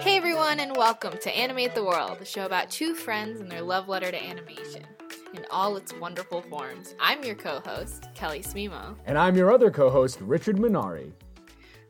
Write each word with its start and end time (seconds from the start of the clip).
Hey 0.00 0.16
everyone, 0.16 0.60
and 0.60 0.76
welcome 0.76 1.14
to 1.22 1.30
Animate 1.36 1.74
the 1.74 1.84
World, 1.84 2.18
a 2.20 2.24
show 2.24 2.44
about 2.44 2.70
two 2.70 2.94
friends 2.94 3.40
and 3.40 3.50
their 3.50 3.62
love 3.62 3.88
letter 3.88 4.10
to 4.10 4.22
animation 4.22 4.84
in 5.34 5.44
all 5.50 5.76
its 5.76 5.92
wonderful 5.94 6.42
forms. 6.42 6.94
I'm 7.00 7.24
your 7.24 7.34
co 7.34 7.60
host, 7.60 8.08
Kelly 8.14 8.40
Smimo. 8.40 8.96
And 9.06 9.16
I'm 9.16 9.36
your 9.36 9.52
other 9.52 9.70
co 9.70 9.90
host, 9.90 10.20
Richard 10.20 10.56
Minari. 10.56 11.12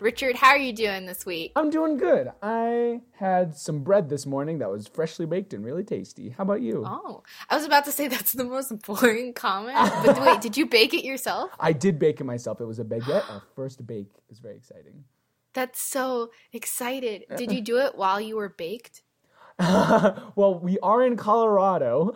Richard, 0.01 0.37
how 0.37 0.51
are 0.51 0.59
you 0.59 0.73
doing 0.73 1.07
this 1.07 1.27
week? 1.27 1.53
I'm 1.57 1.71
doing 1.71 1.97
good. 1.97 2.31
I 2.41 3.01
had 3.17 3.57
some 3.57 3.81
bread 3.83 4.09
this 4.09 4.27
morning 4.27 4.59
that 4.59 4.71
was 4.71 4.87
freshly 4.87 5.27
baked 5.27 5.53
and 5.53 5.65
really 5.65 5.83
tasty. 5.83 6.29
How 6.29 6.45
about 6.45 6.61
you? 6.61 6.85
Oh, 6.87 7.25
I 7.51 7.57
was 7.57 7.65
about 7.65 7.85
to 7.87 7.93
say 7.93 8.07
that's 8.09 8.33
the 8.33 8.45
most 8.45 8.81
boring 8.87 9.33
comment, 9.33 9.77
but 10.05 10.21
wait, 10.21 10.41
did 10.41 10.57
you 10.57 10.67
bake 10.67 10.95
it 10.95 11.05
yourself? 11.05 11.51
I 11.61 11.73
did 11.73 11.99
bake 11.99 12.21
it 12.21 12.25
myself. 12.25 12.61
It 12.61 12.67
was 12.67 12.79
a 12.79 12.85
baguette, 12.85 13.29
our 13.29 13.43
first 13.57 13.85
bake. 13.87 14.11
It 14.15 14.25
was 14.31 14.39
very 14.39 14.57
exciting. 14.57 15.05
That's 15.53 15.81
so 15.81 16.31
excited. 16.53 17.25
Uh, 17.31 17.37
did 17.37 17.51
uh. 17.51 17.55
you 17.55 17.61
do 17.61 17.79
it 17.79 17.97
while 17.97 18.21
you 18.21 18.37
were 18.37 18.51
baked? 18.51 19.03
well, 19.59 20.61
we 20.63 20.79
are 20.79 21.03
in 21.03 21.17
Colorado, 21.17 22.15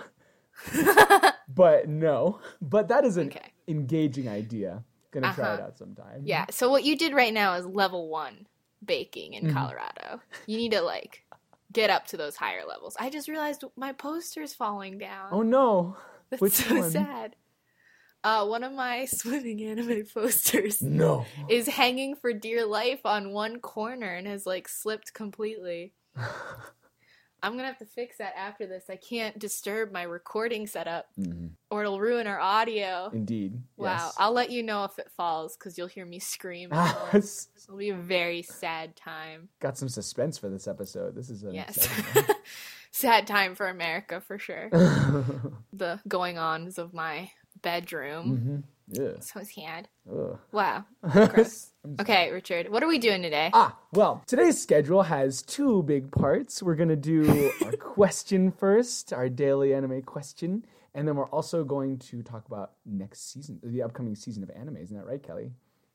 but 1.49 1.89
no. 1.89 2.39
But 2.61 2.87
that 2.89 3.05
is 3.05 3.17
an 3.17 3.27
Okay. 3.29 3.51
engaging 3.67 4.29
idea. 4.29 4.85
Gonna 5.13 5.33
try 5.35 5.53
it 5.55 5.59
Uh-huh. 5.61 5.67
out 5.69 5.79
sometime. 5.79 6.23
Yeah, 6.25 6.47
so 6.51 6.69
what 6.71 6.85
you 6.85 6.97
did 6.97 7.15
right 7.15 7.33
now 7.33 7.55
is 7.55 7.65
level 7.67 8.09
one 8.09 8.47
baking 8.85 9.33
Mm-hmm. 9.33 9.47
in 9.47 9.55
Colorado. 9.55 10.21
You 10.47 10.57
need 10.57 10.73
to 10.73 10.81
like 10.81 11.23
get 11.73 11.89
up 11.91 12.07
to 12.09 12.17
those 12.17 12.35
higher 12.37 12.65
levels. 12.67 12.97
I 12.99 13.09
just 13.11 13.29
realized 13.29 13.63
my 13.77 13.93
poster's 13.93 14.55
falling 14.55 14.99
down. 14.99 15.29
Oh 15.31 15.43
no. 15.43 15.97
That's 16.31 16.41
which 16.41 16.53
so 16.55 16.75
one? 16.81 16.91
sad. 16.91 17.37
Uh, 18.25 18.47
one 18.47 18.63
of 18.65 18.73
my 18.73 19.05
swimming 19.07 19.63
anime 19.65 20.05
posters 20.15 20.81
No. 20.81 21.27
is 21.49 21.67
hanging 21.69 22.15
for 22.17 22.33
dear 22.33 22.65
life 22.65 23.01
on 23.05 23.33
one 23.33 23.59
corner 23.61 24.07
and 24.15 24.27
has 24.27 24.47
like 24.47 24.69
slipped 24.69 25.13
completely. 25.13 25.93
I'm 27.43 27.53
gonna 27.57 27.67
have 27.67 27.79
to 27.79 27.85
fix 27.87 28.19
that 28.19 28.35
after 28.37 28.67
this. 28.67 28.85
I 28.89 28.97
can't 28.97 29.39
disturb 29.39 29.91
my 29.93 30.03
recording 30.03 30.67
setup 30.67 31.07
Mhm. 31.19 31.51
or 31.71 31.83
it'll 31.83 32.01
ruin 32.01 32.27
our 32.27 32.39
audio. 32.39 33.11
Indeed. 33.13 33.61
Wow. 33.77 34.07
Yes. 34.07 34.15
I'll 34.19 34.33
let 34.33 34.51
you 34.51 34.63
know 34.63 34.85
if 34.85 34.99
it 34.99 35.11
falls 35.17 35.57
because 35.57 35.77
you'll 35.77 35.89
hear 35.89 36.07
me 36.07 36.19
scream. 36.21 36.71
It'll 37.13 37.77
be 37.79 37.91
a 37.91 37.95
very 37.97 38.43
sad 38.43 38.95
time. 38.97 39.49
got 39.61 39.77
some 39.79 39.89
suspense 39.89 40.39
for 40.39 40.49
this 40.49 40.67
episode. 40.69 41.15
This 41.15 41.31
is 41.31 41.43
an 41.43 41.55
Yes. 41.55 41.89
sad 42.93 43.27
time 43.27 43.55
for 43.55 43.69
America 43.69 44.21
for 44.21 44.39
sure. 44.39 44.69
the 45.73 46.01
going 46.07 46.39
ons 46.39 46.79
of 46.79 46.93
my 46.95 47.31
bedroom. 47.61 48.37
hmm 48.37 48.57
Yeah. 48.93 49.21
So 49.21 49.43
sad. 49.43 49.89
Ugh. 50.11 50.39
Wow. 50.53 50.85
Gross. 51.11 51.73
Okay, 52.01 52.31
Richard, 52.31 52.69
what 52.71 52.83
are 52.83 52.87
we 52.87 52.99
doing 52.99 53.23
today? 53.23 53.51
Ah, 53.55 53.77
well, 53.93 54.23
today's 54.27 54.61
schedule 54.61 55.03
has 55.03 55.43
two 55.43 55.83
big 55.83 56.13
parts. 56.13 56.63
We're 56.63 56.75
going 56.75 56.91
to 56.91 56.97
do 56.97 57.51
our 57.65 57.73
question 57.73 58.53
first, 58.53 59.13
our 59.13 59.29
daily 59.29 59.75
anime 59.75 60.03
question, 60.03 60.67
and 60.95 61.09
then 61.09 61.17
we're 61.17 61.31
also 61.31 61.65
going 61.65 61.99
to 61.99 62.23
talk 62.23 62.47
about 62.47 62.73
next 62.85 63.33
season, 63.33 63.59
the 63.63 63.83
upcoming 63.83 64.15
season 64.15 64.43
of 64.43 64.51
anime. 64.51 64.77
Isn't 64.77 64.97
that 64.97 65.07
right, 65.07 65.23
Kelly? 65.23 65.53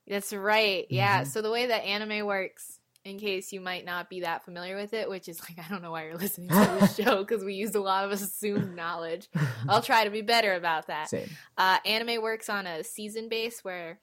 That's 0.07 0.33
right. 0.33 0.87
Yeah. 0.89 1.21
Mm-hmm. 1.21 1.29
So 1.29 1.41
the 1.41 1.51
way 1.51 1.67
that 1.67 1.83
anime 1.83 2.25
works, 2.25 2.79
in 3.07 3.17
case 3.17 3.53
you 3.53 3.61
might 3.61 3.85
not 3.85 4.09
be 4.09 4.21
that 4.21 4.43
familiar 4.43 4.75
with 4.75 4.93
it, 4.93 5.09
which 5.09 5.29
is 5.29 5.39
like 5.41 5.57
I 5.65 5.69
don't 5.69 5.81
know 5.81 5.91
why 5.91 6.05
you're 6.05 6.17
listening 6.17 6.49
to 6.49 6.55
this 6.79 6.95
show 6.95 7.23
because 7.23 7.43
we 7.43 7.53
use 7.53 7.73
a 7.73 7.79
lot 7.79 8.03
of 8.03 8.11
assumed 8.11 8.75
knowledge. 8.75 9.29
I'll 9.69 9.81
try 9.81 10.03
to 10.03 10.09
be 10.09 10.21
better 10.21 10.53
about 10.53 10.87
that. 10.87 11.09
Same. 11.09 11.29
Uh, 11.57 11.77
anime 11.85 12.21
works 12.21 12.49
on 12.49 12.67
a 12.67 12.83
season 12.83 13.29
base 13.29 13.63
where 13.63 13.99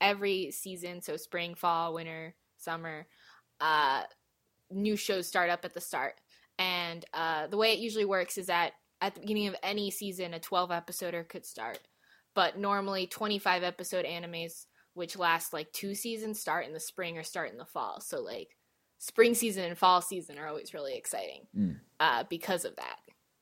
every 0.00 0.52
season, 0.52 1.02
so 1.02 1.16
spring, 1.16 1.54
fall, 1.54 1.94
winter, 1.94 2.34
summer, 2.58 3.06
uh, 3.60 4.02
new 4.70 4.96
shows 4.96 5.26
start 5.26 5.50
up 5.50 5.64
at 5.64 5.74
the 5.74 5.80
start. 5.80 6.14
And 6.58 7.04
uh, 7.12 7.48
the 7.48 7.56
way 7.56 7.72
it 7.72 7.78
usually 7.80 8.04
works 8.04 8.38
is 8.38 8.46
that 8.46 8.72
at 9.00 9.14
the 9.14 9.20
beginning 9.20 9.48
of 9.48 9.56
any 9.62 9.90
season, 9.90 10.34
a 10.34 10.40
12 10.40 10.70
episoder 10.70 11.28
could 11.28 11.44
start. 11.44 11.80
But 12.34 12.58
normally, 12.58 13.06
25 13.06 13.64
episode 13.64 14.04
animes, 14.04 14.66
which 14.94 15.16
last 15.16 15.52
like 15.52 15.72
two 15.72 15.94
seasons, 15.94 16.40
start 16.40 16.66
in 16.66 16.72
the 16.72 16.80
spring 16.80 17.16
or 17.18 17.22
start 17.22 17.50
in 17.52 17.58
the 17.58 17.64
fall. 17.64 18.00
So, 18.00 18.20
like, 18.20 18.56
spring 18.98 19.34
season 19.34 19.64
and 19.64 19.78
fall 19.78 20.00
season 20.02 20.38
are 20.38 20.48
always 20.48 20.74
really 20.74 20.96
exciting 20.96 21.46
Mm. 21.56 21.78
uh, 22.00 22.24
because 22.28 22.64
of 22.64 22.74
that 22.76 22.98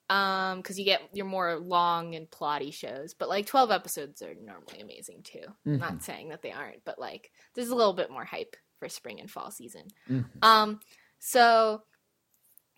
um 0.09 0.59
because 0.59 0.79
you 0.79 0.85
get 0.85 1.01
your 1.15 1.27
more 1.27 1.57
long 1.59 2.15
and 2.15 2.31
plotty 2.31 2.73
shows 2.73 3.13
but 3.15 3.29
like 3.29 3.45
12 3.47 3.73
episodes 3.73 4.23
are 4.23 4.37
normally 4.37 4.81
amazing 4.81 5.21
too 5.25 5.43
Mhm. 5.67 5.81
not 5.81 6.01
saying 6.03 6.29
that 6.29 6.43
they 6.43 6.53
aren't 6.53 6.85
but 6.85 6.97
like 7.01 7.33
there's 7.55 7.71
a 7.71 7.75
little 7.75 7.93
bit 7.95 8.09
more 8.09 8.25
hype 8.25 8.55
for 8.79 8.89
spring 8.89 9.19
and 9.19 9.29
fall 9.29 9.51
season 9.51 9.89
Mhm. 10.09 10.27
um 10.43 10.81
so 11.19 11.83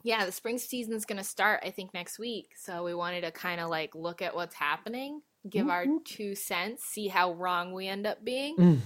yeah 0.05 0.25
the 0.25 0.33
spring 0.33 0.57
season's 0.57 1.05
gonna 1.05 1.23
start 1.25 1.61
i 1.65 1.71
think 1.71 1.93
next 1.93 2.19
week 2.19 2.53
so 2.57 2.83
we 2.83 2.95
wanted 2.95 3.21
to 3.23 3.31
kind 3.31 3.61
of 3.61 3.69
like 3.69 3.95
look 3.95 4.23
at 4.23 4.35
what's 4.35 4.55
happening 4.55 5.21
give 5.49 5.69
our 5.69 5.83
Whoop, 5.85 5.89
whoop. 5.97 6.05
two 6.05 6.35
cents 6.35 6.85
see 6.85 7.09
how 7.09 7.33
wrong 7.33 7.73
we 7.73 7.87
end 7.87 8.07
up 8.07 8.25
being 8.25 8.57
Mhm. 8.57 8.81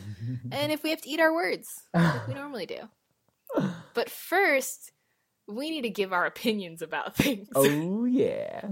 and 0.53 0.73
if 0.73 0.83
we 0.83 0.91
have 0.91 1.01
to 1.03 1.09
eat 1.09 1.21
our 1.21 1.33
words 1.33 1.83
like 1.95 2.27
we 2.29 2.35
normally 2.43 2.67
do 2.67 2.81
but 3.95 4.09
first 4.11 4.93
we 5.49 5.71
need 5.71 5.83
to 5.83 5.91
give 5.91 6.13
our 6.13 6.25
opinions 6.27 6.83
about 6.83 7.17
things 7.23 7.49
oh, 7.55 8.05
yeah. 8.05 8.63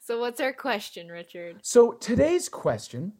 So 0.00 0.20
what's 0.20 0.40
our 0.40 0.52
question, 0.52 1.08
Richard? 1.08 1.56
So 1.62 1.92
today's 1.92 2.48
question 2.48 3.12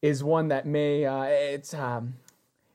is 0.00 0.24
one 0.24 0.48
that 0.48 0.64
may, 0.66 1.04
uh, 1.04 1.24
it's, 1.24 1.74
um, 1.74 2.14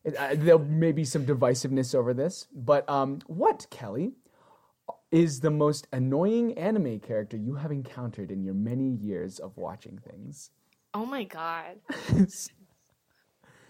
it, 0.03 0.15
uh, 0.15 0.35
there 0.35 0.59
may 0.59 0.91
be 0.91 1.03
some 1.05 1.25
divisiveness 1.25 1.95
over 1.95 2.13
this, 2.13 2.45
but 2.53 2.87
um, 2.87 3.19
what, 3.25 3.65
Kelly, 3.71 4.11
is 5.15 5.39
the 5.39 5.49
most 5.49 5.87
annoying 5.93 6.57
anime 6.57 6.99
character 6.99 7.37
you 7.37 7.55
have 7.55 7.71
encountered 7.71 8.31
in 8.31 8.43
your 8.43 8.53
many 8.53 8.89
years 8.89 9.39
of 9.39 9.55
watching 9.55 9.97
things? 9.97 10.51
Oh 10.93 11.05
my 11.05 11.23
god. 11.23 11.77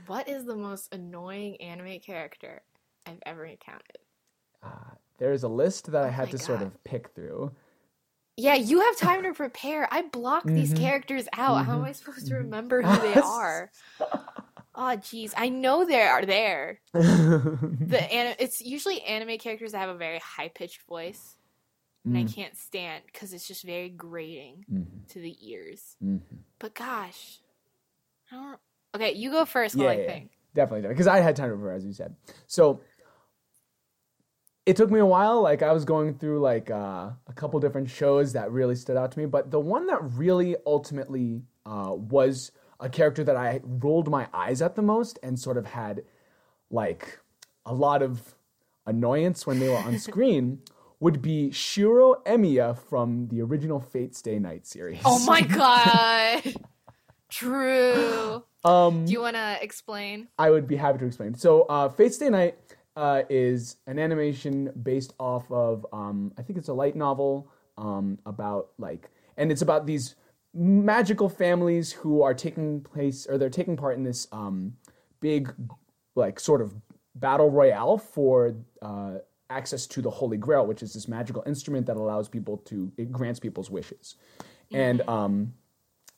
What 0.07 0.29
is 0.29 0.45
the 0.45 0.55
most 0.55 0.93
annoying 0.93 1.59
anime 1.59 1.99
character 1.99 2.61
I've 3.07 3.23
ever 3.25 3.43
encountered? 3.43 3.97
Uh, 4.61 4.93
There's 5.17 5.41
a 5.41 5.47
list 5.47 5.91
that 5.91 6.03
I 6.03 6.09
oh 6.09 6.11
had 6.11 6.29
to 6.29 6.37
sort 6.37 6.61
of 6.61 6.83
pick 6.83 7.09
through. 7.15 7.51
Yeah, 8.37 8.53
you 8.53 8.81
have 8.81 8.97
time 8.97 9.23
to 9.23 9.33
prepare. 9.33 9.87
I 9.91 10.03
block 10.03 10.43
these 10.45 10.73
Mhm. 10.73 10.77
characters 10.77 11.27
out. 11.33 11.65
How 11.65 11.73
am 11.77 11.83
I 11.83 11.89
mm-hmm. 11.89 11.93
supposed 11.93 12.27
to 12.27 12.33
mm-hmm. 12.33 12.43
remember 12.43 12.81
who 12.83 13.01
they 13.01 13.19
are? 13.19 13.71
Oh 14.77 14.97
jeez, 14.97 15.33
I 15.37 15.49
know 15.49 15.85
they 15.85 16.01
are 16.01 16.25
there. 16.25 16.81
The 16.93 18.07
an- 18.11 18.35
it's 18.39 18.61
usually 18.61 19.01
anime 19.03 19.37
characters 19.37 19.71
that 19.71 19.79
have 19.79 19.89
a 19.89 19.97
very 19.97 20.19
high 20.19 20.49
pitched 20.49 20.81
voice, 20.87 21.34
and 22.05 22.17
I 22.17 22.23
Mm. 22.23 22.33
can't 22.33 22.55
stand 22.57 23.03
because 23.07 23.33
it's 23.33 23.47
just 23.47 23.63
very 23.63 23.89
grating 23.89 24.65
Mhm, 24.71 25.07
to 25.09 25.19
the 25.19 25.35
ears. 25.41 25.97
mhm. 26.03 26.21
But 26.59 26.73
gosh, 26.75 27.39
I 28.31 28.35
don't. 28.35 28.59
Okay, 28.95 29.13
you 29.13 29.31
go 29.31 29.45
first 29.45 29.75
Yeah, 29.75 29.89
I 29.89 29.97
yeah, 29.97 30.05
think. 30.13 30.31
definitely, 30.53 30.87
because 30.87 31.07
I 31.07 31.19
had 31.19 31.35
time 31.35 31.49
to 31.49 31.55
prepare, 31.55 31.73
as 31.73 31.85
you 31.85 31.93
said. 31.93 32.15
So 32.47 32.81
it 34.65 34.75
took 34.75 34.89
me 34.89 34.99
a 34.99 35.05
while. 35.05 35.41
Like 35.41 35.61
I 35.61 35.71
was 35.73 35.85
going 35.85 36.15
through 36.17 36.39
like 36.39 36.71
uh, 36.71 37.09
a 37.27 37.33
couple 37.35 37.59
different 37.59 37.89
shows 37.89 38.33
that 38.33 38.51
really 38.51 38.75
stood 38.75 38.97
out 38.97 39.11
to 39.11 39.19
me, 39.19 39.25
but 39.25 39.51
the 39.51 39.59
one 39.59 39.87
that 39.87 39.99
really 40.01 40.55
ultimately 40.65 41.43
uh, 41.65 41.93
was 41.93 42.51
a 42.79 42.89
character 42.89 43.23
that 43.23 43.35
I 43.35 43.61
rolled 43.63 44.09
my 44.09 44.27
eyes 44.33 44.61
at 44.61 44.75
the 44.75 44.81
most 44.81 45.19
and 45.23 45.39
sort 45.39 45.57
of 45.57 45.65
had 45.65 46.03
like 46.69 47.19
a 47.65 47.73
lot 47.73 48.01
of 48.01 48.35
annoyance 48.85 49.45
when 49.47 49.59
they 49.59 49.69
were 49.69 49.77
on 49.77 49.97
screen 50.09 50.61
would 50.99 51.21
be 51.21 51.51
Shiro 51.51 52.21
Emiya 52.25 52.77
from 52.77 53.27
the 53.27 53.41
original 53.41 53.79
Fate 53.79 54.15
Stay 54.15 54.39
Night 54.39 54.65
series. 54.65 54.99
Oh 55.05 55.23
my 55.25 55.41
god. 56.41 56.55
True. 57.29 58.43
Um, 58.63 59.05
Do 59.05 59.11
you 59.11 59.21
want 59.21 59.35
to 59.35 59.57
explain? 59.61 60.27
I 60.39 60.49
would 60.49 60.67
be 60.67 60.75
happy 60.75 60.99
to 60.99 61.05
explain. 61.05 61.35
So, 61.35 61.63
uh, 61.63 61.89
Fate 61.89 62.13
Stay 62.13 62.29
Night 62.29 62.57
uh, 62.95 63.23
is 63.29 63.77
an 63.87 63.99
animation 63.99 64.71
based 64.83 65.13
off 65.19 65.51
of, 65.51 65.85
um, 65.91 66.31
I 66.37 66.41
think 66.41 66.57
it's 66.57 66.69
a 66.69 66.73
light 66.73 66.95
novel 66.95 67.51
um, 67.77 68.19
about 68.25 68.69
like, 68.77 69.09
and 69.37 69.51
it's 69.51 69.61
about 69.61 69.85
these 69.85 70.15
magical 70.53 71.27
families 71.27 71.91
who 71.91 72.21
are 72.21 72.33
taking 72.33 72.81
place 72.81 73.27
or 73.27 73.37
they're 73.37 73.49
taking 73.49 73.75
part 73.75 73.97
in 73.97 74.03
this 74.03 74.27
um, 74.31 74.73
big, 75.19 75.53
like, 76.15 76.39
sort 76.39 76.61
of 76.61 76.73
battle 77.15 77.51
royale 77.51 77.97
for 77.97 78.55
uh, 78.81 79.15
access 79.49 79.85
to 79.87 80.01
the 80.01 80.09
Holy 80.09 80.37
Grail, 80.37 80.65
which 80.65 80.81
is 80.81 80.93
this 80.93 81.07
magical 81.07 81.43
instrument 81.45 81.85
that 81.87 81.97
allows 81.97 82.27
people 82.27 82.57
to, 82.57 82.91
it 82.97 83.11
grants 83.11 83.39
people's 83.39 83.69
wishes. 83.69 84.15
And 84.71 85.01
um, 85.07 85.53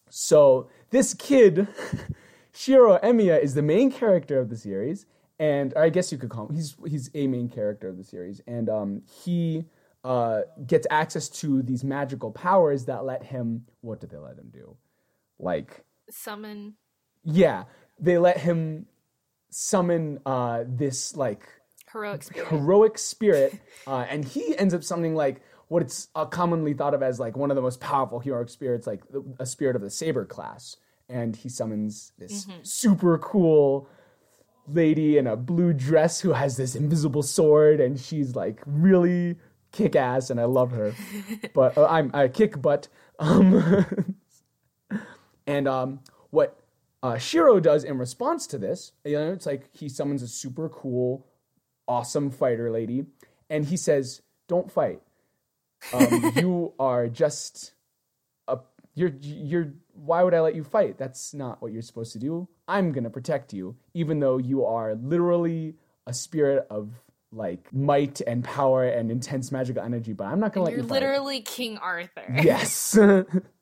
so 0.10 0.70
this 0.90 1.14
kid, 1.14 1.68
Shiro 2.54 2.98
Emiya, 3.00 3.42
is 3.42 3.54
the 3.54 3.62
main 3.62 3.92
character 3.92 4.40
of 4.40 4.50
the 4.50 4.58
series, 4.58 5.06
and 5.38 5.74
I 5.76 5.90
guess 5.90 6.12
you 6.12 6.18
could 6.18 6.30
call 6.30 6.48
him. 6.48 6.56
He's 6.56 6.76
he's 6.88 7.12
a 7.14 7.28
main 7.28 7.50
character 7.50 7.90
of 7.90 7.98
the 7.98 8.04
series, 8.04 8.42
and 8.48 8.70
um, 8.70 9.02
he 9.24 9.66
uh, 10.04 10.42
gets 10.66 10.88
access 10.90 11.30
to 11.30 11.62
these 11.62 11.84
magical 11.84 12.32
powers 12.32 12.86
that 12.86 13.04
let 13.06 13.24
him. 13.24 13.66
What 13.82 14.00
did 14.00 14.10
they 14.10 14.18
let 14.18 14.38
him 14.38 14.50
do? 14.52 14.78
like 15.40 15.84
Summon. 16.10 16.76
yeah, 17.24 17.66
they 18.00 18.18
let 18.18 18.38
him 18.40 18.88
summon 19.50 20.20
uh 20.26 20.64
this 20.68 21.16
like 21.16 21.48
Heroic 21.92 22.24
spirit. 22.24 22.48
heroic 22.50 22.98
spirit, 22.98 23.60
uh, 23.88 24.06
and 24.10 24.26
he 24.26 24.58
ends 24.58 24.74
up 24.74 24.84
summoning 24.84 25.16
like 25.16 25.42
what 25.70 25.82
it's 25.82 26.08
uh, 26.16 26.26
commonly 26.26 26.74
thought 26.74 26.94
of 26.94 27.04
as 27.04 27.20
like 27.20 27.36
one 27.38 27.50
of 27.52 27.56
the 27.56 27.62
most 27.62 27.80
powerful 27.80 28.20
heroic 28.20 28.50
spirits, 28.50 28.88
like 28.88 29.08
the- 29.10 29.24
a 29.40 29.46
spirit 29.46 29.76
of 29.76 29.82
the 29.82 29.90
saber 29.90 30.26
class. 30.26 30.78
And 31.10 31.36
he 31.36 31.48
summons 31.50 32.12
this 32.18 32.46
super 32.64 33.18
cool 33.18 33.88
lady 34.68 35.18
in 35.18 35.26
a 35.28 35.38
blue 35.38 35.72
dress 35.72 36.20
who 36.20 36.34
has 36.34 36.58
this 36.58 36.76
invisible 36.76 37.24
sword, 37.24 37.80
and 37.80 37.98
she's 38.00 38.36
like 38.36 38.62
really 38.66 39.38
kick 39.72 39.96
ass, 39.96 40.30
and 40.30 40.40
I 40.40 40.44
love 40.46 40.72
her. 40.72 40.94
but 41.54 41.78
uh, 41.78 41.88
I'm 41.90 42.12
I 42.14 42.28
kick 42.28 42.62
butt. 42.62 42.90
Um, 43.20 43.86
and 45.48 45.68
um, 45.68 46.00
what 46.32 46.60
uh, 47.04 47.18
Shiro 47.18 47.60
does 47.60 47.84
in 47.84 47.98
response 47.98 48.48
to 48.48 48.58
this, 48.58 48.92
you 49.06 49.14
know, 49.14 49.32
it's 49.32 49.46
like 49.46 49.70
he 49.74 49.88
summons 49.88 50.22
a 50.22 50.28
super 50.28 50.68
cool, 50.70 51.26
awesome 51.88 52.30
fighter 52.32 52.70
lady, 52.72 53.06
and 53.50 53.66
he 53.66 53.78
says, 53.78 54.22
"Don't 54.48 54.72
fight. 54.72 55.02
Um, 55.94 56.34
you 56.36 56.74
are 56.80 57.08
just 57.08 57.74
a 58.48 58.60
you're 58.96 59.12
you're. 59.22 59.74
Why 59.94 60.24
would 60.24 60.34
I 60.34 60.42
let 60.42 60.56
you 60.56 60.64
fight? 60.64 60.98
That's 60.98 61.34
not 61.34 61.62
what 61.62 61.72
you're 61.72 61.82
supposed 61.82 62.14
to 62.14 62.20
do. 62.20 62.48
I'm 62.68 62.92
gonna 62.92 63.10
protect 63.10 63.54
you, 63.54 63.76
even 63.94 64.20
though 64.20 64.38
you 64.38 64.66
are 64.66 64.96
literally 64.96 65.76
a 66.06 66.14
spirit 66.14 66.68
of." 66.70 66.90
Like 67.34 67.74
might 67.74 68.22
and 68.22 68.42
power 68.42 68.88
and 68.88 69.12
intense 69.12 69.52
magical 69.52 69.84
energy, 69.84 70.14
but 70.14 70.28
I'm 70.28 70.40
not 70.40 70.54
gonna 70.54 70.64
let 70.64 70.72
You're 70.72 70.84
you 70.84 70.88
fight. 70.88 71.02
literally 71.02 71.42
King 71.42 71.78
Arthur. 71.78 72.24
Yes. 72.42 72.98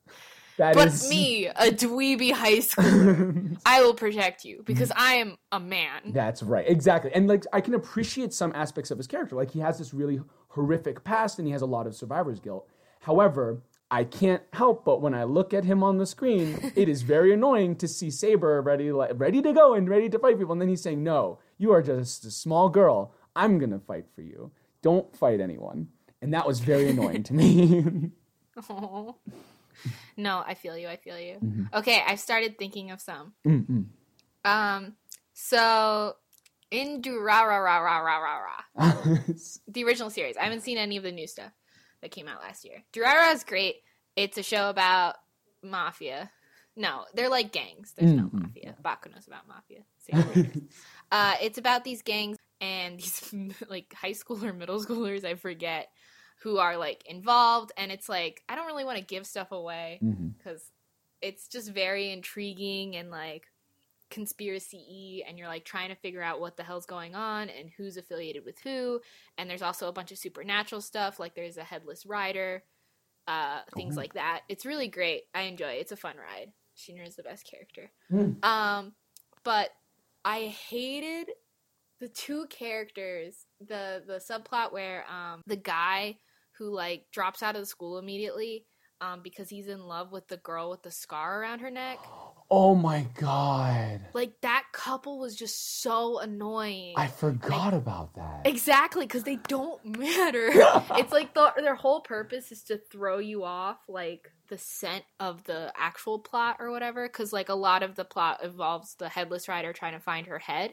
That 0.58 0.74
But 0.74 0.88
is- 0.88 1.08
me, 1.10 1.46
a 1.46 1.70
dweeby 1.70 2.32
high 2.32 2.58
schooler, 2.58 3.56
I 3.66 3.82
will 3.82 3.94
protect 3.94 4.44
you 4.44 4.62
because 4.64 4.90
I 4.96 5.14
am 5.14 5.36
a 5.52 5.60
man. 5.60 6.12
That's 6.12 6.42
right. 6.42 6.66
Exactly. 6.66 7.10
And 7.14 7.28
like 7.28 7.44
I 7.52 7.60
can 7.60 7.74
appreciate 7.74 8.32
some 8.32 8.52
aspects 8.54 8.90
of 8.90 8.96
his 8.98 9.06
character. 9.06 9.36
Like 9.36 9.50
he 9.50 9.60
has 9.60 9.78
this 9.78 9.92
really 9.92 10.20
horrific 10.48 11.04
past 11.04 11.38
and 11.38 11.46
he 11.46 11.52
has 11.52 11.62
a 11.62 11.66
lot 11.66 11.86
of 11.86 11.94
survivor's 11.94 12.40
guilt. 12.40 12.68
However, 13.00 13.62
I 13.90 14.04
can't 14.04 14.42
help 14.54 14.84
but 14.84 15.00
when 15.02 15.14
I 15.14 15.24
look 15.24 15.52
at 15.52 15.64
him 15.64 15.82
on 15.82 15.98
the 15.98 16.06
screen, 16.06 16.72
it 16.76 16.88
is 16.88 17.02
very 17.02 17.32
annoying 17.34 17.76
to 17.76 17.86
see 17.88 18.10
Saber 18.10 18.62
ready 18.62 18.90
like, 18.92 19.10
ready 19.14 19.42
to 19.42 19.52
go 19.52 19.74
and 19.74 19.88
ready 19.88 20.08
to 20.08 20.18
fight 20.18 20.38
people 20.38 20.52
and 20.52 20.60
then 20.60 20.68
he's 20.68 20.82
saying, 20.82 21.04
"No, 21.04 21.38
you 21.58 21.72
are 21.72 21.82
just 21.82 22.24
a 22.24 22.30
small 22.30 22.68
girl. 22.70 23.12
I'm 23.34 23.58
going 23.58 23.70
to 23.72 23.78
fight 23.78 24.06
for 24.14 24.22
you. 24.22 24.50
Don't 24.82 25.14
fight 25.14 25.40
anyone." 25.40 25.88
And 26.22 26.32
that 26.32 26.46
was 26.46 26.60
very 26.60 26.88
annoying 26.88 27.22
to 27.24 27.34
me. 27.34 28.10
No, 30.18 30.42
I 30.46 30.54
feel 30.54 30.78
you. 30.78 30.88
I 30.88 30.96
feel 30.96 31.18
you. 31.20 31.34
Mm-hmm. 31.34 31.64
Okay, 31.74 32.02
I 32.06 32.14
started 32.14 32.56
thinking 32.58 32.90
of 32.90 33.02
some. 33.02 33.34
Mm-mm. 33.46 33.84
Um, 34.46 34.94
so 35.34 36.14
in 36.70 37.02
Durara 37.02 37.62
Ra 37.62 37.78
Ra 37.78 37.98
Ra 37.98 38.18
Ra 38.18 38.38
Ra, 38.38 38.92
the 39.68 39.84
original 39.84 40.08
series. 40.08 40.38
I 40.38 40.44
haven't 40.44 40.62
seen 40.62 40.78
any 40.78 40.96
of 40.96 41.02
the 41.02 41.12
new 41.12 41.26
stuff 41.26 41.52
that 42.00 42.12
came 42.12 42.28
out 42.28 42.40
last 42.40 42.64
year. 42.64 42.82
Durara 42.94 43.34
is 43.34 43.44
great. 43.44 43.76
It's 44.16 44.38
a 44.38 44.42
show 44.42 44.70
about 44.70 45.16
mafia. 45.62 46.30
No, 46.76 47.04
they're 47.14 47.28
like 47.28 47.52
gangs. 47.52 47.92
There's 47.96 48.12
no 48.12 48.24
Mm-mm. 48.24 48.40
mafia. 48.42 48.74
Baccano's 48.82 49.26
about 49.26 49.46
mafia. 49.48 49.82
Uh, 51.12 51.34
it's 51.40 51.56
about 51.56 51.84
these 51.84 52.02
gangs 52.02 52.36
and 52.60 52.98
these 52.98 53.32
like 53.68 53.94
high 53.94 54.10
school 54.12 54.44
or 54.44 54.52
middle 54.52 54.80
schoolers, 54.80 55.24
I 55.24 55.36
forget, 55.36 55.88
who 56.46 56.58
are 56.58 56.76
like 56.76 57.02
involved. 57.06 57.72
And 57.76 57.90
it's 57.90 58.08
like 58.08 58.44
I 58.48 58.54
don't 58.54 58.66
really 58.66 58.84
want 58.84 58.98
to 58.98 59.04
give 59.04 59.26
stuff 59.26 59.50
away 59.50 59.98
because 60.38 60.62
it's 61.20 61.48
just 61.48 61.72
very 61.72 62.12
intriguing 62.12 62.94
and 62.94 63.10
like 63.10 63.48
conspiracy 64.10 65.24
and 65.26 65.36
you're 65.38 65.48
like 65.48 65.64
trying 65.64 65.88
to 65.88 65.96
figure 65.96 66.22
out 66.22 66.40
what 66.40 66.56
the 66.56 66.62
hell's 66.62 66.86
going 66.86 67.16
on 67.16 67.48
and 67.48 67.68
who's 67.76 67.96
affiliated 67.96 68.44
with 68.44 68.56
who 68.60 69.00
and 69.36 69.50
there's 69.50 69.62
also 69.62 69.88
a 69.88 69.92
bunch 69.92 70.12
of 70.12 70.18
supernatural 70.18 70.80
stuff 70.80 71.18
like 71.18 71.34
there's 71.34 71.56
a 71.56 71.64
headless 71.64 72.06
rider 72.06 72.62
uh 73.26 73.58
things 73.74 73.96
Oh. 73.96 74.00
like 74.02 74.14
that 74.14 74.42
it's 74.48 74.64
really 74.64 74.86
great 74.86 75.22
i 75.34 75.42
enjoy 75.42 75.70
it 75.72 75.80
it's 75.80 75.90
a 75.90 75.96
fun 75.96 76.14
ride 76.16 76.52
Shinra 76.76 77.06
is 77.08 77.16
the 77.16 77.24
best 77.24 77.44
character 77.50 77.90
Mm. 78.12 78.44
um 78.44 78.92
but 79.42 79.70
i 80.24 80.42
hated 80.42 81.30
the 81.98 82.08
two 82.08 82.46
characters 82.46 83.46
the 83.60 84.04
the 84.06 84.18
subplot 84.20 84.72
where 84.72 85.04
um 85.10 85.42
the 85.48 85.56
guy 85.56 86.16
who 86.58 86.74
like 86.74 87.06
drops 87.12 87.42
out 87.42 87.54
of 87.54 87.62
the 87.62 87.66
school 87.66 87.98
immediately 87.98 88.64
um 89.00 89.20
because 89.22 89.48
he's 89.48 89.68
in 89.68 89.80
love 89.86 90.10
with 90.12 90.26
the 90.28 90.38
girl 90.38 90.70
with 90.70 90.82
the 90.82 90.90
scar 90.90 91.40
around 91.40 91.58
her 91.58 91.70
neck 91.70 91.98
oh 92.50 92.74
my 92.74 93.04
god. 93.18 94.00
like 94.14 94.32
that 94.40 94.64
couple 94.72 95.18
was 95.18 95.34
just 95.34 95.82
so 95.82 96.18
annoying 96.20 96.94
I 96.96 97.08
forgot 97.08 97.74
about 97.74 98.14
that. 98.14 98.42
exactly 98.44 99.04
because 99.04 99.24
they 99.24 99.36
don't 99.48 99.84
matter 99.98 100.48
it's 100.92 101.12
like 101.12 101.34
the, 101.34 101.52
their 101.58 101.74
whole 101.74 102.00
purpose 102.00 102.52
is 102.52 102.62
to 102.64 102.78
throw 102.78 103.18
you 103.18 103.44
off 103.44 103.78
like 103.88 104.30
the 104.48 104.58
scent 104.58 105.04
of 105.20 105.42
the 105.44 105.72
actual 105.76 106.18
plot 106.18 106.56
or 106.60 106.70
whatever 106.70 107.06
because 107.08 107.32
like 107.32 107.48
a 107.48 107.54
lot 107.54 107.82
of 107.82 107.96
the 107.96 108.04
plot 108.04 108.42
involves 108.42 108.94
the 108.94 109.08
headless 109.08 109.48
rider 109.48 109.72
trying 109.72 109.94
to 109.94 110.00
find 110.00 110.26
her 110.28 110.38
head 110.38 110.72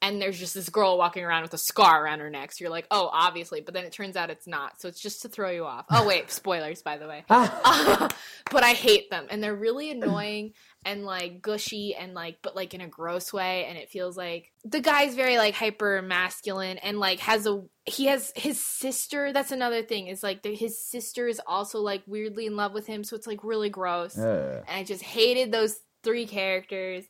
and 0.00 0.22
there's 0.22 0.38
just 0.38 0.54
this 0.54 0.68
girl 0.68 0.96
walking 0.96 1.24
around 1.24 1.42
with 1.42 1.54
a 1.54 1.58
scar 1.58 2.04
around 2.04 2.20
her 2.20 2.30
neck. 2.30 2.52
So 2.52 2.64
you're 2.64 2.70
like 2.70 2.86
oh 2.90 3.10
obviously. 3.12 3.60
But 3.60 3.74
then 3.74 3.84
it 3.84 3.92
turns 3.92 4.16
out 4.16 4.30
it's 4.30 4.46
not. 4.46 4.80
So 4.80 4.88
it's 4.88 5.00
just 5.00 5.22
to 5.22 5.28
throw 5.28 5.50
you 5.50 5.64
off. 5.64 5.86
Oh 5.90 6.06
wait 6.06 6.30
spoilers 6.30 6.82
by 6.82 6.98
the 6.98 7.08
way. 7.08 7.24
But 8.50 8.64
I 8.64 8.72
hate 8.72 9.10
them 9.10 9.26
and 9.30 9.42
they're 9.42 9.54
really 9.54 9.90
annoying 9.90 10.52
and 10.84 11.04
like 11.04 11.42
gushy 11.42 11.94
and 11.94 12.14
like 12.14 12.38
but 12.42 12.56
like 12.56 12.74
in 12.74 12.80
a 12.80 12.88
gross 12.88 13.32
way. 13.32 13.66
And 13.66 13.76
it 13.76 13.90
feels 13.90 14.16
like 14.16 14.52
the 14.64 14.80
guy's 14.80 15.14
very 15.14 15.36
like 15.36 15.54
hyper 15.54 16.00
masculine 16.00 16.78
and 16.78 16.98
like 16.98 17.20
has 17.20 17.46
a 17.46 17.62
he 17.84 18.06
has 18.06 18.32
his 18.36 18.64
sister. 18.64 19.32
That's 19.32 19.52
another 19.52 19.82
thing 19.82 20.06
is 20.06 20.22
like 20.22 20.42
the, 20.42 20.54
his 20.54 20.82
sister 20.82 21.28
is 21.28 21.40
also 21.46 21.80
like 21.80 22.02
weirdly 22.06 22.46
in 22.46 22.56
love 22.56 22.72
with 22.72 22.86
him. 22.86 23.04
So 23.04 23.16
it's 23.16 23.26
like 23.26 23.44
really 23.44 23.70
gross. 23.70 24.16
Uh, 24.16 24.62
and 24.66 24.78
I 24.78 24.84
just 24.84 25.02
hated 25.02 25.52
those 25.52 25.78
three 26.04 26.26
characters. 26.26 27.04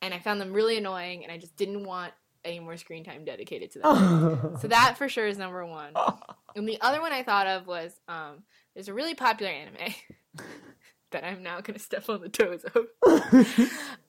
And 0.00 0.12
I 0.12 0.18
found 0.18 0.40
them 0.40 0.52
really 0.52 0.76
annoying 0.76 1.22
and 1.22 1.30
I 1.30 1.38
just 1.38 1.56
didn't 1.56 1.84
want 1.84 2.12
any 2.44 2.60
more 2.60 2.76
screen 2.76 3.04
time 3.04 3.24
dedicated 3.24 3.70
to 3.72 3.78
them. 3.80 4.58
so 4.60 4.68
that 4.68 4.96
for 4.98 5.08
sure 5.08 5.26
is 5.26 5.38
number 5.38 5.64
one. 5.66 5.92
And 6.54 6.68
the 6.68 6.78
other 6.82 7.00
one 7.00 7.12
I 7.14 7.22
thought 7.22 7.46
of 7.46 7.66
was 7.66 7.98
um, 8.08 8.42
there's 8.74 8.88
a 8.88 8.92
really 8.92 9.14
popular 9.14 9.50
anime 9.50 9.94
that 11.12 11.24
I'm 11.24 11.42
now 11.42 11.62
going 11.62 11.78
to 11.78 11.82
step 11.82 12.10
on 12.10 12.20
the 12.20 12.28
toes 12.28 12.62
of 12.64 12.86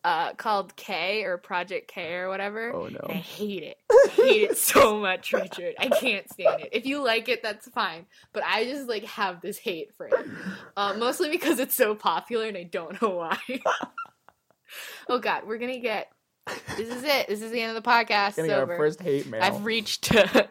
uh, 0.03 0.34
called 0.34 0.75
K 0.75 1.24
or 1.24 1.38
Project 1.38 1.88
K 1.88 2.13
or 2.15 2.27
whatever. 2.27 2.74
oh 2.74 2.88
no. 2.89 3.00
And 3.03 3.12
I 3.13 3.22
hate 3.22 3.63
it. 3.63 3.77
I 3.89 4.10
hate 4.12 4.41
it 4.51 4.57
so 4.57 5.00
much, 5.00 5.31
Richard. 5.31 5.75
I 5.79 5.88
can't 5.88 6.29
stand 6.29 6.63
it. 6.63 6.69
If 6.74 6.86
you 6.86 7.01
like 7.01 7.29
it, 7.29 7.41
that's 7.43 7.69
fine. 7.69 8.07
But 8.34 8.43
I 8.46 8.65
just 8.65 8.89
like 8.89 9.05
have 9.05 9.39
this 9.39 9.57
hate 9.57 9.96
for 9.96 10.07
it. 10.07 10.25
Uh, 10.75 10.96
mostly 10.98 11.29
because 11.29 11.60
it's 11.60 11.75
so 11.75 11.96
popular 11.96 12.48
and 12.48 12.57
I 12.57 12.63
don't 12.63 13.01
know 13.01 13.10
why. 13.12 13.38
oh 15.07 15.19
god, 15.19 15.43
we're 15.48 15.60
gonna 15.60 15.79
get 15.79 16.12
this 16.77 16.89
is 16.89 17.03
it. 17.03 17.27
This 17.27 17.41
is 17.41 17.51
the 17.51 17.62
end 17.62 17.75
of 17.75 17.83
the 17.83 17.89
podcast. 17.89 18.35
Getting 18.35 18.51
It's 18.51 18.59
our 18.59 18.67
first 18.67 19.01
hate 19.01 19.27
mail. 19.27 19.41
I've 19.41 19.65
reached 19.65 20.13
uh, 20.13 20.43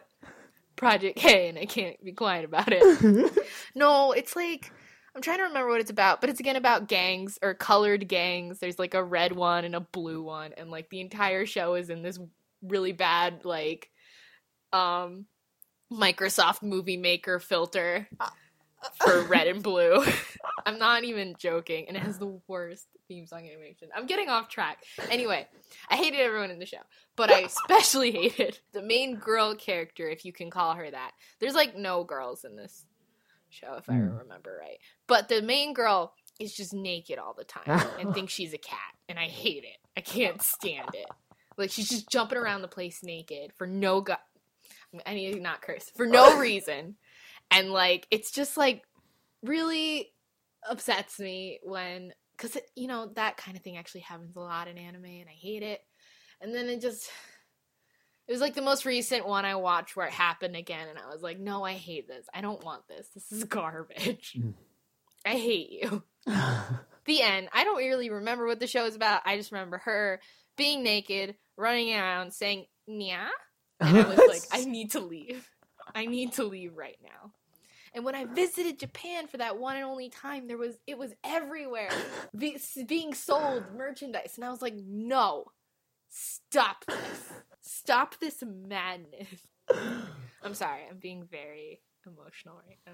Project 0.75 1.17
K 1.17 1.49
and 1.49 1.57
I 1.57 1.65
can't 1.65 2.03
be 2.03 2.13
quiet 2.13 2.45
about 2.45 2.69
it. 2.69 3.31
no, 3.75 4.11
it's 4.11 4.35
like 4.35 4.71
I'm 5.15 5.21
trying 5.21 5.37
to 5.37 5.43
remember 5.43 5.69
what 5.69 5.81
it's 5.81 5.91
about, 5.91 6.21
but 6.21 6.29
it's 6.29 6.39
again 6.39 6.55
about 6.55 6.87
gangs 6.87 7.37
or 7.41 7.53
colored 7.53 8.07
gangs. 8.07 8.59
There's 8.59 8.79
like 8.79 8.95
a 8.95 9.03
red 9.03 9.33
one 9.33 9.65
and 9.65 9.75
a 9.75 9.79
blue 9.79 10.23
one, 10.23 10.53
and 10.57 10.71
like 10.71 10.89
the 10.89 11.01
entire 11.01 11.45
show 11.45 11.75
is 11.75 11.89
in 11.89 12.01
this 12.01 12.19
really 12.63 12.93
bad 12.93 13.43
like 13.43 13.89
um 14.71 15.25
Microsoft 15.91 16.63
Movie 16.63 16.97
Maker 16.97 17.39
filter 17.39 18.07
for 19.03 19.23
red 19.23 19.47
and 19.47 19.61
blue. 19.63 20.03
I'm 20.65 20.79
not 20.79 21.03
even 21.03 21.35
joking, 21.37 21.85
and 21.87 21.97
it 21.97 22.03
has 22.03 22.17
the 22.17 22.39
worst 22.47 22.87
theme 23.07 23.25
song 23.27 23.47
animation. 23.47 23.89
I'm 23.95 24.05
getting 24.05 24.29
off 24.29 24.47
track. 24.49 24.77
Anyway, 25.09 25.47
I 25.89 25.95
hated 25.95 26.19
everyone 26.21 26.51
in 26.51 26.59
the 26.59 26.65
show, 26.65 26.77
but 27.15 27.31
I 27.31 27.39
especially 27.41 28.11
hated 28.11 28.59
the 28.71 28.81
main 28.81 29.15
girl 29.15 29.55
character, 29.55 30.07
if 30.09 30.23
you 30.25 30.31
can 30.33 30.49
call 30.49 30.73
her 30.75 30.89
that. 30.89 31.11
There's 31.39 31.55
like 31.55 31.75
no 31.75 32.03
girls 32.03 32.45
in 32.45 32.55
this 32.55 32.85
show, 33.49 33.75
if 33.75 33.89
I 33.89 33.93
Hmm. 33.93 34.17
remember 34.19 34.57
right. 34.59 34.77
But 35.07 35.27
the 35.29 35.41
main 35.41 35.73
girl 35.73 36.13
is 36.39 36.53
just 36.55 36.73
naked 36.73 37.19
all 37.19 37.33
the 37.37 37.43
time 37.43 37.87
and 37.99 38.13
thinks 38.13 38.33
she's 38.33 38.53
a 38.53 38.57
cat, 38.57 38.79
and 39.09 39.19
I 39.19 39.25
hate 39.25 39.63
it. 39.65 39.77
I 39.97 40.01
can't 40.01 40.41
stand 40.41 40.89
it. 40.93 41.05
Like 41.57 41.69
she's 41.71 41.89
just 41.89 42.09
jumping 42.09 42.37
around 42.37 42.61
the 42.63 42.67
place 42.67 43.03
naked 43.03 43.51
for 43.57 43.67
no 43.67 44.01
go- 44.01 44.15
I 45.05 45.13
need 45.13 45.33
to 45.33 45.39
not 45.39 45.61
curse 45.61 45.91
for 45.95 46.05
no 46.07 46.37
reason, 46.39 46.95
and 47.53 47.71
like 47.71 48.07
it's 48.11 48.31
just 48.31 48.57
like 48.57 48.83
really 49.43 50.11
upsets 50.69 51.19
me 51.19 51.59
when 51.63 52.13
because 52.35 52.57
you 52.75 52.87
know 52.87 53.11
that 53.15 53.37
kind 53.37 53.55
of 53.55 53.63
thing 53.63 53.77
actually 53.77 54.01
happens 54.01 54.35
a 54.35 54.39
lot 54.39 54.67
in 54.67 54.77
anime, 54.77 55.05
and 55.05 55.29
I 55.29 55.33
hate 55.33 55.63
it. 55.63 55.81
And 56.41 56.53
then 56.53 56.67
it 56.67 56.81
just 56.81 57.09
it 58.27 58.31
was 58.31 58.41
like 58.41 58.53
the 58.53 58.61
most 58.61 58.85
recent 58.85 59.27
one 59.27 59.45
I 59.45 59.55
watched 59.55 59.95
where 59.95 60.07
it 60.07 60.13
happened 60.13 60.55
again, 60.55 60.87
and 60.89 60.97
I 60.97 61.13
was 61.13 61.21
like, 61.21 61.39
no, 61.39 61.63
I 61.63 61.73
hate 61.73 62.07
this. 62.07 62.25
I 62.33 62.41
don't 62.41 62.63
want 62.63 62.87
this. 62.87 63.07
This 63.13 63.31
is 63.31 63.43
garbage. 63.45 64.33
Mm. 64.37 64.53
I 65.25 65.37
hate 65.37 65.69
you. 65.71 66.03
The 67.05 67.21
end. 67.21 67.49
I 67.51 67.65
don't 67.65 67.77
really 67.77 68.09
remember 68.09 68.45
what 68.45 68.61
the 68.61 68.67
show 68.67 68.85
is 68.85 68.95
about. 68.95 69.23
I 69.25 69.35
just 69.35 69.51
remember 69.51 69.79
her 69.79 70.21
being 70.55 70.83
naked, 70.83 71.35
running 71.57 71.93
around, 71.93 72.33
saying 72.33 72.65
"nya," 72.89 73.27
and 73.81 73.97
I 73.97 74.07
was 74.07 74.17
like, 74.29 74.43
I 74.53 74.63
need 74.63 74.91
to 74.91 75.01
leave. 75.01 75.49
I 75.93 76.05
need 76.05 76.33
to 76.33 76.45
leave 76.45 76.77
right 76.77 76.97
now. 77.03 77.33
And 77.93 78.03
when 78.03 78.15
I 78.15 78.25
visited 78.25 78.79
Japan 78.79 79.27
for 79.27 79.37
that 79.37 79.59
one 79.59 79.75
and 79.75 79.85
only 79.85 80.09
time, 80.09 80.47
there 80.47 80.57
was 80.57 80.75
it 80.87 80.97
was 80.97 81.13
everywhere 81.23 81.89
be, 82.37 82.57
being 82.87 83.13
sold 83.13 83.63
merchandise, 83.75 84.33
and 84.35 84.45
I 84.45 84.49
was 84.49 84.61
like, 84.61 84.75
no, 84.75 85.45
stop 86.09 86.85
this, 86.85 87.33
stop 87.61 88.19
this 88.19 88.43
madness. 88.45 89.27
I'm 90.43 90.53
sorry, 90.55 90.81
I'm 90.89 90.97
being 90.97 91.27
very 91.29 91.81
emotional 92.05 92.61
right 92.67 92.79
now. 92.87 92.93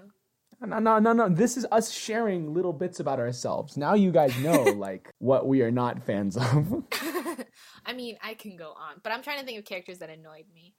No, 0.62 0.78
no, 0.78 0.98
no, 0.98 1.12
no. 1.12 1.28
This 1.28 1.56
is 1.56 1.66
us 1.72 1.90
sharing 1.90 2.52
little 2.52 2.72
bits 2.72 3.00
about 3.00 3.18
ourselves. 3.18 3.76
Now 3.76 3.94
you 3.94 4.12
guys 4.12 4.36
know, 4.38 4.62
like, 4.76 5.10
what 5.18 5.46
we 5.46 5.62
are 5.62 5.70
not 5.70 6.02
fans 6.04 6.36
of. 6.36 6.84
I 7.86 7.94
mean, 7.94 8.18
I 8.22 8.34
can 8.34 8.56
go 8.56 8.72
on, 8.76 9.00
but 9.02 9.12
I'm 9.12 9.22
trying 9.22 9.40
to 9.40 9.46
think 9.46 9.58
of 9.58 9.64
characters 9.64 9.98
that 10.00 10.10
annoyed 10.10 10.46
me. 10.54 10.74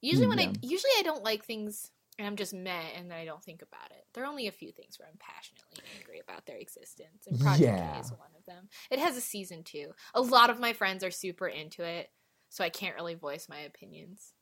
Usually, 0.00 0.26
when 0.26 0.38
mm, 0.38 0.42
Yeah. 0.42 0.48
I 0.48 0.52
usually 0.62 0.92
I 0.98 1.02
don't 1.02 1.22
like 1.24 1.44
things, 1.44 1.90
and 2.18 2.26
I'm 2.26 2.36
just 2.36 2.54
meh, 2.54 2.90
and 2.96 3.10
then 3.10 3.18
I 3.18 3.24
don't 3.24 3.42
think 3.42 3.62
about 3.62 3.90
it. 3.90 4.04
There 4.14 4.24
are 4.24 4.28
only 4.28 4.46
a 4.46 4.52
few 4.52 4.72
things 4.72 4.98
where 4.98 5.08
I'm 5.08 5.18
passionately 5.18 5.82
angry 5.98 6.20
about 6.20 6.46
their 6.46 6.58
existence, 6.58 7.26
and 7.26 7.40
Project 7.40 7.62
Yeah. 7.62 7.94
K 7.94 8.00
is 8.00 8.10
one 8.12 8.30
of 8.38 8.44
them. 8.46 8.68
It 8.90 8.98
has 8.98 9.16
a 9.16 9.20
season 9.20 9.62
two. 9.64 9.92
A 10.14 10.20
lot 10.20 10.50
of 10.50 10.60
my 10.60 10.72
friends 10.72 11.02
are 11.02 11.10
super 11.10 11.48
into 11.48 11.82
it, 11.82 12.10
so 12.48 12.62
I 12.64 12.68
can't 12.68 12.94
really 12.96 13.14
voice 13.14 13.48
my 13.48 13.58
opinions. 13.60 14.32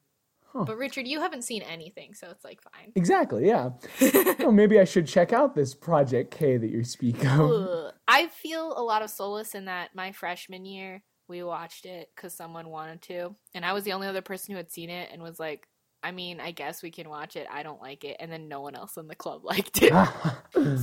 Huh. 0.53 0.65
But 0.65 0.77
Richard, 0.77 1.09
you 1.09 1.21
haven't 1.21 1.43
seen 1.43 1.63
anything, 1.63 2.13
so 2.13 2.29
it's 2.31 2.45
like 2.45 2.61
fine. 2.61 2.93
exactly, 2.95 3.47
yeah. 3.47 3.71
oh, 4.41 4.53
maybe 4.53 4.79
I 4.79 4.85
should 4.85 5.07
check 5.07 5.33
out 5.33 5.55
this 5.55 5.75
Project 5.75 6.31
K 6.31 6.59
that 6.59 6.69
you 6.71 6.85
speak 6.85 7.25
of. 7.25 7.93
I 8.07 8.27
feel 8.29 8.75
a 8.77 8.83
lot 8.83 9.01
of 9.01 9.09
solace 9.09 9.55
in 9.55 9.65
that 9.65 9.95
my 9.95 10.13
freshman 10.13 10.67
year 10.67 11.03
we 11.27 11.43
watched 11.43 11.87
it 11.87 12.11
because 12.15 12.35
someone 12.35 12.69
wanted 12.69 13.01
to, 13.03 13.35
and 13.55 13.65
I 13.65 13.73
was 13.73 13.85
the 13.85 13.95
only 13.95 14.07
other 14.09 14.21
person 14.21 14.53
who 14.53 14.59
had 14.59 14.71
seen 14.71 14.91
it 14.91 15.09
and 15.11 15.23
was 15.23 15.41
like, 15.41 15.67
I 16.03 16.11
mean, 16.11 16.41
I 16.41 16.51
guess 16.51 16.83
we 16.83 16.91
can 16.91 17.09
watch 17.09 17.37
it. 17.37 17.47
I 17.51 17.63
don't 17.63 17.81
like 17.81 18.05
it, 18.05 18.17
and 18.19 18.31
then 18.33 18.49
no 18.49 18.61
one 18.61 18.75
else 18.75 18.97
in 18.97 19.07
the 19.09 19.15
club 19.15 19.45
liked 19.45 19.81
it. 19.83 19.93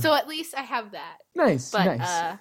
so 0.00 0.14
at 0.14 0.26
least 0.28 0.54
I 0.56 0.62
have 0.62 0.92
that. 0.92 1.18
nice, 1.34 1.70
But 1.70 1.84
nice. 1.98 2.08
uh, 2.08 2.36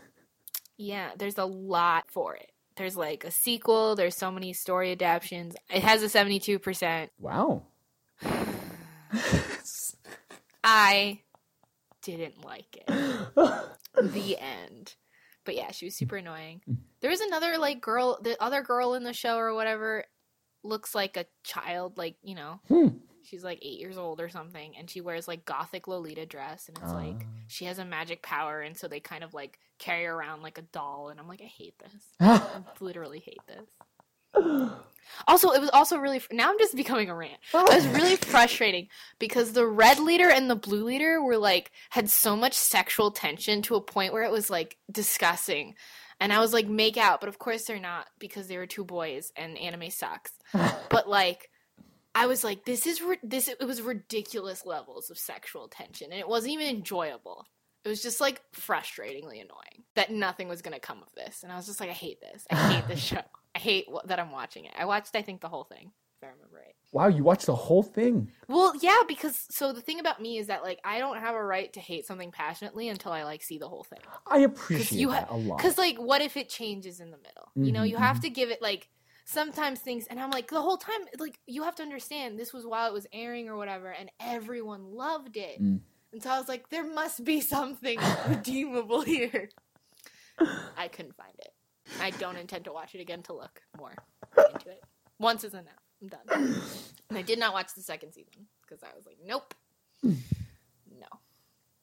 yeah, 0.77 1.11
there's 1.17 1.37
a 1.37 1.45
lot 1.45 2.05
for 2.09 2.35
it. 2.35 2.51
There's 2.77 2.95
like 2.95 3.25
a 3.25 3.31
sequel. 3.31 3.95
There's 3.95 4.15
so 4.15 4.31
many 4.31 4.53
story 4.53 4.91
adaptations. 4.93 5.55
It 5.69 5.83
has 5.83 6.01
a 6.01 6.05
72%. 6.05 7.09
wow. 7.19 7.63
I 10.63 11.21
didn't 12.01 12.43
like 12.45 12.77
it. 12.77 12.85
the 14.01 14.37
end. 14.39 14.95
But 15.45 15.55
yeah, 15.55 15.71
she 15.71 15.85
was 15.85 15.95
super 15.95 16.17
annoying. 16.17 16.61
There 17.01 17.09
was 17.09 17.21
another 17.21 17.57
like 17.57 17.81
girl, 17.81 18.19
the 18.21 18.41
other 18.41 18.61
girl 18.61 18.93
in 18.93 19.03
the 19.03 19.13
show 19.13 19.35
or 19.37 19.53
whatever 19.53 20.05
looks 20.63 20.93
like 20.95 21.17
a 21.17 21.25
child, 21.43 21.97
like, 21.97 22.15
you 22.21 22.35
know, 22.35 22.59
Hmm. 22.67 22.87
she's 23.23 23.43
like 23.43 23.59
8 23.61 23.79
years 23.79 23.97
old 23.97 24.19
or 24.19 24.29
something 24.29 24.75
and 24.77 24.89
she 24.89 25.01
wears 25.01 25.27
like 25.27 25.45
gothic 25.45 25.87
Lolita 25.87 26.25
dress 26.25 26.67
and 26.67 26.77
it's 26.77 26.91
like 26.91 27.21
Ah. 27.21 27.25
she 27.47 27.65
has 27.65 27.77
a 27.79 27.85
magic 27.85 28.23
power 28.23 28.61
and 28.61 28.75
so 28.77 28.87
they 28.87 28.99
kind 28.99 29.23
of 29.23 29.33
like 29.33 29.59
carry 29.77 30.05
around 30.05 30.41
like 30.41 30.57
a 30.57 30.63
doll 30.63 31.09
and 31.09 31.19
I'm 31.19 31.27
like 31.27 31.41
I 31.41 31.45
hate 31.45 31.75
this. 31.79 32.03
I 32.19 32.61
literally 32.79 33.19
hate 33.19 33.37
this. 33.47 33.69
Also, 35.27 35.49
it 35.51 35.59
was 35.59 35.69
also 35.71 35.97
really 35.97 36.21
now 36.31 36.49
I'm 36.49 36.59
just 36.59 36.75
becoming 36.75 37.09
a 37.09 37.15
rant. 37.15 37.39
It 37.53 37.67
was 37.75 37.87
really 37.87 38.15
frustrating 38.15 38.87
because 39.17 39.53
the 39.53 39.65
red 39.67 39.99
leader 39.99 40.29
and 40.29 40.49
the 40.49 40.55
blue 40.55 40.83
leader 40.83 41.21
were 41.21 41.37
like 41.37 41.71
had 41.89 42.09
so 42.09 42.35
much 42.35 42.53
sexual 42.53 43.09
tension 43.11 43.61
to 43.63 43.75
a 43.75 43.81
point 43.81 44.13
where 44.13 44.23
it 44.23 44.31
was 44.31 44.49
like 44.49 44.77
disgusting. 44.91 45.75
And 46.19 46.33
I 46.33 46.39
was 46.39 46.53
like 46.53 46.67
make 46.67 46.97
out, 46.97 47.19
but 47.19 47.29
of 47.29 47.39
course 47.39 47.65
they're 47.65 47.79
not 47.79 48.07
because 48.19 48.47
they 48.47 48.57
were 48.57 48.65
two 48.65 48.83
boys 48.83 49.31
and 49.35 49.57
anime 49.57 49.89
sucks. 49.89 50.33
But 50.89 51.07
like 51.07 51.49
I 52.15 52.25
was 52.25 52.43
like 52.43 52.65
this 52.65 52.87
is 52.87 53.01
ri- 53.01 53.19
this 53.23 53.47
it 53.47 53.59
was 53.65 53.81
ridiculous 53.81 54.65
levels 54.65 55.09
of 55.09 55.17
sexual 55.17 55.67
tension 55.67 56.11
and 56.11 56.19
it 56.19 56.27
wasn't 56.27 56.53
even 56.53 56.67
enjoyable. 56.67 57.45
It 57.85 57.89
was 57.89 58.01
just 58.01 58.19
like 58.19 58.41
frustratingly 58.53 59.35
annoying 59.41 59.85
that 59.95 60.11
nothing 60.11 60.49
was 60.49 60.61
going 60.61 60.73
to 60.73 60.79
come 60.79 61.01
of 61.01 61.13
this. 61.15 61.43
And 61.43 61.51
I 61.51 61.55
was 61.55 61.65
just 61.67 61.79
like 61.79 61.89
I 61.89 61.93
hate 61.93 62.19
this. 62.19 62.45
I 62.51 62.73
hate 62.73 62.87
this 62.87 62.99
show. 63.11 63.21
I 63.55 63.59
hate 63.59 63.85
wh- 63.87 64.05
that 64.07 64.19
I'm 64.19 64.31
watching 64.31 64.65
it. 64.65 64.73
I 64.77 64.85
watched 64.85 65.15
I 65.15 65.21
think 65.21 65.41
the 65.41 65.47
whole 65.49 65.63
thing 65.63 65.91
if 66.21 66.27
I 66.27 66.31
remember 66.31 66.57
right. 66.57 66.75
wow, 66.91 67.07
you 67.07 67.23
watched 67.23 67.45
the 67.45 67.55
whole 67.55 67.83
thing. 67.83 68.29
Well, 68.47 68.73
yeah, 68.81 68.97
because 69.07 69.45
so 69.49 69.71
the 69.71 69.81
thing 69.81 69.99
about 69.99 70.21
me 70.21 70.37
is 70.37 70.47
that 70.47 70.63
like 70.63 70.79
I 70.83 70.99
don't 70.99 71.17
have 71.17 71.35
a 71.35 71.43
right 71.43 71.71
to 71.73 71.79
hate 71.79 72.05
something 72.05 72.31
passionately 72.31 72.89
until 72.89 73.11
I 73.11 73.23
like 73.23 73.41
see 73.41 73.57
the 73.57 73.67
whole 73.67 73.83
thing. 73.83 73.99
I 74.27 74.39
appreciate 74.39 74.99
you 74.99 75.09
that 75.11 75.27
ha- 75.27 75.35
a 75.35 75.37
lot. 75.37 75.57
Because 75.57 75.77
like, 75.77 75.97
what 75.97 76.21
if 76.21 76.35
it 76.35 76.49
changes 76.49 76.99
in 76.99 77.11
the 77.11 77.17
middle? 77.17 77.51
You 77.55 77.71
know, 77.71 77.83
you 77.83 77.97
have 77.97 78.19
to 78.21 78.29
give 78.29 78.49
it 78.49 78.61
like 78.61 78.89
sometimes 79.25 79.79
things, 79.79 80.07
and 80.07 80.19
I'm 80.19 80.31
like 80.31 80.49
the 80.49 80.61
whole 80.61 80.77
time, 80.77 81.01
like 81.19 81.39
you 81.45 81.63
have 81.63 81.75
to 81.75 81.83
understand 81.83 82.37
this 82.37 82.53
was 82.53 82.65
while 82.65 82.87
it 82.87 82.93
was 82.93 83.07
airing 83.13 83.47
or 83.47 83.55
whatever, 83.55 83.91
and 83.91 84.11
everyone 84.19 84.91
loved 84.91 85.37
it. 85.37 85.61
Mm. 85.61 85.79
And 86.11 86.23
so 86.23 86.31
I 86.31 86.39
was 86.39 86.47
like, 86.47 86.69
there 86.69 86.85
must 86.85 87.23
be 87.23 87.39
something 87.39 87.99
redeemable 88.27 89.01
here. 89.01 89.49
I 90.77 90.87
couldn't 90.87 91.15
find 91.15 91.33
it. 91.39 91.53
I 92.01 92.11
don't 92.11 92.37
intend 92.37 92.65
to 92.65 92.73
watch 92.73 92.95
it 92.95 93.01
again 93.01 93.23
to 93.23 93.33
look 93.33 93.61
more 93.77 93.93
into 94.37 94.69
it. 94.69 94.83
Once 95.19 95.43
is 95.43 95.53
enough. 95.53 95.88
I'm 96.01 96.07
done. 96.07 96.61
And 97.09 97.17
I 97.17 97.21
did 97.21 97.39
not 97.39 97.53
watch 97.53 97.73
the 97.75 97.81
second 97.81 98.13
season 98.13 98.47
because 98.61 98.83
I 98.83 98.95
was 98.95 99.05
like, 99.05 99.17
nope, 99.25 99.53
no, 100.03 101.07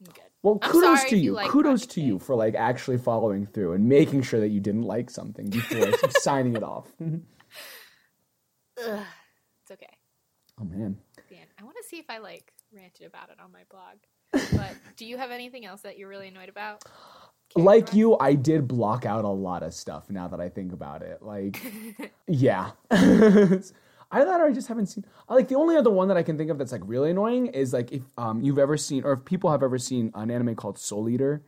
I'm 0.01 0.07
good. 0.13 0.31
Well, 0.43 0.59
kudos 0.59 1.05
to 1.05 1.17
you 1.17 1.41
you. 1.41 1.49
kudos 1.49 1.87
to 1.87 2.01
you 2.01 2.19
for 2.19 2.35
like 2.35 2.55
actually 2.55 2.99
following 2.99 3.47
through 3.47 3.73
and 3.73 3.89
making 3.89 4.23
sure 4.23 4.41
that 4.41 4.49
you 4.49 4.61
didn't 4.61 4.83
like 4.83 5.11
something 5.11 5.51
before 5.51 5.93
signing 6.21 6.57
it 6.57 6.63
off. 6.63 6.87
Ugh, 7.01 7.21
it's 8.79 9.71
okay. 9.73 9.97
Oh 10.61 10.65
man. 10.65 10.97
Dan, 11.29 11.47
I 11.59 11.65
want 11.65 11.77
to 11.83 11.89
see 11.89 11.99
if 11.99 12.07
I 12.09 12.19
like 12.19 12.53
ranted 12.73 13.07
about 13.07 13.31
it 13.31 13.37
on 13.43 13.53
my 13.53 13.63
blog. 13.71 13.97
But 14.33 14.75
do 14.97 15.07
you 15.07 15.17
have 15.17 15.31
anything 15.31 15.65
else 15.65 15.83
that 15.83 15.99
you're 15.99 16.09
really 16.09 16.29
annoyed 16.29 16.49
about? 16.49 16.85
Like 17.55 17.95
you, 17.95 18.19
I 18.19 18.35
did 18.35 18.69
block 18.69 19.07
out 19.07 19.25
a 19.25 19.29
lot 19.29 19.63
of 19.63 19.73
stuff 19.73 20.11
now 20.11 20.29
that 20.29 20.41
I 20.41 20.49
think 20.49 20.73
about 20.73 21.03
it. 21.03 21.23
Like, 21.23 21.63
yeah. 22.27 22.73
Either 24.11 24.27
that 24.27 24.41
or 24.41 24.47
I 24.47 24.53
just 24.53 24.69
haven't 24.69 24.87
seen. 24.87 25.05
Like, 25.29 25.49
the 25.49 25.57
only 25.57 25.77
other 25.77 25.91
one 25.91 26.09
that 26.09 26.17
I 26.17 26.23
can 26.23 26.39
think 26.39 26.51
of 26.51 26.59
that's 26.59 26.73
like 26.73 26.83
really 26.85 27.11
annoying 27.11 27.47
is 27.47 27.73
like 27.73 27.93
if 27.93 28.03
um, 28.17 28.41
you've 28.43 28.59
ever 28.59 28.77
seen, 28.77 29.05
or 29.05 29.13
if 29.13 29.25
people 29.25 29.51
have 29.51 29.63
ever 29.63 29.79
seen 29.79 30.13
an 30.15 30.31
anime 30.31 30.55
called 30.55 30.79
Soul 30.79 31.09
Eater, 31.09 31.43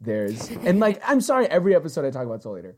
there's, 0.00 0.50
and 0.50 0.80
like, 0.80 1.02
I'm 1.04 1.20
sorry, 1.20 1.46
every 1.46 1.74
episode 1.74 2.04
I 2.04 2.10
talk 2.10 2.26
about 2.26 2.42
Soul 2.42 2.58
Eater. 2.58 2.76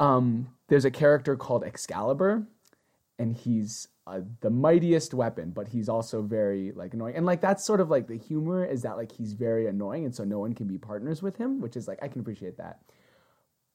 Um, 0.00 0.48
there's 0.68 0.84
a 0.84 0.90
character 0.90 1.36
called 1.36 1.64
Excalibur, 1.64 2.46
and 3.18 3.36
he's 3.36 3.88
uh, 4.06 4.20
the 4.40 4.50
mightiest 4.50 5.12
weapon, 5.12 5.50
but 5.50 5.68
he's 5.68 5.88
also 5.88 6.22
very 6.22 6.72
like 6.72 6.94
annoying. 6.94 7.16
And 7.16 7.26
like 7.26 7.40
that's 7.40 7.64
sort 7.64 7.80
of 7.80 7.90
like 7.90 8.06
the 8.06 8.16
humor 8.16 8.64
is 8.64 8.82
that 8.82 8.96
like 8.96 9.12
he's 9.12 9.34
very 9.34 9.66
annoying, 9.66 10.04
and 10.04 10.14
so 10.14 10.24
no 10.24 10.38
one 10.38 10.54
can 10.54 10.66
be 10.66 10.78
partners 10.78 11.22
with 11.22 11.36
him, 11.36 11.60
which 11.60 11.76
is 11.76 11.86
like 11.86 11.98
I 12.02 12.08
can 12.08 12.20
appreciate 12.20 12.56
that. 12.56 12.80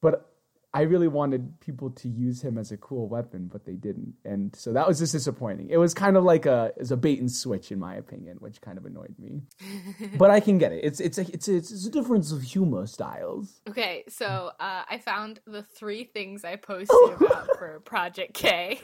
But 0.00 0.33
I 0.74 0.82
really 0.82 1.06
wanted 1.06 1.60
people 1.60 1.90
to 1.90 2.08
use 2.08 2.42
him 2.42 2.58
as 2.58 2.72
a 2.72 2.76
cool 2.76 3.08
weapon, 3.08 3.48
but 3.50 3.64
they 3.64 3.74
didn't, 3.74 4.12
and 4.24 4.54
so 4.56 4.72
that 4.72 4.88
was 4.88 4.98
just 4.98 5.12
disappointing. 5.12 5.70
It 5.70 5.76
was 5.76 5.94
kind 5.94 6.16
of 6.16 6.24
like 6.24 6.46
a 6.46 6.72
is 6.76 6.90
a 6.90 6.96
bait 6.96 7.20
and 7.20 7.30
switch 7.30 7.70
in 7.70 7.78
my 7.78 7.94
opinion, 7.94 8.38
which 8.40 8.60
kind 8.60 8.76
of 8.76 8.84
annoyed 8.84 9.14
me. 9.16 9.42
but 10.18 10.32
I 10.32 10.40
can 10.40 10.58
get 10.58 10.72
it. 10.72 10.80
It's 10.82 10.98
it's 10.98 11.16
a 11.16 11.32
it's 11.32 11.46
a, 11.46 11.54
it's 11.54 11.86
a 11.86 11.90
difference 11.90 12.32
of 12.32 12.42
humor 12.42 12.88
styles. 12.88 13.60
Okay, 13.68 14.02
so 14.08 14.50
uh, 14.58 14.82
I 14.90 14.98
found 14.98 15.38
the 15.46 15.62
three 15.62 16.02
things 16.02 16.44
I 16.44 16.56
posted 16.70 17.12
about 17.20 17.56
for 17.56 17.78
Project 17.84 18.34
K 18.34 18.80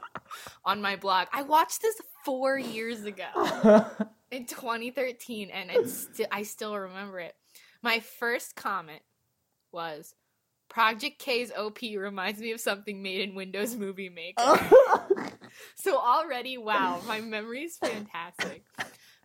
on 0.66 0.82
my 0.82 0.96
blog. 0.96 1.28
I 1.32 1.44
watched 1.44 1.80
this 1.80 1.96
four 2.26 2.58
years 2.58 3.04
ago 3.04 3.86
in 4.30 4.44
2013, 4.44 5.48
and 5.48 5.70
it's 5.70 6.08
sti- 6.12 6.28
I 6.30 6.42
still 6.42 6.76
remember 6.76 7.20
it. 7.20 7.34
My 7.80 8.00
first 8.00 8.54
comment 8.54 9.02
was. 9.72 10.14
Project 10.72 11.18
K's 11.18 11.52
OP 11.56 11.82
reminds 11.82 12.40
me 12.40 12.50
of 12.52 12.60
something 12.60 13.02
made 13.02 13.20
in 13.20 13.34
Windows 13.34 13.76
Movie 13.76 14.08
Maker. 14.08 14.58
So 15.76 15.98
already, 15.98 16.58
wow, 16.58 17.00
my 17.06 17.20
memory 17.20 17.64
is 17.64 17.76
fantastic. 17.76 18.64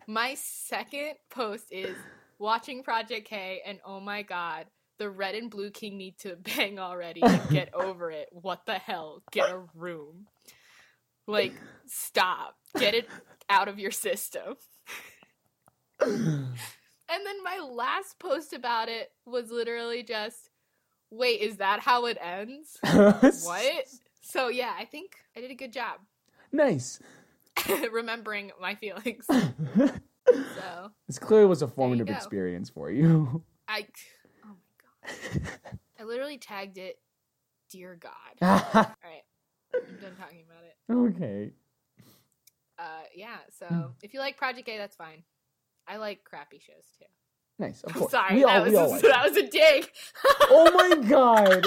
My 0.06 0.34
second 0.36 1.14
post 1.30 1.66
is 1.70 1.96
watching 2.38 2.82
Project 2.82 3.28
K, 3.28 3.62
and 3.64 3.78
oh 3.84 4.00
my 4.00 4.22
god, 4.22 4.66
the 4.98 5.08
red 5.08 5.34
and 5.34 5.50
blue 5.50 5.70
king 5.70 5.96
need 5.96 6.18
to 6.18 6.36
bang 6.56 6.78
already 6.78 7.22
get 7.50 7.74
over 7.74 8.10
it. 8.10 8.28
What 8.32 8.66
the 8.66 8.74
hell? 8.74 9.22
Get 9.30 9.50
a 9.50 9.62
room. 9.74 10.26
Like, 11.26 11.54
stop. 11.86 12.56
Get 12.78 12.94
it 12.94 13.08
out 13.48 13.68
of 13.68 13.78
your 13.78 13.90
system. 13.90 14.56
and 16.00 16.46
then 17.08 17.42
my 17.44 17.58
last 17.70 18.18
post 18.18 18.52
about 18.52 18.88
it 18.88 19.10
was 19.26 19.50
literally 19.50 20.02
just, 20.02 20.50
wait, 21.10 21.40
is 21.40 21.56
that 21.58 21.80
how 21.80 22.06
it 22.06 22.18
ends? 22.20 22.78
What? 23.44 23.84
So 24.20 24.48
yeah, 24.48 24.74
I 24.78 24.84
think 24.84 25.12
I 25.36 25.40
did 25.40 25.50
a 25.50 25.54
good 25.54 25.72
job 25.72 26.00
Nice. 26.52 26.98
remembering 27.92 28.52
my 28.60 28.74
feelings. 28.74 29.26
So 30.54 30.90
This 31.06 31.18
clearly 31.18 31.46
was 31.46 31.62
a 31.62 31.68
formative 31.68 32.10
experience 32.10 32.68
for 32.68 32.90
you. 32.90 33.42
I, 33.66 33.86
oh 34.44 34.48
my 34.48 35.10
god. 35.10 35.78
I 35.98 36.04
literally 36.04 36.36
tagged 36.36 36.76
it, 36.76 36.98
"Dear 37.70 37.98
God." 37.98 38.12
All 38.42 38.94
right, 39.02 39.22
I'm 39.74 39.96
done 40.00 40.16
talking 40.16 40.44
about 40.44 40.64
it. 40.64 41.16
Okay. 41.16 41.52
Uh, 42.78 43.02
yeah. 43.14 43.38
So 43.58 43.66
Hmm. 43.66 43.86
if 44.02 44.12
you 44.12 44.20
like 44.20 44.36
Project 44.36 44.68
A, 44.68 44.76
that's 44.76 44.96
fine. 44.96 45.22
I 45.86 45.96
like 45.96 46.24
crappy 46.24 46.58
shows 46.58 46.84
too. 46.98 47.06
Nice. 47.58 47.82
Of 47.82 47.96
I'm 48.02 48.08
sorry, 48.08 48.42
that 48.42 48.64
was 48.64 48.74
a, 48.74 48.82
like 48.86 49.02
that 49.02 49.28
was 49.28 49.36
a 49.36 49.46
dig. 49.46 49.90
Oh 50.50 50.70
my 50.72 51.08
god. 51.08 51.66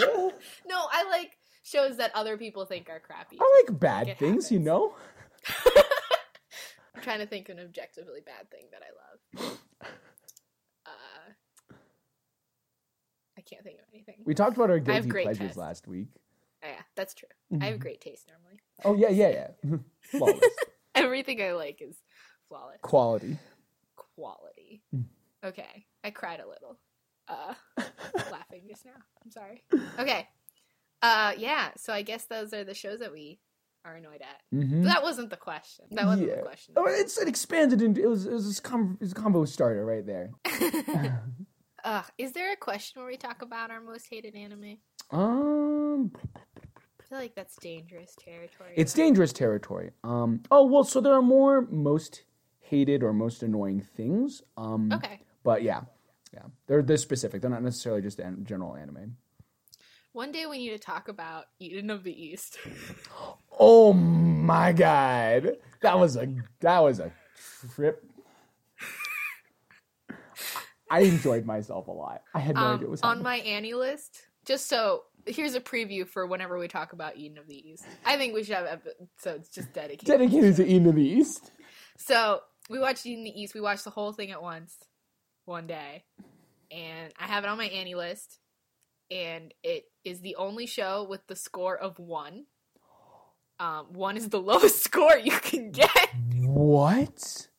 no, 0.67 0.88
I 0.91 1.07
like 1.10 1.38
shows 1.63 1.98
that 1.98 2.12
other 2.15 2.38
people 2.38 2.65
think 2.65 2.89
are 2.89 3.00
crappy. 3.00 3.38
I 3.39 3.63
like 3.63 3.79
bad 3.79 4.07
It 4.07 4.17
things, 4.17 4.51
you 4.51 4.60
know? 4.60 4.95
I'm 6.95 7.01
trying 7.01 7.19
to 7.19 7.27
think 7.27 7.50
of 7.50 7.57
an 7.57 7.63
objectively 7.63 8.21
bad 8.25 8.50
thing 8.50 8.65
that 8.71 8.81
I 8.81 9.41
love. 9.43 9.60
Uh, 10.86 11.74
I 13.38 13.41
can't 13.41 13.63
think 13.63 13.79
of 13.79 13.86
anything. 13.93 14.15
We 14.25 14.33
talked 14.33 14.57
about 14.57 14.69
our 14.71 14.79
guilty 14.79 15.10
pleasures 15.10 15.38
taste. 15.38 15.57
last 15.57 15.88
week. 15.88 16.07
Oh, 16.63 16.67
yeah, 16.67 16.81
that's 16.95 17.13
true. 17.13 17.29
I 17.60 17.65
have 17.65 17.79
great 17.79 18.01
taste 18.01 18.27
normally. 18.27 18.60
Oh 18.83 18.95
yeah, 18.95 19.10
yeah, 19.10 19.48
yeah. 19.69 19.77
Flawless. 20.03 20.43
Everything 20.95 21.41
I 21.41 21.53
like 21.53 21.81
is 21.81 21.98
flawless. 22.48 22.79
Quality. 22.81 23.38
Quality. 23.95 24.81
Mm. 24.95 25.05
Okay, 25.43 25.86
I 26.03 26.12
cried 26.12 26.39
a 26.39 26.48
little. 26.48 26.77
Uh, 27.27 27.53
laughing 28.31 28.63
just 28.67 28.86
now. 28.86 28.91
I'm 29.24 29.31
sorry. 29.31 29.63
Okay. 30.00 30.27
Uh, 31.01 31.33
yeah. 31.38 31.69
So 31.77 31.93
I 31.93 32.01
guess 32.01 32.25
those 32.25 32.53
are 32.53 32.63
the 32.63 32.74
shows 32.74 33.00
that 33.00 33.12
we 33.12 33.39
are 33.86 33.95
annoyed 33.95 34.21
at. 34.21 34.55
Mm-hmm. 34.57 34.83
That 34.83 35.01
wasn't 35.01 35.29
the 35.29 35.38
question. 35.38 35.86
That 35.91 36.05
wasn't 36.05 36.29
Yeah. 36.29 36.36
the 36.38 36.41
question. 36.43 36.74
Oh, 36.77 36.86
it's 36.88 37.17
it 37.19 37.27
expanded 37.27 37.81
into 37.81 38.01
it 38.03 38.07
was 38.07 38.25
it 38.27 38.33
was 38.33 38.60
a, 38.60 38.62
com- 38.62 38.98
it 39.00 39.03
was 39.05 39.12
a 39.13 39.15
combo 39.15 39.45
starter 39.45 39.86
right 39.86 40.05
there. 40.05 40.31
Ugh, 41.83 42.05
is 42.19 42.33
there 42.33 42.53
a 42.53 42.55
question 42.55 43.01
where 43.01 43.10
we 43.10 43.17
talk 43.17 43.41
about 43.41 43.71
our 43.71 43.81
most 43.81 44.05
hated 44.10 44.36
anime? 44.36 44.77
Um, 45.10 46.12
I 46.36 47.03
feel 47.10 47.17
like 47.17 47.33
that's 47.33 47.55
dangerous 47.55 48.13
territory. 48.19 48.74
it's 48.75 48.93
dangerous 48.93 49.33
territory. 49.33 49.91
Um, 50.03 50.41
oh 50.51 50.65
well, 50.65 50.83
so 50.83 51.01
there 51.01 51.13
are 51.13 51.21
more 51.24 51.62
most 51.71 52.24
hated 52.60 53.01
or 53.03 53.13
most 53.13 53.41
annoying 53.41 53.81
things. 53.81 54.43
Um, 54.57 54.91
Okay. 54.93 55.21
But 55.43 55.63
yeah, 55.63 55.81
yeah, 56.33 56.43
they're 56.67 56.81
they're 56.81 56.98
specific. 56.98 57.41
They're 57.41 57.50
not 57.50 57.63
necessarily 57.63 58.01
just 58.01 58.19
an- 58.19 58.45
general 58.45 58.75
anime. 58.75 59.17
One 60.13 60.31
day 60.31 60.45
we 60.45 60.57
need 60.57 60.71
to 60.71 60.79
talk 60.79 61.07
about 61.07 61.45
Eden 61.60 61.89
of 61.89 62.03
the 62.03 62.12
East. 62.13 62.57
Oh 63.63 63.93
my 63.93 64.71
god, 64.71 65.57
that 65.81 66.00
was 66.00 66.15
a 66.15 66.27
that 66.62 66.79
was 66.79 67.00
a 67.00 67.12
trip. 67.75 68.03
I 70.89 71.01
enjoyed 71.01 71.45
myself 71.45 71.88
a 71.88 71.91
lot. 71.91 72.24
I 72.33 72.39
had 72.39 72.55
no 72.55 72.62
idea 72.62 72.77
what 72.79 72.86
um, 72.86 72.91
was 72.91 73.01
on 73.01 73.21
my 73.21 73.39
AniList, 73.41 74.24
just 74.45 74.67
so 74.67 75.03
here's 75.27 75.53
a 75.53 75.62
preview 75.62 76.07
for 76.07 76.25
whenever 76.25 76.57
we 76.57 76.67
talk 76.67 76.93
about 76.93 77.17
Eden 77.17 77.38
of 77.38 77.48
the 77.48 77.55
East. 77.55 77.86
I 78.05 78.17
think 78.17 78.33
we 78.33 78.43
should 78.43 78.55
have 78.55 78.67
episodes 78.67 79.50
just 79.50 79.74
dedicated. 79.74 80.07
Dedicated 80.07 80.55
to 80.55 80.65
Eden 80.65 80.88
of 80.88 80.95
the 80.95 81.07
East. 81.07 81.51
So 81.98 82.41
we 82.69 82.79
watched 82.79 83.05
Eden 83.05 83.27
of 83.27 83.33
the 83.33 83.41
East. 83.41 83.53
We 83.53 83.62
watched 83.62 83.83
the 83.83 83.91
whole 83.91 84.12
thing 84.12 84.31
at 84.31 84.41
once, 84.41 84.75
one 85.45 85.67
day, 85.67 86.03
and 86.71 87.13
I 87.19 87.25
have 87.25 87.43
it 87.43 87.50
on 87.50 87.57
my 87.57 87.69
AniList. 87.69 88.38
And 89.10 89.53
it 89.62 89.86
is 90.05 90.21
the 90.21 90.38
only 90.38 90.65
show 90.65 91.05
with 91.10 91.27
the 91.27 91.36
score 91.36 91.77
of 91.77 92.00
one. 92.00 92.45
Um, 93.60 93.88
one 93.91 94.15
is 94.15 94.29
the 94.29 94.39
lowest 94.41 94.83
score 94.83 95.17
you 95.17 95.38
can 95.38 95.71
get. 95.71 96.10
What? 96.43 97.48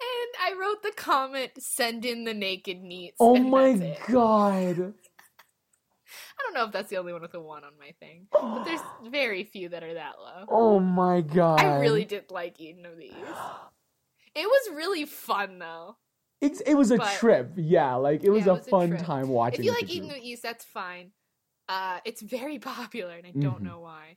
And 0.00 0.54
I 0.54 0.56
wrote 0.56 0.84
the 0.84 0.92
comment, 0.96 1.50
"Send 1.58 2.04
in 2.04 2.22
the 2.22 2.32
naked 2.32 2.80
NEETs." 2.80 3.16
Oh 3.18 3.36
my 3.36 3.96
god. 4.08 4.94
I 6.38 6.42
don't 6.44 6.54
know 6.54 6.66
if 6.66 6.72
that's 6.72 6.88
the 6.88 6.98
only 6.98 7.12
one 7.12 7.22
with 7.22 7.34
a 7.34 7.40
one 7.40 7.64
on 7.64 7.72
my 7.80 7.92
thing, 7.98 8.28
but 8.32 8.62
there's 8.62 8.80
very 9.10 9.42
few 9.42 9.70
that 9.70 9.82
are 9.82 9.94
that 9.94 10.14
low. 10.20 10.44
Oh 10.48 10.78
my 10.78 11.20
god. 11.20 11.60
I 11.60 11.80
really 11.80 12.04
did 12.04 12.30
like 12.30 12.60
Eden 12.60 12.86
of 12.86 12.96
the 12.96 13.06
East. 13.06 13.40
It 14.36 14.46
was 14.46 14.76
really 14.76 15.04
fun 15.04 15.58
though. 15.58 15.96
It, 16.40 16.62
it 16.66 16.74
was 16.76 16.90
a 16.92 16.98
but- 16.98 17.12
trip. 17.14 17.52
Yeah, 17.56 17.94
like 17.96 18.22
it 18.24 18.30
was 18.30 18.46
Yeah, 18.46 18.52
a 18.52 18.54
it 18.54 18.58
was 18.58 18.66
a 18.66 18.70
fun 18.70 18.88
trip. 18.90 19.02
time 19.02 19.28
watching. 19.28 19.60
If 19.60 19.64
you 19.66 19.72
like 19.72 19.90
Eden 19.90 20.08
the 20.08 20.20
East, 20.22 20.42
that's 20.42 20.64
fine. 20.64 21.10
Uh, 21.68 21.98
it's 22.04 22.22
very 22.22 22.58
popular, 22.60 23.14
and 23.16 23.26
I 23.26 23.30
don't 23.32 23.60
Mhm. 23.60 23.64
know 23.64 23.80
why. 23.80 24.16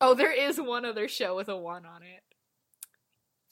Oh, 0.00 0.14
there 0.14 0.32
is 0.32 0.60
one 0.60 0.84
other 0.84 1.08
show 1.08 1.34
with 1.36 1.48
a 1.48 1.56
one 1.56 1.86
on 1.86 2.02
it, 2.02 2.22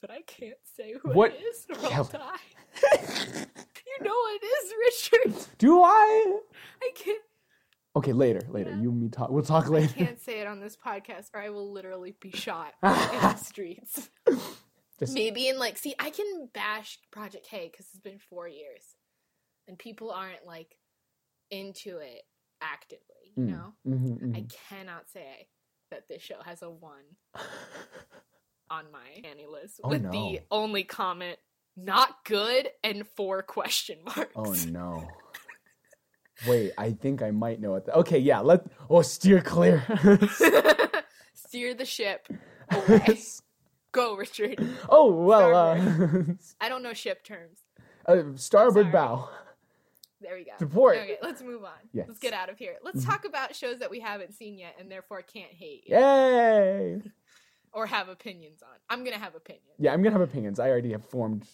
but 0.01 0.11
I 0.11 0.21
can't 0.21 0.57
say 0.77 0.93
who 1.01 1.11
What? 1.11 1.33
it 1.33 1.41
is, 1.41 1.65
or 1.69 1.89
Yeah. 1.89 2.03
You 3.85 4.03
know 4.05 4.15
it 4.29 4.43
is, 4.43 4.73
Richard. 5.13 5.47
Do 5.59 5.81
I? 5.83 6.39
I 6.81 6.91
can't. 6.95 7.21
Okay, 7.95 8.11
later, 8.11 8.41
later. 8.49 8.71
Yeah. 8.71 8.81
You 8.81 8.89
and 8.89 9.01
me 9.01 9.09
talk. 9.09 9.29
We'll 9.29 9.43
talk 9.43 9.69
later. 9.69 9.93
I 9.99 10.05
can't 10.05 10.19
say 10.19 10.39
it 10.39 10.47
on 10.47 10.59
this 10.59 10.75
podcast, 10.75 11.27
or 11.33 11.39
I 11.41 11.49
will 11.49 11.71
literally 11.71 12.15
be 12.19 12.31
shot 12.31 12.73
in 12.81 12.89
the 12.91 13.35
streets. 13.35 14.09
Just- 14.99 15.13
Maybe 15.13 15.47
in 15.47 15.57
like, 15.59 15.77
see, 15.77 15.95
I 15.99 16.09
can 16.11 16.49
bash 16.53 16.99
Project 17.11 17.47
K 17.49 17.67
because 17.71 17.87
it's 17.91 17.99
been 17.99 18.19
four 18.19 18.47
years, 18.47 18.83
and 19.67 19.77
people 19.77 20.11
aren't 20.11 20.45
like 20.45 20.75
into 21.49 21.97
it 21.97 22.23
actively. 22.61 23.33
You 23.35 23.43
Mm. 23.45 23.49
know, 23.49 23.73
Mhm, 23.87 24.19
mhm. 24.21 24.37
I 24.37 24.45
cannot 24.69 25.09
say 25.09 25.49
that 25.89 26.07
this 26.07 26.21
show 26.21 26.41
has 26.43 26.61
a 26.61 26.69
one 26.69 27.03
on 28.69 28.91
my 28.91 29.21
AniList 29.23 29.79
Oh, 29.83 29.89
with 29.89 30.03
no. 30.03 30.11
the 30.11 30.41
only 30.51 30.83
comment 30.83 31.39
not 31.75 32.23
good 32.25 32.69
and 32.83 33.07
four 33.07 33.41
question 33.43 33.97
marks. 34.05 34.31
Oh 34.35 34.53
no. 34.69 35.07
Wait, 36.47 36.71
I 36.77 36.91
think 36.91 37.21
I 37.21 37.31
might 37.31 37.59
know 37.61 37.75
it. 37.75 37.87
Okay, 37.89 38.19
yeah. 38.19 38.39
Let 38.41 38.65
oh 38.89 39.01
steer 39.01 39.41
clear. 39.41 39.83
Steer 41.35 41.73
the 41.75 41.85
ship 41.85 42.27
away. 42.71 43.19
Go, 44.01 44.15
Richard. 44.15 44.57
oh 44.89 45.11
well. 45.11 45.55
Uh, 45.55 46.23
I 46.61 46.67
don't 46.67 46.81
know 46.83 46.93
ship 46.93 47.23
terms. 47.23 47.59
uh, 48.07 48.23
starboard 48.35 48.91
bow. 48.91 49.29
There 50.19 50.35
we 50.35 50.45
go. 50.45 50.51
Support. 50.57 50.97
Okay, 50.97 51.17
let's 51.21 51.41
move 51.41 51.63
on. 51.63 51.71
Yes. 51.91 52.05
Let's 52.07 52.19
get 52.19 52.33
out 52.33 52.49
of 52.49 52.57
here. 52.57 52.75
Let's 52.83 53.03
Mhm. 53.03 53.09
talk 53.09 53.25
about 53.25 53.55
shows 53.55 53.79
that 53.79 53.91
we 53.91 53.99
haven't 53.99 54.33
seen 54.33 54.57
yet 54.57 54.75
and 54.79 54.89
therefore 54.89 55.21
can't 55.21 55.51
hate 55.51 55.83
Yay! 55.85 57.01
or 57.73 57.85
have 57.85 58.07
opinions 58.09 58.63
on. 58.63 58.75
I'm 58.89 59.03
gonna 59.03 59.17
have 59.19 59.35
opinions. 59.35 59.75
Yeah, 59.79 59.93
I'm 59.93 60.01
gonna 60.01 60.13
have 60.17 60.21
opinions. 60.21 60.59
I 60.59 60.69
already 60.69 60.91
have 60.93 61.05
formed 61.05 61.45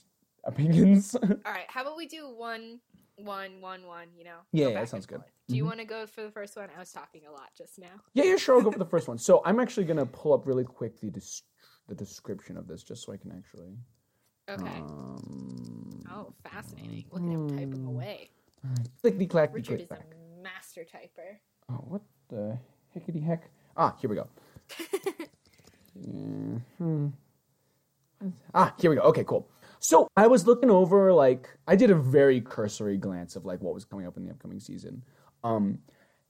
opinions. 0.45 1.15
All 1.15 1.29
right, 1.51 1.65
how 1.67 1.81
about 1.81 1.97
we 1.97 2.05
do 2.07 2.29
one, 2.29 2.79
one, 3.17 3.59
one, 3.59 3.85
one? 3.85 4.07
You 4.17 4.23
know. 4.25 4.37
Yeah, 4.53 4.67
yeah, 4.69 4.73
that 4.75 4.89
sounds 4.89 5.05
good. 5.07 5.19
forth. 5.21 5.31
Do 5.49 5.55
you 5.57 5.63
Mhm. 5.63 5.67
want 5.67 5.79
to 5.79 5.85
go 5.85 6.05
for 6.05 6.21
the 6.21 6.31
first 6.31 6.55
one? 6.55 6.69
I 6.75 6.79
was 6.79 6.91
talking 6.91 7.23
a 7.27 7.31
lot 7.31 7.49
just 7.57 7.79
now. 7.79 7.87
yeah, 8.13 8.23
yeah, 8.23 8.35
sure. 8.37 8.55
I'll 8.57 8.61
go 8.61 8.71
for 8.71 8.77
the 8.79 8.85
first 8.85 9.07
one. 9.07 9.17
So 9.17 9.41
I'm 9.45 9.59
actually 9.59 9.87
gonna 9.87 10.05
pull 10.05 10.31
up 10.33 10.45
really 10.45 10.63
quick 10.63 10.99
the 11.01 11.09
des- 11.09 11.41
the 11.89 11.95
description 11.95 12.55
of 12.55 12.67
this, 12.67 12.83
just 12.83 13.03
so 13.03 13.11
I 13.11 13.17
can 13.17 13.31
actually. 13.31 13.75
Okay. 14.49 14.77
Um, 14.79 16.01
oh, 16.11 16.33
fascinating. 16.49 17.05
Look 17.11 17.23
at 17.23 17.29
him 17.29 17.49
type 17.49 17.71
them 17.71 17.87
away. 17.87 18.29
clickety 19.01 19.27
clackety 19.27 19.55
Richard 19.55 19.81
is 19.81 19.87
back. 19.87 20.05
a 20.11 20.41
master 20.41 20.81
typer. 20.81 21.37
Oh, 21.69 21.83
what 21.87 22.01
the 22.29 22.57
hickety 22.95 23.23
heck? 23.23 23.49
Ah, 23.75 23.95
here 23.99 24.09
we 24.09 24.15
go. 24.15 24.27
Mhm. 25.99 27.11
Ah, 28.53 28.73
here 28.79 28.89
we 28.89 28.95
go. 28.95 29.01
Okay, 29.03 29.23
cool. 29.25 29.49
So 29.79 30.07
I 30.15 30.27
was 30.27 30.45
looking 30.47 30.69
over, 30.69 31.11
like, 31.13 31.49
I 31.67 31.75
did 31.75 31.89
a 31.91 31.95
very 31.95 32.39
cursory 32.41 32.97
glance 32.97 33.35
of 33.35 33.45
like 33.45 33.61
what 33.61 33.73
was 33.73 33.85
coming 33.85 34.05
up 34.07 34.15
in 34.17 34.23
the 34.25 34.31
upcoming 34.31 34.59
season. 34.59 35.03
Um, 35.43 35.79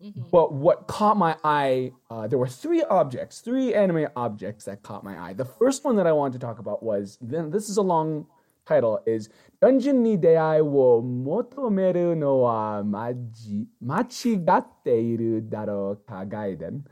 Mhm. 0.02 0.32
but 0.32 0.54
what 0.54 0.88
caught 0.88 1.18
my 1.18 1.36
eye, 1.44 1.92
uh, 2.10 2.26
there 2.28 2.40
were 2.40 2.48
three 2.48 2.82
objects, 2.84 3.42
three 3.42 3.74
anime 3.74 4.08
objects 4.16 4.64
that 4.66 4.82
caught 4.82 5.04
my 5.04 5.20
eye. 5.20 5.34
The 5.34 5.44
first 5.46 5.84
one 5.84 5.96
that 5.98 6.08
I 6.08 6.14
wanted 6.14 6.40
to 6.40 6.46
talk 6.46 6.60
about 6.60 6.82
was 6.82 7.18
then 7.22 7.50
this 7.52 7.68
is 7.70 7.76
a 7.78 7.82
long 7.82 8.26
title 8.66 9.02
is 9.06 9.30
Dungeon 9.62 10.02
ni 10.04 10.16
deai 10.16 10.64
wo 10.64 11.02
motomeru 11.02 12.16
no 12.18 12.38
wa 12.38 12.82
maji, 12.82 13.68
machigatte 13.84 14.88
iru 14.88 15.42
daro 15.42 15.98
ka 16.08 16.24
gaiden, 16.24 16.84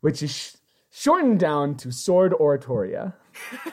which 0.00 0.22
is 0.22 0.30
sh- 0.30 0.56
shortened 0.90 1.40
down 1.40 1.74
to 1.76 1.90
Sword 1.90 2.32
Oratoria. 2.34 3.14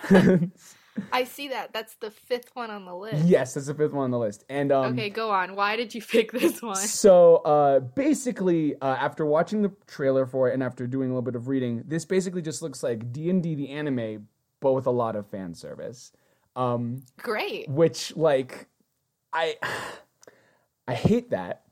I 1.11 1.23
see 1.23 1.49
that. 1.49 1.73
That's 1.73 1.95
the 1.95 2.11
fifth 2.11 2.51
one 2.53 2.69
on 2.69 2.85
the 2.85 2.95
list. 2.95 3.25
yes, 3.25 3.53
that's 3.53 3.67
the 3.67 3.73
fifth 3.73 3.93
one 3.93 4.05
on 4.05 4.11
the 4.11 4.19
list. 4.19 4.43
And 4.49 4.71
um, 4.71 4.93
okay, 4.93 5.09
go 5.09 5.31
on. 5.31 5.55
Why 5.55 5.75
did 5.75 5.93
you 5.93 6.01
pick 6.07 6.31
this 6.31 6.61
one? 6.61 6.75
So 6.75 7.37
uh, 7.37 7.79
basically, 7.79 8.75
uh, 8.81 8.95
after 8.99 9.25
watching 9.25 9.61
the 9.61 9.71
trailer 9.87 10.25
for 10.25 10.49
it 10.49 10.53
and 10.53 10.63
after 10.63 10.87
doing 10.87 11.09
a 11.09 11.13
little 11.13 11.21
bit 11.21 11.35
of 11.35 11.47
reading, 11.47 11.83
this 11.87 12.05
basically 12.05 12.41
just 12.41 12.61
looks 12.61 12.83
like 12.83 13.11
D 13.11 13.29
and 13.29 13.41
D 13.41 13.55
the 13.55 13.69
anime, 13.69 14.27
but 14.59 14.73
with 14.73 14.87
a 14.87 14.91
lot 14.91 15.15
of 15.15 15.27
fan 15.27 15.53
service. 15.53 16.11
Um, 16.55 17.03
Great. 17.17 17.69
which 17.69 18.15
like, 18.15 18.67
I 19.31 19.57
I 20.87 20.93
hate 20.93 21.29
that 21.29 21.63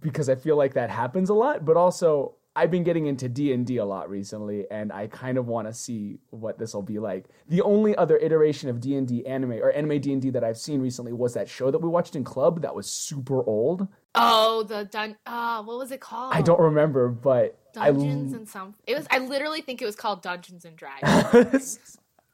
because 0.00 0.28
I 0.28 0.34
feel 0.34 0.56
like 0.56 0.74
that 0.74 0.90
happens 0.90 1.28
a 1.28 1.34
lot, 1.34 1.64
but 1.64 1.76
also 1.76 2.37
I've 2.58 2.72
been 2.72 2.82
getting 2.82 3.06
into 3.06 3.28
D 3.28 3.52
and 3.52 3.64
D 3.64 3.76
a 3.76 3.84
lot 3.84 4.10
recently, 4.10 4.66
and 4.68 4.92
I 4.92 5.06
kind 5.06 5.38
of 5.38 5.46
want 5.46 5.68
to 5.68 5.72
see 5.72 6.18
what 6.30 6.58
this 6.58 6.74
will 6.74 6.82
be 6.82 6.98
like. 6.98 7.26
The 7.48 7.62
only 7.62 7.94
other 7.94 8.18
iteration 8.18 8.68
of 8.68 8.80
D 8.80 8.96
and 8.96 9.06
D 9.06 9.24
anime 9.26 9.52
or 9.52 9.70
anime 9.70 10.00
D 10.00 10.12
and 10.12 10.20
D 10.20 10.30
that 10.30 10.42
I've 10.42 10.58
seen 10.58 10.80
recently 10.80 11.12
was 11.12 11.34
that 11.34 11.48
show 11.48 11.70
that 11.70 11.78
we 11.78 11.88
watched 11.88 12.16
in 12.16 12.24
club 12.24 12.62
that 12.62 12.74
was 12.74 12.90
super 12.90 13.44
old. 13.44 13.86
Oh, 14.16 14.64
the 14.64 14.84
dun. 14.86 15.16
Ah, 15.24 15.62
what 15.64 15.78
was 15.78 15.92
it 15.92 16.00
called? 16.00 16.34
I 16.34 16.42
don't 16.42 16.58
remember, 16.58 17.08
but 17.08 17.56
Dungeons 17.72 18.32
and 18.32 18.48
some. 18.48 18.74
It 18.88 18.96
was. 18.96 19.06
I 19.08 19.18
literally 19.18 19.60
think 19.60 19.80
it 19.80 19.84
was 19.84 19.94
called 19.94 20.22
Dungeons 20.22 20.64
and 20.64 20.76
Dragons. 20.76 21.78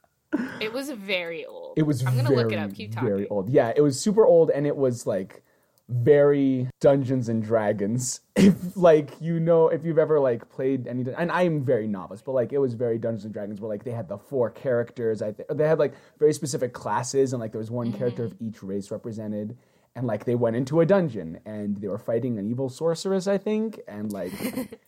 it 0.59 0.73
was 0.73 0.89
very 0.89 1.45
old. 1.45 1.77
It 1.77 1.83
was. 1.83 2.03
I'm 2.03 2.15
gonna 2.15 2.29
very, 2.29 2.43
look 2.43 2.51
it 2.51 2.57
up. 2.57 2.73
Keep 2.73 2.93
talking. 2.93 3.09
Very 3.09 3.27
old. 3.27 3.51
Yeah, 3.51 3.73
it 3.75 3.81
was 3.81 3.99
super 3.99 4.25
old, 4.25 4.49
and 4.49 4.65
it 4.65 4.75
was 4.75 5.05
like 5.05 5.43
very 5.87 6.69
Dungeons 6.81 7.29
and 7.29 7.43
Dragons. 7.43 8.21
If 8.37 8.75
like 8.75 9.11
you 9.21 9.39
know, 9.39 9.69
if 9.69 9.85
you've 9.85 9.97
ever 9.97 10.19
like 10.19 10.49
played 10.49 10.87
any, 10.87 11.05
and 11.17 11.31
I'm 11.31 11.63
very 11.63 11.87
novice, 11.87 12.21
but 12.21 12.33
like 12.33 12.51
it 12.51 12.57
was 12.57 12.73
very 12.73 12.97
Dungeons 12.97 13.23
and 13.23 13.33
Dragons, 13.33 13.61
where 13.61 13.69
like 13.69 13.85
they 13.85 13.91
had 13.91 14.09
the 14.09 14.17
four 14.17 14.49
characters. 14.49 15.21
I 15.21 15.31
think 15.31 15.47
they 15.49 15.65
had 15.65 15.79
like 15.79 15.93
very 16.19 16.33
specific 16.33 16.73
classes, 16.73 17.31
and 17.31 17.39
like 17.39 17.53
there 17.53 17.59
was 17.59 17.71
one 17.71 17.87
mm-hmm. 17.87 17.97
character 17.97 18.25
of 18.25 18.35
each 18.41 18.61
race 18.61 18.91
represented. 18.91 19.57
And 19.95 20.05
like 20.05 20.25
they 20.25 20.35
went 20.35 20.57
into 20.57 20.81
a 20.81 20.85
dungeon 20.85 21.39
and 21.45 21.77
they 21.77 21.87
were 21.87 21.97
fighting 21.97 22.37
an 22.37 22.45
evil 22.45 22.67
sorceress, 22.67 23.27
I 23.27 23.37
think, 23.37 23.79
and 23.87 24.11
like, 24.11 24.33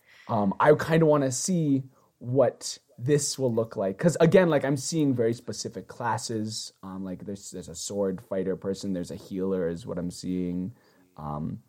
um, 0.28 0.52
I 0.60 0.74
kind 0.74 1.02
of 1.02 1.08
want 1.08 1.24
to 1.24 1.32
see 1.32 1.84
what 2.18 2.78
this 2.98 3.38
will 3.38 3.54
look 3.54 3.76
like 3.76 3.96
because 3.96 4.16
again 4.20 4.50
like 4.50 4.64
i'm 4.64 4.76
seeing 4.76 5.14
very 5.14 5.32
specific 5.32 5.86
classes 5.86 6.72
um 6.82 7.04
like 7.04 7.24
there's 7.24 7.52
there's 7.52 7.68
a 7.68 7.74
sword 7.74 8.20
fighter 8.20 8.56
person 8.56 8.92
there's 8.92 9.12
a 9.12 9.16
healer 9.16 9.68
is 9.68 9.86
what 9.86 9.98
i'm 9.98 10.10
seeing 10.10 10.72
um, 11.18 11.60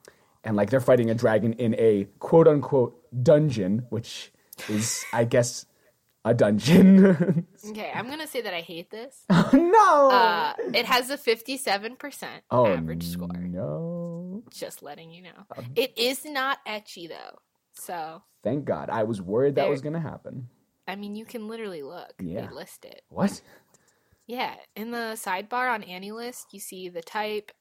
and 0.44 0.56
like 0.56 0.70
they're 0.70 0.80
fighting 0.80 1.10
a 1.10 1.16
dragon 1.16 1.54
in 1.54 1.76
a 1.78 2.08
quote 2.20 2.48
unquote 2.48 2.96
dungeon, 3.24 3.86
which 3.90 4.32
is, 4.70 5.04
I 5.12 5.26
guess, 5.26 5.66
a 6.26 6.34
dungeon. 6.34 7.46
okay, 7.70 7.92
I'm 7.94 8.10
gonna 8.10 8.28
say 8.28 8.42
that 8.42 8.54
I 8.54 8.62
hate 8.62 8.92
this. 8.92 9.26
no, 9.54 10.10
uh, 10.12 10.54
it 10.74 10.86
has 10.86 11.10
a 11.10 11.18
57 11.18 11.96
percent 11.96 12.44
oh, 12.52 12.68
average 12.68 13.06
score. 13.06 13.28
No, 13.34 14.44
just 14.52 14.84
letting 14.84 15.12
you 15.12 15.24
know, 15.24 15.46
um, 15.58 15.66
it 15.76 15.98
is 15.98 16.26
not 16.26 16.60
ecchi 16.68 17.10
though. 17.10 17.40
So 17.74 18.22
thank 18.44 18.66
God. 18.66 18.90
I 18.90 19.04
was 19.04 19.22
worried 19.22 19.56
that 19.56 19.70
was 19.70 19.82
gonna 19.82 20.00
happen. 20.00 20.50
I 20.88 20.96
mean, 20.96 21.16
you 21.16 21.26
can 21.26 21.48
literally 21.48 21.84
look. 21.84 22.14
Yeah, 22.20 22.48
they 22.48 22.54
list 22.54 22.86
it. 22.86 23.04
What? 23.10 23.42
Yeah, 24.28 24.54
in 24.76 24.92
the 24.92 25.16
sidebar 25.16 25.74
on 25.74 25.82
AniList, 25.82 26.46
you 26.52 26.60
see 26.60 26.88
the 26.88 27.02
type, 27.02 27.52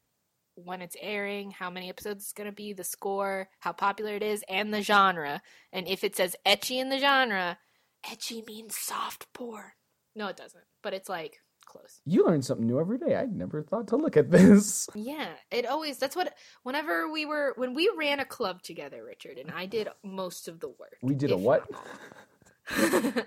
when 0.65 0.83
it's 0.83 0.97
airing, 1.01 1.51
how 1.51 1.71
many 1.71 1.89
episodes 1.89 2.25
it's 2.25 2.33
going 2.33 2.49
to 2.49 2.55
be, 2.55 2.73
the 2.73 2.85
score, 2.85 3.49
how 3.61 3.73
popular 3.73 4.15
it 4.15 4.23
is, 4.23 4.45
and 4.49 4.73
the 4.73 4.83
genre. 4.83 5.43
And 5.73 5.89
if 5.89 6.05
it 6.05 6.17
says 6.17 6.37
ecchi 6.47 6.81
in 6.81 6.89
the 6.89 6.99
genre, 6.99 7.59
ecchi 8.05 8.47
means 8.47 8.77
soft 8.77 9.33
porn. 9.33 9.73
No, 10.15 10.29
it 10.29 10.37
doesn't. 10.37 10.65
But 10.83 10.95
it's 10.95 11.09
like 11.09 11.41
close. 11.65 12.01
You 12.05 12.27
learn 12.27 12.43
something 12.43 12.67
new 12.67 12.81
every 12.81 12.99
day. 12.99 13.15
I 13.17 13.27
never 13.27 13.63
thought 13.63 13.89
to 13.89 13.97
look 13.97 14.17
at 14.17 14.31
this. 14.31 14.89
Yeah, 14.95 15.29
it 15.51 15.67
always. 15.67 15.99
That's 15.99 16.17
what. 16.17 16.35
Whenever 16.65 17.11
we 17.11 17.25
were 17.25 17.53
when 17.57 17.75
we 17.75 17.91
ran 17.97 18.21
a 18.21 18.25
club 18.25 18.63
together, 18.63 19.05
Richard 19.05 19.39
and 19.39 19.51
I 19.51 19.67
did 19.67 19.89
most 20.03 20.49
of 20.49 20.61
the 20.61 20.69
work. 20.69 20.97
We 21.03 21.15
did 21.15 21.31
a 21.31 21.37
what? 21.37 21.69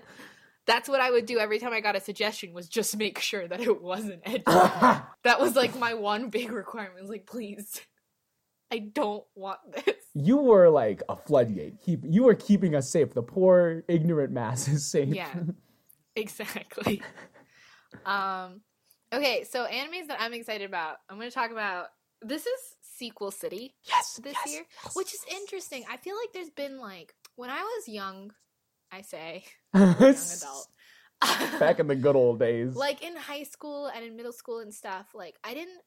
that's 0.66 0.88
what 0.88 1.00
I 1.00 1.10
would 1.10 1.26
do 1.26 1.38
every 1.38 1.58
time 1.58 1.72
I 1.72 1.80
got 1.80 1.96
a 1.96 2.00
suggestion 2.00 2.52
was 2.52 2.68
just 2.68 2.96
make 2.96 3.18
sure 3.18 3.46
that 3.48 3.60
it 3.60 3.82
wasn't 3.82 4.22
edgy. 4.24 4.42
that 4.46 5.40
was 5.40 5.56
like 5.56 5.78
my 5.78 5.94
one 5.94 6.28
big 6.28 6.52
requirement. 6.52 7.00
Was 7.00 7.10
like, 7.10 7.26
please, 7.26 7.80
I 8.70 8.78
don't 8.78 9.24
want 9.34 9.58
this. 9.84 9.96
You 10.14 10.38
were 10.38 10.68
like 10.68 11.02
a 11.08 11.16
floodgate. 11.16 11.80
Keep 11.82 12.04
you 12.04 12.24
were 12.24 12.34
keeping 12.34 12.74
us 12.74 12.90
safe. 12.90 13.12
The 13.14 13.22
poor 13.22 13.82
ignorant 13.88 14.32
masses 14.32 14.86
safe. 14.86 15.14
Yeah, 15.14 15.32
exactly. 16.14 17.02
um, 18.06 18.60
okay, 19.12 19.44
so 19.44 19.66
animes 19.66 20.08
that 20.08 20.20
I'm 20.20 20.34
excited 20.34 20.64
about. 20.64 20.96
I'm 21.08 21.16
going 21.16 21.30
to 21.30 21.34
talk 21.34 21.50
about. 21.50 21.86
This 22.24 22.46
is 22.46 22.60
Sequel 22.82 23.32
City. 23.32 23.74
Yes, 23.84 24.20
this 24.22 24.36
yes, 24.44 24.52
year, 24.52 24.62
yes, 24.84 24.94
which 24.94 25.12
is 25.12 25.24
interesting. 25.28 25.84
I 25.90 25.96
feel 25.96 26.14
like 26.14 26.32
there's 26.32 26.50
been 26.50 26.78
like 26.78 27.14
when 27.34 27.50
I 27.50 27.62
was 27.62 27.88
young 27.88 28.32
I 28.92 29.00
say, 29.02 29.44
young 29.74 29.94
adult. 29.94 30.68
Back 31.58 31.78
in 31.80 31.86
the 31.86 31.96
good 31.96 32.16
old 32.16 32.38
days. 32.38 32.74
Like 32.76 33.02
in 33.02 33.16
high 33.16 33.44
school 33.44 33.86
and 33.86 34.04
in 34.04 34.16
middle 34.16 34.32
school 34.32 34.58
and 34.58 34.74
stuff, 34.74 35.06
like 35.14 35.36
I 35.42 35.54
didn't 35.54 35.80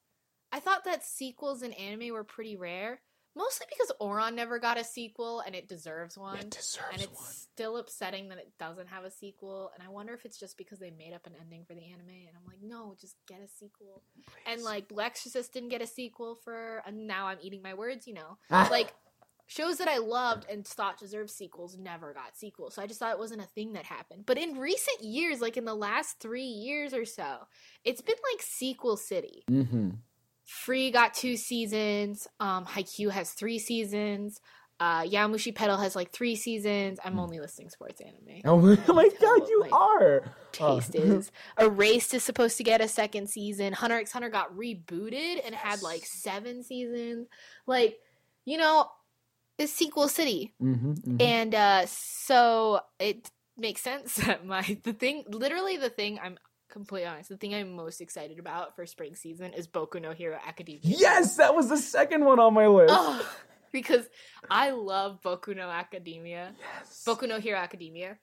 I 0.51 0.59
thought 0.59 0.85
that 0.85 1.03
sequels 1.03 1.61
in 1.63 1.73
anime 1.73 2.13
were 2.13 2.23
pretty 2.23 2.55
rare. 2.55 3.01
Mostly 3.37 3.67
because 3.69 3.91
Ouran 3.99 4.33
never 4.33 4.59
got 4.59 4.79
a 4.79 4.83
sequel 4.85 5.41
and 5.41 5.53
it 5.53 5.67
deserves 5.67 6.17
one. 6.17 6.37
It 6.37 6.51
deserves 6.51 6.87
And 6.93 7.01
it's 7.01 7.11
one. 7.11 7.31
still 7.33 7.75
upsetting 7.75 8.29
that 8.29 8.37
it 8.37 8.53
doesn't 8.57 8.87
have 8.87 9.03
a 9.03 9.11
sequel. 9.11 9.71
And 9.75 9.85
I 9.85 9.91
wonder 9.91 10.13
if 10.13 10.23
it's 10.23 10.39
just 10.39 10.57
because 10.57 10.79
they 10.79 10.91
made 10.91 11.11
up 11.13 11.27
an 11.27 11.33
ending 11.41 11.65
for 11.67 11.73
the 11.73 11.83
anime. 11.83 12.07
And 12.07 12.29
I'm 12.33 12.47
like, 12.47 12.61
no, 12.63 12.95
just 12.97 13.17
get 13.27 13.41
a 13.43 13.47
sequel. 13.49 14.03
Please. 14.15 14.33
And 14.45 14.63
like 14.63 14.87
Blue 14.87 15.03
Exorcist 15.03 15.51
didn't 15.51 15.67
get 15.67 15.81
a 15.81 15.87
sequel 15.87 16.35
for 16.35 16.81
and 16.87 17.07
now 17.07 17.27
I'm 17.27 17.39
eating 17.41 17.61
my 17.61 17.73
words, 17.73 18.07
you 18.07 18.13
know. 18.13 18.37
like 18.49 18.93
shows 19.47 19.77
that 19.77 19.87
I 19.87 19.97
loved 19.97 20.45
and 20.49 20.65
thought 20.65 20.99
deserved 20.99 21.29
sequels 21.29 21.77
never 21.77 22.13
got 22.13 22.37
sequels. 22.37 22.75
So 22.75 22.81
I 22.81 22.87
just 22.87 22.99
thought 22.99 23.11
it 23.11 23.19
wasn't 23.19 23.41
a 23.41 23.47
thing 23.47 23.73
that 23.73 23.85
happened. 23.85 24.25
But 24.25 24.37
in 24.37 24.57
recent 24.57 25.03
years, 25.03 25.41
like 25.41 25.57
in 25.57 25.65
the 25.65 25.75
last 25.75 26.19
three 26.19 26.43
years 26.43 26.93
or 26.93 27.05
so, 27.05 27.39
it's 27.83 28.01
been 28.01 28.15
like 28.33 28.41
sequel 28.41 28.97
city. 28.97 29.43
Mm-hmm. 29.49 29.89
Free 30.45 30.91
got 30.91 31.13
two 31.13 31.37
seasons. 31.37 32.27
Um, 32.39 32.65
Haikyuu 32.65 33.11
has 33.11 33.31
three 33.31 33.59
seasons. 33.59 34.39
Uh, 34.77 35.03
Yowamushi 35.03 35.55
Pedal 35.55 35.77
has 35.77 35.95
like 35.95 36.11
three 36.11 36.35
seasons. 36.35 36.99
I'm 37.03 37.17
only 37.17 37.39
listing 37.39 37.69
sports 37.69 38.01
anime. 38.01 38.41
Oh 38.45 38.59
my 38.93 39.09
god, 39.21 39.47
you 39.47 39.61
like, 39.61 39.73
are! 39.73 40.23
Taste 40.51 40.95
oh. 40.97 41.01
is. 41.01 41.31
Erased 41.59 42.13
is 42.13 42.23
supposed 42.23 42.57
to 42.57 42.63
get 42.63 42.81
a 42.81 42.87
second 42.87 43.29
season. 43.29 43.73
Hunter 43.73 43.97
x 43.97 44.11
Hunter 44.11 44.29
got 44.29 44.55
rebooted 44.55 45.45
and 45.45 45.55
had 45.55 45.81
like 45.81 46.05
seven 46.05 46.61
seasons. 46.63 47.27
Like, 47.65 47.97
you 48.43 48.57
know, 48.57 48.89
is 49.57 49.71
sequel 49.71 50.07
city. 50.07 50.53
Mm-hmm, 50.61 50.91
mm-hmm. 50.91 51.21
and 51.21 51.55
uh 51.55 51.85
so 51.87 52.81
it 52.99 53.29
makes 53.57 53.81
sense. 53.81 54.15
That 54.15 54.45
my 54.53 54.77
the 54.83 54.93
thing 54.93 55.23
literally 55.29 55.77
the 55.77 55.89
thing 55.89 56.19
i'm 56.21 56.37
completely 56.69 57.07
honest 57.07 57.29
the 57.29 57.37
thing 57.37 57.53
i'm 57.53 57.73
most 57.73 58.01
excited 58.01 58.39
about 58.39 58.75
for 58.75 58.85
spring 58.85 59.15
season 59.15 59.53
is 59.53 59.67
boku 59.67 60.01
no 60.01 60.11
hero 60.11 60.37
academia. 60.45 60.81
Yes 60.83 61.37
that 61.37 61.55
was 61.55 61.69
the 61.69 61.77
second 61.77 62.25
one 62.25 62.39
on 62.39 62.53
my 62.53 62.67
list. 62.67 62.93
Oh, 62.95 63.27
because 63.71 64.05
i 64.49 64.71
love 64.71 65.19
boku 65.23 65.55
no 65.55 65.69
academia. 65.69 66.53
Yes. 66.59 67.03
Boku 67.07 67.27
no 67.27 67.39
hero 67.39 67.57
academia. 67.57 68.17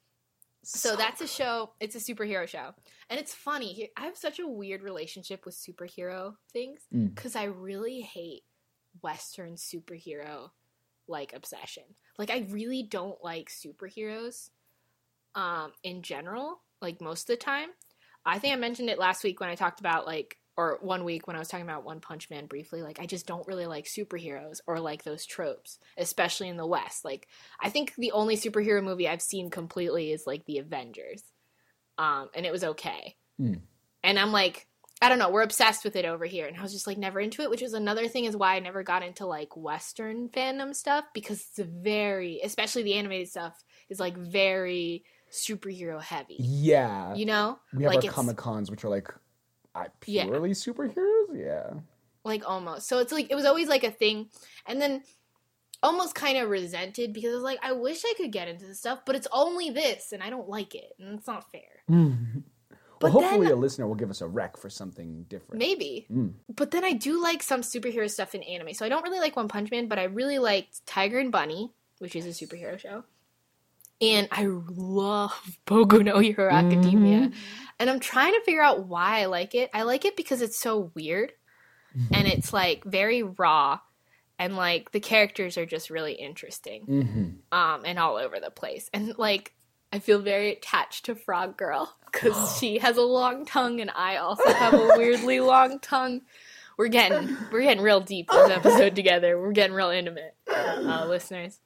So, 0.64 0.90
so 0.90 0.96
that's 0.96 1.20
a 1.20 1.26
show 1.26 1.72
it's 1.80 1.96
a 1.96 1.98
superhero 1.98 2.46
show. 2.46 2.70
And 3.08 3.18
it's 3.18 3.32
funny 3.32 3.90
i 3.96 4.02
have 4.02 4.16
such 4.16 4.38
a 4.38 4.46
weird 4.46 4.82
relationship 4.82 5.46
with 5.46 5.56
superhero 5.56 6.34
things 6.52 6.80
because 6.92 7.34
mm. 7.34 7.40
i 7.40 7.44
really 7.44 8.00
hate 8.00 8.42
western 9.02 9.54
superhero 9.54 10.50
like 11.12 11.32
obsession. 11.32 11.84
Like 12.18 12.30
I 12.30 12.46
really 12.50 12.82
don't 12.82 13.22
like 13.22 13.48
superheroes 13.48 14.50
um 15.34 15.72
in 15.84 16.02
general, 16.02 16.60
like 16.80 17.00
most 17.00 17.30
of 17.30 17.38
the 17.38 17.44
time. 17.44 17.68
I 18.24 18.38
think 18.38 18.52
I 18.52 18.56
mentioned 18.56 18.90
it 18.90 18.98
last 18.98 19.24
week 19.24 19.40
when 19.40 19.48
I 19.48 19.54
talked 19.54 19.80
about 19.80 20.06
like 20.06 20.36
or 20.56 20.78
one 20.82 21.04
week 21.04 21.26
when 21.26 21.36
I 21.36 21.38
was 21.38 21.48
talking 21.48 21.64
about 21.64 21.84
One 21.84 22.00
Punch 22.00 22.28
Man 22.28 22.46
briefly, 22.46 22.82
like 22.82 23.00
I 23.00 23.06
just 23.06 23.26
don't 23.26 23.46
really 23.46 23.66
like 23.66 23.86
superheroes 23.86 24.60
or 24.66 24.80
like 24.80 25.02
those 25.02 25.24
tropes, 25.24 25.78
especially 25.96 26.48
in 26.48 26.56
the 26.56 26.66
West. 26.66 27.04
Like 27.04 27.28
I 27.60 27.70
think 27.70 27.94
the 27.96 28.12
only 28.12 28.36
superhero 28.36 28.82
movie 28.82 29.08
I've 29.08 29.22
seen 29.22 29.50
completely 29.50 30.12
is 30.12 30.26
like 30.26 30.44
The 30.44 30.58
Avengers. 30.58 31.22
Um 31.98 32.28
and 32.34 32.44
it 32.44 32.52
was 32.52 32.64
okay. 32.64 33.16
Mm. 33.40 33.60
And 34.04 34.18
I'm 34.18 34.32
like 34.32 34.66
I 35.02 35.08
don't 35.08 35.18
know, 35.18 35.30
we're 35.30 35.42
obsessed 35.42 35.84
with 35.84 35.96
it 35.96 36.04
over 36.04 36.24
here. 36.24 36.46
And 36.46 36.56
I 36.56 36.62
was 36.62 36.72
just 36.72 36.86
like 36.86 36.96
never 36.96 37.20
into 37.20 37.42
it, 37.42 37.50
which 37.50 37.60
is 37.60 37.74
another 37.74 38.06
thing 38.06 38.24
is 38.24 38.36
why 38.36 38.54
I 38.54 38.60
never 38.60 38.82
got 38.82 39.02
into 39.02 39.26
like 39.26 39.56
Western 39.56 40.28
fandom 40.28 40.74
stuff 40.74 41.04
because 41.12 41.40
it's 41.40 41.68
very, 41.68 42.40
especially 42.44 42.84
the 42.84 42.94
animated 42.94 43.28
stuff, 43.28 43.64
is 43.90 43.98
like 43.98 44.16
very 44.16 45.04
superhero 45.30 46.00
heavy. 46.00 46.36
Yeah. 46.38 47.14
You 47.14 47.26
know? 47.26 47.58
We 47.74 47.82
have 47.82 47.94
like 47.94 48.04
our 48.04 48.12
Comic 48.12 48.36
Cons, 48.36 48.70
which 48.70 48.84
are 48.84 48.88
like 48.88 49.12
purely 50.00 50.50
yeah. 50.50 50.54
superheroes. 50.54 51.34
Yeah. 51.34 51.80
Like 52.24 52.48
almost. 52.48 52.86
So 52.86 53.00
it's 53.00 53.12
like, 53.12 53.30
it 53.30 53.34
was 53.34 53.44
always 53.44 53.68
like 53.68 53.82
a 53.82 53.90
thing. 53.90 54.28
And 54.66 54.80
then 54.80 55.02
almost 55.82 56.14
kind 56.14 56.38
of 56.38 56.48
resented 56.48 57.12
because 57.12 57.32
I 57.32 57.34
was 57.34 57.42
like, 57.42 57.58
I 57.60 57.72
wish 57.72 58.04
I 58.04 58.14
could 58.16 58.30
get 58.30 58.46
into 58.46 58.66
this 58.66 58.78
stuff, 58.78 59.00
but 59.04 59.16
it's 59.16 59.26
only 59.32 59.70
this 59.70 60.12
and 60.12 60.22
I 60.22 60.30
don't 60.30 60.48
like 60.48 60.76
it. 60.76 60.92
And 61.00 61.18
it's 61.18 61.26
not 61.26 61.50
fair. 61.50 61.82
Mm-hmm. 61.90 62.38
But 63.02 63.12
well, 63.12 63.22
hopefully, 63.22 63.48
then, 63.48 63.56
a 63.56 63.60
listener 63.60 63.86
will 63.88 63.96
give 63.96 64.10
us 64.10 64.20
a 64.20 64.28
rec 64.28 64.56
for 64.56 64.70
something 64.70 65.26
different. 65.28 65.58
Maybe. 65.58 66.06
Mm. 66.10 66.34
But 66.54 66.70
then 66.70 66.84
I 66.84 66.92
do 66.92 67.20
like 67.20 67.42
some 67.42 67.62
superhero 67.62 68.08
stuff 68.08 68.34
in 68.34 68.42
anime. 68.44 68.74
So 68.74 68.86
I 68.86 68.88
don't 68.88 69.02
really 69.02 69.18
like 69.18 69.36
One 69.36 69.48
Punch 69.48 69.70
Man, 69.72 69.88
but 69.88 69.98
I 69.98 70.04
really 70.04 70.38
liked 70.38 70.86
Tiger 70.86 71.18
and 71.18 71.32
Bunny, 71.32 71.72
which 71.98 72.14
is 72.14 72.24
a 72.26 72.28
superhero 72.28 72.78
show. 72.78 73.02
And 74.00 74.28
I 74.30 74.46
love 74.46 75.32
Boku 75.66 76.04
no 76.04 76.20
Hero 76.20 76.48
Academia. 76.48 77.18
Mm-hmm. 77.18 77.38
And 77.80 77.90
I'm 77.90 78.00
trying 78.00 78.34
to 78.34 78.40
figure 78.44 78.62
out 78.62 78.86
why 78.86 79.20
I 79.20 79.26
like 79.26 79.54
it. 79.56 79.68
I 79.74 79.82
like 79.82 80.04
it 80.04 80.16
because 80.16 80.40
it's 80.40 80.58
so 80.58 80.92
weird 80.94 81.32
and 82.14 82.26
it's 82.26 82.52
like 82.52 82.84
very 82.84 83.22
raw 83.22 83.80
and 84.38 84.56
like 84.56 84.92
the 84.92 85.00
characters 85.00 85.58
are 85.58 85.66
just 85.66 85.90
really 85.90 86.14
interesting 86.14 86.86
Mm-hmm. 86.86 87.56
um 87.56 87.82
and 87.84 87.98
all 87.98 88.16
over 88.16 88.40
the 88.40 88.50
place 88.50 88.88
and 88.94 89.16
like 89.18 89.52
i 89.92 89.98
feel 89.98 90.20
very 90.20 90.52
attached 90.52 91.04
to 91.04 91.14
frog 91.14 91.56
girl 91.56 91.96
because 92.12 92.58
she 92.58 92.78
has 92.78 92.96
a 92.96 93.02
long 93.02 93.44
tongue 93.44 93.80
and 93.80 93.90
i 93.94 94.16
also 94.16 94.52
have 94.52 94.74
a 94.74 94.94
weirdly 94.96 95.40
long 95.40 95.78
tongue. 95.80 96.22
We're 96.78 96.88
getting 96.88 97.36
we're 97.52 97.62
getting 97.62 97.82
real 97.82 98.00
deep 98.00 98.30
this 98.30 98.50
episode 98.56 98.96
together. 98.96 99.38
We're 99.38 99.52
getting 99.52 99.76
real 99.76 99.90
intimate 99.90 100.34
uh, 100.48 101.04
listeners. 101.06 101.60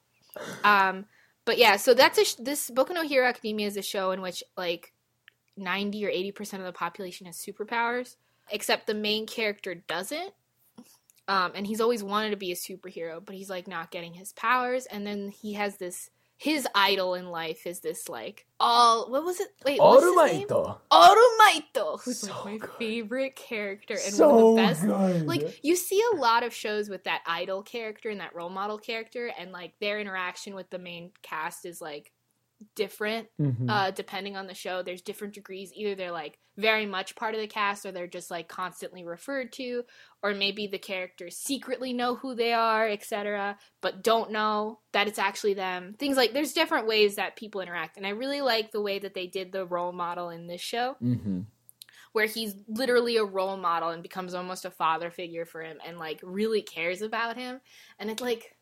Um 0.65 1.07
but 1.45 1.59
yeah 1.59 1.77
so 1.77 1.95
that's 1.95 2.19
a 2.19 2.25
sh- 2.25 2.35
this 2.35 2.71
boku 2.71 2.93
no 2.93 3.03
hero 3.03 3.27
academia 3.27 3.69
is 3.69 3.77
a 3.77 3.83
show 3.83 4.11
in 4.11 4.21
which 4.21 4.43
like 4.57 4.93
90 5.57 6.05
or 6.05 6.09
80 6.11 6.33
percent 6.33 6.61
of 6.61 6.67
the 6.67 6.73
population 6.73 7.27
has 7.27 7.37
superpowers 7.39 8.17
except 8.51 8.87
the 8.87 8.95
main 8.95 9.27
character 9.27 9.75
doesn't. 9.75 10.33
Um, 11.29 11.53
and 11.55 11.67
he's 11.67 11.81
always 11.81 12.05
wanted 12.05 12.31
to 12.31 12.37
be 12.37 12.53
a 12.53 12.57
superhero, 12.57 13.25
but 13.25 13.35
he's 13.35 13.51
like 13.51 13.67
not 13.67 13.91
getting 13.91 14.15
his 14.15 14.33
powers. 14.33 14.87
And 14.87 15.07
then 15.07 15.31
he 15.31 15.55
has 15.55 15.77
this 15.77 16.11
his 16.38 16.68
idol 16.75 17.14
in 17.14 17.31
life 17.31 17.66
is 17.66 17.81
this 17.81 18.09
like 18.11 18.46
all 18.61 19.11
what 19.11 19.25
was 19.25 19.40
it? 19.40 19.49
Wait, 19.64 19.81
what's 19.81 20.05
his 20.05 20.14
name? 20.33 20.49
Orumaito. 20.49 20.79
Orumaito, 20.92 22.01
who's 22.03 22.18
So 22.20 22.27
like 22.29 22.44
my 22.44 22.59
good. 22.59 22.70
favorite 22.79 23.37
character 23.37 23.94
and 23.94 24.14
So 24.14 24.29
one 24.29 24.38
of 24.40 24.57
the 24.57 24.62
best. 24.62 24.83
good. 24.87 25.27
Like 25.27 25.64
you 25.64 25.77
see 25.77 26.03
a 26.12 26.16
lot 26.16 26.42
of 26.42 26.53
shows 26.55 26.88
with 26.88 27.05
that 27.05 27.22
idol 27.27 27.62
character 27.62 28.11
and 28.11 28.20
that 28.20 28.35
role 28.35 28.51
model 28.51 28.79
character, 28.79 29.31
and 29.38 29.53
like 29.53 29.75
their 29.81 29.99
interaction 30.01 30.55
with 30.55 30.68
the 30.70 30.79
main 30.79 31.11
cast 31.22 31.64
is 31.64 31.81
like 31.81 32.12
different 32.75 33.29
Mhm. 33.40 33.66
uh, 33.69 33.90
depending 33.90 34.37
on 34.37 34.47
the 34.47 34.55
show. 34.55 34.83
There's 34.83 35.03
different 35.03 35.35
degrees. 35.35 35.73
Either 35.75 35.95
they're 35.95 36.11
like 36.11 36.38
very 36.57 36.87
much 36.87 37.14
part 37.16 37.35
of 37.35 37.40
the 37.40 37.47
cast, 37.47 37.85
or 37.85 37.92
they're 37.92 38.07
just 38.07 38.31
like 38.31 38.49
constantly 38.49 39.05
referred 39.05 39.53
to, 39.53 39.85
or 40.23 40.33
maybe 40.33 40.66
the 40.66 40.79
characters 40.79 41.37
secretly 41.37 41.92
know 41.92 42.14
who 42.16 42.35
they 42.35 42.55
are, 42.55 42.88
etc., 42.88 43.59
but 43.83 44.03
don't 44.03 44.31
know 44.31 44.81
that 44.92 45.07
it's 45.07 45.19
actually 45.19 45.53
them. 45.55 45.95
Things 45.99 46.16
like 46.16 46.33
there's 46.33 46.55
different 46.55 46.87
ways 46.87 47.16
that 47.16 47.37
people 47.37 47.61
interact, 47.61 47.99
and 47.99 48.07
I 48.07 48.11
really 48.11 48.40
like 48.40 48.71
the 48.71 48.81
way 48.81 48.99
that 48.99 49.12
they 49.12 49.27
did 49.27 49.53
the 49.53 49.66
role 49.66 49.92
model 49.92 50.31
in 50.31 50.47
this 50.47 50.62
show 50.62 50.97
Mhm. 51.03 51.45
where 52.12 52.27
he's 52.27 52.55
literally 52.69 53.19
a 53.19 53.25
role 53.25 53.59
model 53.59 53.90
and 53.90 54.03
becomes 54.03 54.33
almost 54.33 54.64
a 54.64 54.71
father 54.71 55.11
figure 55.11 55.45
for 55.45 55.61
him 55.62 55.79
and 55.85 55.99
like 55.99 56.19
really 56.23 56.62
cares 56.62 57.03
about 57.03 57.37
him 57.37 57.61
and 57.99 58.11
it's 58.11 58.23
like 58.23 58.56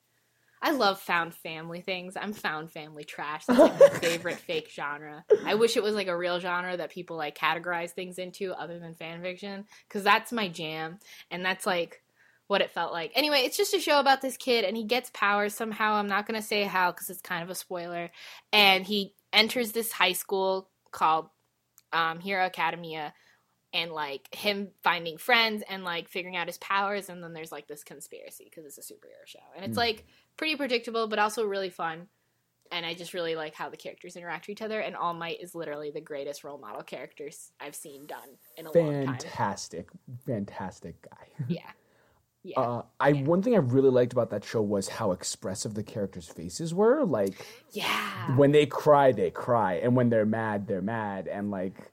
I 0.67 0.71
love 0.71 0.99
found 0.99 1.35
family 1.35 1.83
things. 1.83 2.17
I'm 2.17 2.33
found 2.33 2.73
family 2.73 3.05
trash. 3.05 3.45
That's 3.47 3.59
like 3.61 3.79
my 3.79 3.89
favorite 4.01 4.39
fake 4.39 4.71
genre. 4.75 5.25
I 5.45 5.57
wish 5.57 5.77
it 5.77 5.83
was 5.83 5.95
like 5.95 6.07
a 6.09 6.17
real 6.17 6.41
genre 6.41 6.75
that 6.77 6.91
people 6.91 7.17
like 7.19 7.37
categorize 7.37 7.91
things 7.91 8.19
into 8.19 8.53
other 8.53 8.79
than 8.79 8.95
fan 8.95 9.21
fiction 9.21 9.67
cuz 9.91 10.03
that's 10.05 10.33
my 10.33 10.49
jam 10.49 10.99
and 11.31 11.45
that's 11.45 11.67
like 11.67 12.03
what 12.47 12.63
it 12.63 12.71
felt 12.71 12.93
like. 12.93 13.13
Anyway, 13.15 13.41
it's 13.41 13.57
just 13.59 13.75
a 13.75 13.79
show 13.81 14.01
about 14.01 14.23
this 14.23 14.39
kid 14.39 14.65
and 14.65 14.75
he 14.77 14.85
gets 14.85 15.11
powers 15.13 15.55
somehow. 15.55 15.95
I'm 15.95 16.09
not 16.09 16.27
going 16.27 16.41
to 16.41 16.47
say 16.47 16.63
how 16.65 16.93
cuz 16.93 17.11
it's 17.11 17.21
kind 17.21 17.43
of 17.43 17.51
a 17.51 17.55
spoiler. 17.55 18.11
And 18.53 18.87
he 18.87 19.15
enters 19.35 19.73
this 19.73 19.93
high 19.93 20.13
school 20.13 20.71
called 20.93 21.29
um, 21.93 22.21
Hero 22.21 22.43
Academia 22.45 23.13
and 23.73 23.93
like 23.93 24.33
him 24.35 24.69
finding 24.83 25.19
friends 25.19 25.63
and 25.69 25.85
like 25.85 26.09
figuring 26.09 26.37
out 26.37 26.47
his 26.47 26.59
powers 26.59 27.09
and 27.09 27.23
then 27.23 27.33
there's 27.33 27.51
like 27.53 27.67
this 27.67 27.83
conspiracy 27.83 28.45
because 28.45 28.65
it's 28.65 28.79
a 28.79 28.93
superhero 28.95 29.27
show 29.27 29.41
and 29.57 29.65
it's 29.65 29.75
Mm. 29.75 29.79
like 29.79 30.05
pretty 30.37 30.57
predictable 30.57 31.07
but 31.09 31.19
also 31.19 31.47
really 31.47 31.71
fun 31.71 32.09
and 32.73 32.85
i 32.87 32.95
just 32.95 33.15
really 33.15 33.37
like 33.37 33.55
how 33.55 33.69
the 33.69 33.77
characters 33.77 34.17
interact 34.17 34.47
with 34.47 34.53
each 34.59 34.63
other 34.63 34.81
and 34.81 34.97
all 34.97 35.15
might 35.15 35.41
is 35.41 35.55
literally 35.55 35.91
the 35.91 36.01
greatest 36.01 36.45
role 36.45 36.59
model 36.59 36.83
characters 36.83 37.53
i've 37.61 37.75
seen 37.75 38.07
done 38.07 38.29
in 38.57 38.67
a 38.67 38.73
long 38.73 38.93
time 39.05 39.19
fantastic, 39.19 39.89
fantastic 40.27 40.97
guy. 41.03 41.27
yeah 41.49 41.61
yeah 42.43 42.61
Uh, 42.61 42.83
I 43.01 43.13
one 43.13 43.43
thing 43.43 43.55
I 43.55 43.59
really 43.59 43.91
liked 43.91 44.13
about 44.13 44.31
that 44.31 44.45
show 44.45 44.61
was 44.63 44.89
how 44.89 45.13
expressive 45.13 45.75
the 45.75 45.83
characters' 45.83 46.29
faces 46.29 46.75
were. 46.75 47.05
Like 47.05 47.47
yeah 47.73 48.37
when 48.37 48.53
they 48.53 48.67
cry, 48.67 49.13
they 49.13 49.31
cry, 49.31 49.75
and 49.75 49.97
when 49.97 50.09
they're 50.11 50.27
mad, 50.27 50.67
they're 50.67 50.83
mad, 50.83 51.27
and 51.27 51.51
like 51.51 51.91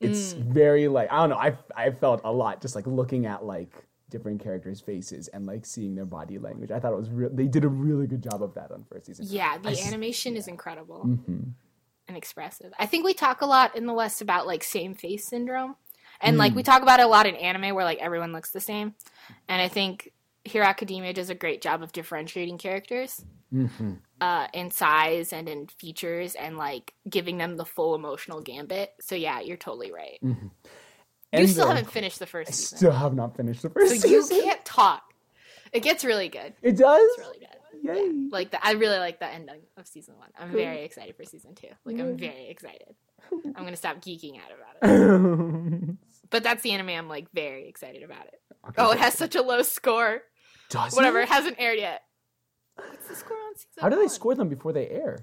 it's 0.00 0.34
Mm. 0.34 0.38
very 0.52 0.88
like 0.88 1.10
I 1.12 1.16
don't 1.16 1.30
know. 1.30 1.36
I 1.36 1.56
I 1.76 1.90
felt 1.90 2.20
a 2.24 2.32
lot 2.32 2.60
just 2.60 2.74
like 2.74 2.86
looking 2.86 3.26
at 3.26 3.44
like 3.44 3.72
different 4.12 4.40
characters' 4.40 4.80
faces 4.80 5.26
and 5.28 5.44
like 5.46 5.66
seeing 5.66 5.96
their 5.96 6.04
body 6.04 6.38
language. 6.38 6.70
I 6.70 6.78
thought 6.78 6.92
it 6.92 6.96
was 6.98 7.10
real. 7.10 7.30
They 7.32 7.48
did 7.48 7.64
a 7.64 7.68
really 7.68 8.06
good 8.06 8.22
job 8.22 8.42
of 8.42 8.54
that 8.54 8.70
on 8.70 8.84
first 8.84 9.06
season. 9.06 9.26
yeah 9.28 9.58
the 9.58 9.70
I 9.70 9.72
s- 9.72 9.86
animation 9.88 10.36
is 10.36 10.46
incredible 10.46 11.02
Mhm. 11.04 11.52
and 12.06 12.16
expressive. 12.16 12.72
I 12.78 12.86
think 12.86 13.04
we 13.04 13.14
talk 13.14 13.40
a 13.40 13.46
lot 13.46 13.74
in 13.76 13.86
the 13.86 13.92
West 13.94 14.22
about 14.22 14.46
like 14.46 14.62
same 14.62 14.94
face 14.94 15.26
syndrome. 15.26 15.74
And 16.20 16.38
like 16.38 16.52
Mm. 16.52 16.56
we 16.56 16.62
talk 16.62 16.82
about 16.82 17.00
it 17.00 17.06
a 17.06 17.08
lot 17.08 17.26
in 17.26 17.34
anime 17.34 17.74
where 17.74 17.84
like 17.84 17.98
everyone 17.98 18.32
looks 18.32 18.50
the 18.52 18.60
same. 18.60 18.94
And 19.48 19.60
I 19.60 19.66
think 19.66 20.12
Hero 20.44 20.64
Academia 20.66 21.12
does 21.12 21.30
a 21.30 21.34
great 21.34 21.60
job 21.62 21.82
of 21.82 21.90
differentiating 21.92 22.58
characters 22.58 23.24
Mhm. 23.52 23.98
uh, 24.20 24.46
in 24.52 24.70
size 24.70 25.32
and 25.32 25.48
in 25.48 25.66
features 25.68 26.34
and 26.36 26.56
like 26.56 26.94
giving 27.08 27.38
them 27.38 27.56
the 27.56 27.64
full 27.64 27.94
emotional 27.94 28.40
gambit. 28.40 28.92
So 29.00 29.14
yeah, 29.14 29.40
you're 29.40 29.56
totally 29.56 29.90
right. 29.92 30.20
You 31.32 31.46
still 31.46 31.66
haven't 31.68 31.90
finished 31.90 32.18
the 32.18 32.26
I 32.26 32.28
first 32.28 32.52
season. 32.54 32.78
still 32.78 32.92
have 32.92 33.14
not 33.14 33.36
finished 33.36 33.62
the 33.62 33.70
first 33.70 34.00
so 34.02 34.08
you 34.08 34.22
season. 34.22 34.44
can't 34.44 34.64
talk. 34.64 35.02
It 35.72 35.80
gets 35.82 36.04
really 36.04 36.28
good. 36.28 36.52
It 36.62 36.76
does. 36.76 37.00
It's 37.02 37.18
really 37.18 37.38
good. 37.38 37.48
Yay. 37.84 38.28
Like 38.30 38.50
the, 38.50 38.64
I 38.64 38.72
really 38.72 38.98
like 38.98 39.18
the 39.18 39.26
ending 39.26 39.62
of 39.76 39.86
season 39.86 40.14
one. 40.18 40.28
I'm 40.38 40.52
very 40.52 40.82
excited 40.84 41.16
for 41.16 41.24
season 41.24 41.54
two. 41.54 41.68
Like 41.84 41.98
I'm 41.98 42.16
very 42.16 42.48
excited. 42.48 42.94
I'm 43.32 43.64
gonna 43.64 43.76
stop 43.76 43.96
geeking 44.00 44.36
out 44.36 44.50
about 44.52 44.90
it. 44.90 45.96
But 46.30 46.42
that's 46.42 46.62
the 46.62 46.70
anime 46.72 46.88
I'm 46.90 47.08
like 47.08 47.26
very 47.34 47.68
excited 47.68 48.02
about 48.02 48.26
it. 48.26 48.40
Oh, 48.78 48.92
it 48.92 48.98
has 48.98 49.12
such 49.14 49.34
a 49.34 49.42
low 49.42 49.60
score. 49.62 50.22
Does 50.70 50.94
Whatever, 50.94 51.20
it? 51.20 51.24
it 51.24 51.28
hasn't 51.28 51.56
aired 51.58 51.78
yet. 51.78 52.02
What's 52.76 53.06
the 53.08 53.14
score 53.16 53.36
on 53.36 53.54
season 53.56 53.82
How 53.82 53.90
do 53.90 53.96
they 53.96 54.02
one? 54.02 54.08
score 54.08 54.34
them 54.34 54.48
before 54.48 54.72
they 54.72 54.88
air? 54.88 55.18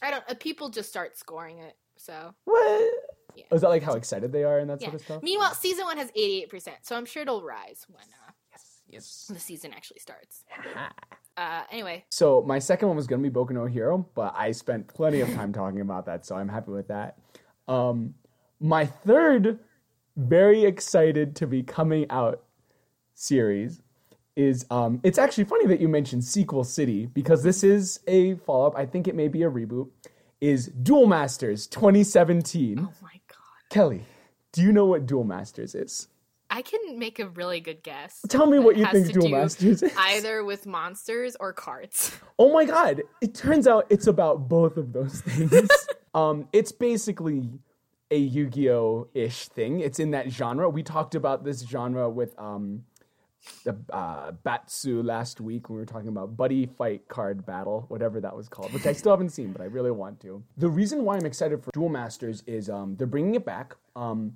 I 0.00 0.10
don't. 0.10 0.24
Uh, 0.26 0.34
people 0.40 0.70
just 0.70 0.88
start 0.88 1.18
scoring 1.18 1.58
it. 1.58 1.76
So 2.04 2.34
What? 2.44 2.92
Yeah. 3.34 3.44
Is 3.50 3.62
that 3.62 3.68
like 3.68 3.82
how 3.82 3.94
excited 3.94 4.30
they 4.32 4.44
are 4.44 4.58
and 4.58 4.70
that 4.70 4.80
yeah. 4.80 4.88
sort 4.88 4.94
of 4.94 5.00
stuff? 5.00 5.22
Meanwhile, 5.22 5.54
season 5.54 5.86
one 5.86 5.96
has 5.96 6.10
88 6.14 6.50
percent. 6.50 6.76
So 6.82 6.96
I'm 6.96 7.06
sure 7.06 7.22
it'll 7.22 7.42
rise 7.42 7.86
when 7.88 8.02
uh, 8.02 8.32
Yes. 8.52 8.82
Yes. 8.88 9.30
the 9.32 9.40
season 9.40 9.72
actually 9.72 9.98
starts. 10.00 10.44
Uh, 11.36 11.62
anyway, 11.72 12.04
So 12.10 12.42
my 12.46 12.60
second 12.60 12.86
one 12.86 12.96
was 12.96 13.08
gonna 13.08 13.22
be 13.22 13.30
Boku 13.30 13.50
no 13.50 13.64
Hero, 13.64 14.06
but 14.14 14.34
I 14.36 14.52
spent 14.52 14.86
plenty 14.86 15.20
of 15.20 15.32
time 15.34 15.52
talking 15.52 15.80
about 15.80 16.06
that, 16.06 16.24
so 16.24 16.36
I'm 16.36 16.48
happy 16.48 16.70
with 16.70 16.86
that. 16.88 17.18
Um, 17.66 18.14
my 18.60 18.86
third, 18.86 19.58
very 20.16 20.64
excited 20.64 21.34
to 21.36 21.48
be 21.48 21.64
coming 21.64 22.06
out 22.08 22.44
series 23.14 23.80
is 24.36 24.64
um, 24.70 25.00
it's 25.02 25.18
actually 25.18 25.44
funny 25.44 25.66
that 25.66 25.80
you 25.80 25.88
mentioned 25.88 26.22
Sequel 26.22 26.62
City 26.62 27.06
because 27.06 27.42
this 27.42 27.64
is 27.64 27.98
a 28.06 28.36
follow 28.36 28.66
up. 28.66 28.76
I 28.76 28.86
think 28.86 29.08
it 29.08 29.16
may 29.16 29.26
be 29.26 29.42
a 29.42 29.50
reboot. 29.50 29.88
Is 30.44 30.66
Duel 30.66 31.06
Masters 31.06 31.66
2017? 31.68 32.78
oh 32.78 32.92
my 33.00 33.18
god, 33.28 33.70
Kelly, 33.70 34.04
do 34.52 34.60
you 34.60 34.72
know 34.72 34.84
what 34.84 35.06
Duel 35.06 35.24
Masters 35.24 35.74
is? 35.74 36.08
I 36.50 36.60
can 36.60 36.98
make 36.98 37.18
a 37.18 37.28
really 37.30 37.60
good 37.60 37.82
guess. 37.82 38.20
Tell 38.28 38.44
me 38.44 38.58
what 38.58 38.76
you 38.76 38.84
think 38.84 39.10
Duel 39.10 39.30
Masters 39.30 39.82
is. 39.82 39.90
Either 39.96 40.44
with 40.44 40.66
monsters 40.66 41.34
or 41.40 41.54
cards. 41.54 42.14
Oh 42.38 42.52
my 42.52 42.66
god! 42.66 43.04
It 43.22 43.34
turns 43.34 43.66
out 43.66 43.86
it's 43.88 44.06
about 44.06 44.50
both 44.50 44.76
of 44.76 44.92
those 44.92 45.22
things. 45.22 45.70
um, 46.14 46.46
it's 46.52 46.72
basically 46.72 47.48
a 48.10 48.18
Yu-Gi-Oh 48.18 49.08
ish 49.14 49.48
thing. 49.48 49.80
It's 49.80 49.98
in 49.98 50.10
that 50.10 50.30
genre. 50.30 50.68
We 50.68 50.82
talked 50.82 51.14
about 51.14 51.42
this 51.44 51.62
genre 51.62 52.10
with 52.10 52.38
um, 52.38 52.84
uh, 53.90 54.32
Batsu 54.42 55.02
last 55.02 55.40
week 55.40 55.68
when 55.68 55.76
we 55.76 55.82
were 55.82 55.86
talking 55.86 56.08
about 56.08 56.36
Buddy 56.36 56.66
Fight 56.66 57.08
Card 57.08 57.44
Battle, 57.46 57.84
whatever 57.88 58.20
that 58.20 58.34
was 58.34 58.48
called, 58.48 58.72
which 58.72 58.86
I 58.86 58.92
still 58.92 59.12
haven't 59.12 59.30
seen, 59.30 59.52
but 59.52 59.60
I 59.60 59.66
really 59.66 59.90
want 59.90 60.20
to. 60.20 60.42
The 60.56 60.68
reason 60.68 61.04
why 61.04 61.16
I'm 61.16 61.26
excited 61.26 61.62
for 61.62 61.70
Duel 61.72 61.88
Masters 61.88 62.42
is 62.46 62.68
um, 62.68 62.96
they're 62.96 63.06
bringing 63.06 63.34
it 63.34 63.44
back. 63.44 63.74
Um, 63.96 64.34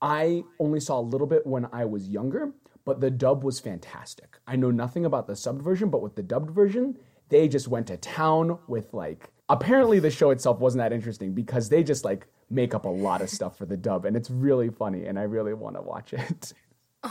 I 0.00 0.44
only 0.58 0.80
saw 0.80 1.00
a 1.00 1.02
little 1.02 1.26
bit 1.26 1.46
when 1.46 1.68
I 1.72 1.84
was 1.84 2.08
younger, 2.08 2.52
but 2.84 3.00
the 3.00 3.10
dub 3.10 3.44
was 3.44 3.60
fantastic. 3.60 4.38
I 4.46 4.56
know 4.56 4.70
nothing 4.70 5.04
about 5.04 5.26
the 5.26 5.32
subbed 5.32 5.62
version, 5.62 5.90
but 5.90 6.02
with 6.02 6.14
the 6.14 6.22
dubbed 6.22 6.50
version, 6.50 6.98
they 7.28 7.48
just 7.48 7.68
went 7.68 7.86
to 7.88 7.96
town 7.96 8.58
with 8.68 8.92
like. 8.94 9.30
Apparently, 9.48 10.00
the 10.00 10.10
show 10.10 10.30
itself 10.30 10.58
wasn't 10.58 10.82
that 10.82 10.92
interesting 10.92 11.32
because 11.32 11.68
they 11.68 11.82
just 11.82 12.04
like 12.04 12.26
make 12.50 12.74
up 12.74 12.84
a 12.84 12.88
lot 12.88 13.22
of 13.22 13.30
stuff 13.30 13.56
for 13.56 13.64
the 13.64 13.76
dub, 13.76 14.04
and 14.04 14.16
it's 14.16 14.30
really 14.30 14.70
funny, 14.70 15.06
and 15.06 15.18
I 15.18 15.22
really 15.22 15.54
want 15.54 15.76
to 15.76 15.82
watch 15.82 16.12
it. 16.12 16.52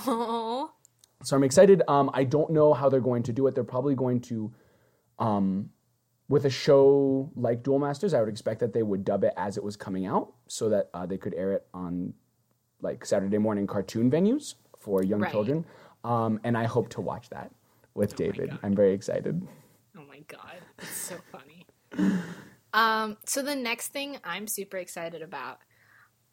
Oh, 0.07 0.71
So 1.25 1.35
I'm 1.35 1.43
excited. 1.43 1.81
Um, 1.87 2.11
I 2.13 2.23
don't 2.23 2.51
know 2.51 2.73
how 2.73 2.87
they're 2.87 2.99
going 3.01 3.23
to 3.23 3.33
do 3.33 3.47
it. 3.47 3.55
They're 3.55 3.63
probably 3.63 3.95
going 3.95 4.21
to, 4.21 4.53
um, 5.17 5.71
with 6.29 6.45
a 6.45 6.49
show 6.51 7.31
like 7.35 7.63
Duel 7.63 7.79
Masters, 7.79 8.13
I 8.13 8.19
would 8.19 8.29
expect 8.29 8.59
that 8.59 8.73
they 8.73 8.83
would 8.83 9.03
dub 9.03 9.23
it 9.23 9.33
as 9.35 9.57
it 9.57 9.63
was 9.63 9.75
coming 9.75 10.05
out, 10.05 10.33
so 10.47 10.69
that 10.69 10.89
uh, 10.93 11.05
they 11.07 11.17
could 11.17 11.33
air 11.33 11.53
it 11.53 11.65
on 11.73 12.13
like 12.81 13.05
Saturday 13.05 13.39
morning 13.39 13.65
cartoon 13.65 14.11
venues 14.11 14.53
for 14.79 15.03
young 15.03 15.21
Right. 15.21 15.31
children. 15.31 15.65
Um, 16.03 16.39
and 16.43 16.55
I 16.55 16.65
hope 16.65 16.89
to 16.89 17.01
watch 17.01 17.29
that 17.29 17.51
with 17.95 18.15
David. 18.15 18.51
I'm 18.61 18.75
very 18.75 18.93
excited. 18.93 19.47
oh 19.97 20.03
my 20.07 20.19
god, 20.27 20.57
it's 20.79 20.89
so 20.89 21.15
funny. 21.31 21.65
Um, 22.73 23.15
so 23.25 23.41
the 23.41 23.55
next 23.55 23.93
thing 23.93 24.17
I'm 24.25 24.47
super 24.47 24.75
excited 24.75 25.21
about 25.21 25.59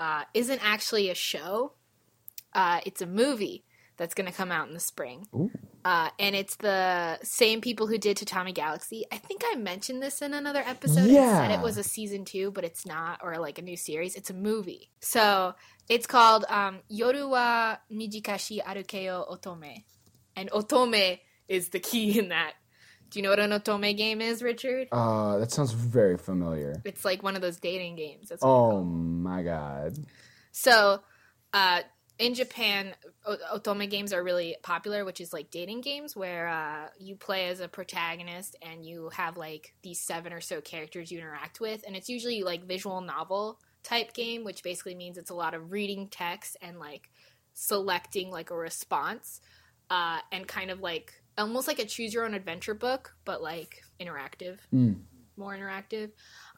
uh, 0.01 0.25
isn't 0.35 0.59
actually 0.61 1.09
a 1.09 1.15
show. 1.15 1.75
Uh, 2.53 2.81
it's 2.85 3.01
a 3.01 3.07
movie 3.07 3.63
that's 3.97 4.15
going 4.15 4.27
to 4.27 4.33
come 4.37 4.51
out 4.51 4.69
in 4.69 4.75
the 4.75 4.81
spring. 4.81 5.27
Uh, 5.85 6.09
and 6.19 6.35
it's 6.35 6.57
the 6.57 7.19
same 7.23 7.61
people 7.61 7.87
who 7.87 7.99
did 7.99 8.17
Tatami 8.17 8.53
Galaxy. 8.53 9.05
I 9.13 9.19
think 9.19 9.43
I 9.45 9.57
mentioned 9.57 10.03
this 10.03 10.23
in 10.23 10.33
another 10.33 10.61
episode. 10.65 11.01
It 11.01 11.03
said 11.05 11.51
Yeah. 11.51 11.59
it 11.59 11.63
was 11.63 11.77
a 11.77 11.83
season 11.83 12.25
two, 12.25 12.51
but 12.53 12.65
it's 12.65 12.87
not, 12.87 13.21
or 13.23 13.39
like 13.39 13.59
a 13.59 13.63
new 13.63 13.77
series. 13.77 14.15
It's 14.15 14.31
a 14.31 14.35
movie. 14.35 14.91
So 15.01 15.55
it's 15.89 16.07
called 16.07 16.45
um, 16.49 16.81
Yoru 16.91 17.29
wa 17.29 17.77
Mijikashi 17.93 18.63
Arukeo 18.63 19.29
Otome. 19.31 19.85
And 20.37 20.51
Otome 20.51 21.19
is 21.49 21.69
the 21.71 21.81
key 21.81 22.19
in 22.19 22.29
that. 22.31 22.53
Do 23.11 23.19
you 23.19 23.23
know 23.25 23.31
what 23.31 23.41
an 23.41 23.51
Otome 23.51 23.95
game 23.95 24.23
is, 24.23 24.43
Richard? 24.43 24.89
Uh, 24.91 25.37
that 25.39 25.53
sounds 25.53 25.73
very 25.73 26.17
familiar. 26.17 26.81
It's 26.87 27.05
like 27.05 27.23
one 27.23 27.37
of 27.37 27.43
those 27.43 27.59
dating 27.61 27.97
games. 27.97 28.31
That's 28.31 28.41
what 28.43 28.49
Oh 28.49 28.83
my 28.85 29.43
god. 29.43 29.99
So, 30.53 31.03
uh, 31.53 31.81
in 32.19 32.35
Japan, 32.35 32.95
otome 33.27 33.89
games 33.91 34.13
are 34.13 34.23
really 34.23 34.57
popular, 34.63 35.05
which 35.05 35.21
is 35.21 35.33
like 35.33 35.51
dating 35.51 35.81
games 35.81 36.15
where 36.15 36.49
uh, 36.49 36.89
you 36.99 37.17
play 37.17 37.49
as 37.49 37.61
a 37.61 37.69
protagonist 37.69 38.57
and 38.63 38.85
you 38.85 39.09
have 39.11 39.37
like 39.37 39.75
these 39.83 40.01
seven 40.01 40.33
or 40.33 40.41
so 40.41 40.61
characters 40.61 41.11
you 41.11 41.19
interact 41.19 41.61
with, 41.61 41.83
and 41.87 41.97
it's 41.97 42.09
usually 42.09 42.43
like 42.43 42.65
visual 42.65 43.01
novel 43.01 43.59
type 43.83 44.13
game, 44.15 44.45
which 44.45 44.63
basically 44.63 44.95
means 44.95 45.19
it's 45.19 45.31
a 45.31 45.35
lot 45.35 45.55
of 45.55 45.73
reading 45.73 46.09
text 46.09 46.57
and 46.63 46.79
like 46.79 47.09
selecting 47.55 48.31
like 48.31 48.51
a 48.51 48.57
response, 48.57 49.41
uh, 49.91 50.19
and 50.31 50.47
kind 50.47 50.71
of 50.71 50.81
like 50.81 51.13
almost 51.39 51.67
like 51.67 51.79
a 51.79 51.85
choose 51.85 52.15
your 52.15 52.25
own 52.25 52.35
adventure 52.35 52.75
book, 52.75 53.17
but 53.25 53.43
like 53.43 53.83
interactive 54.01 54.59
Mm. 54.73 55.03
more 55.37 55.57
interactive. 55.57 56.11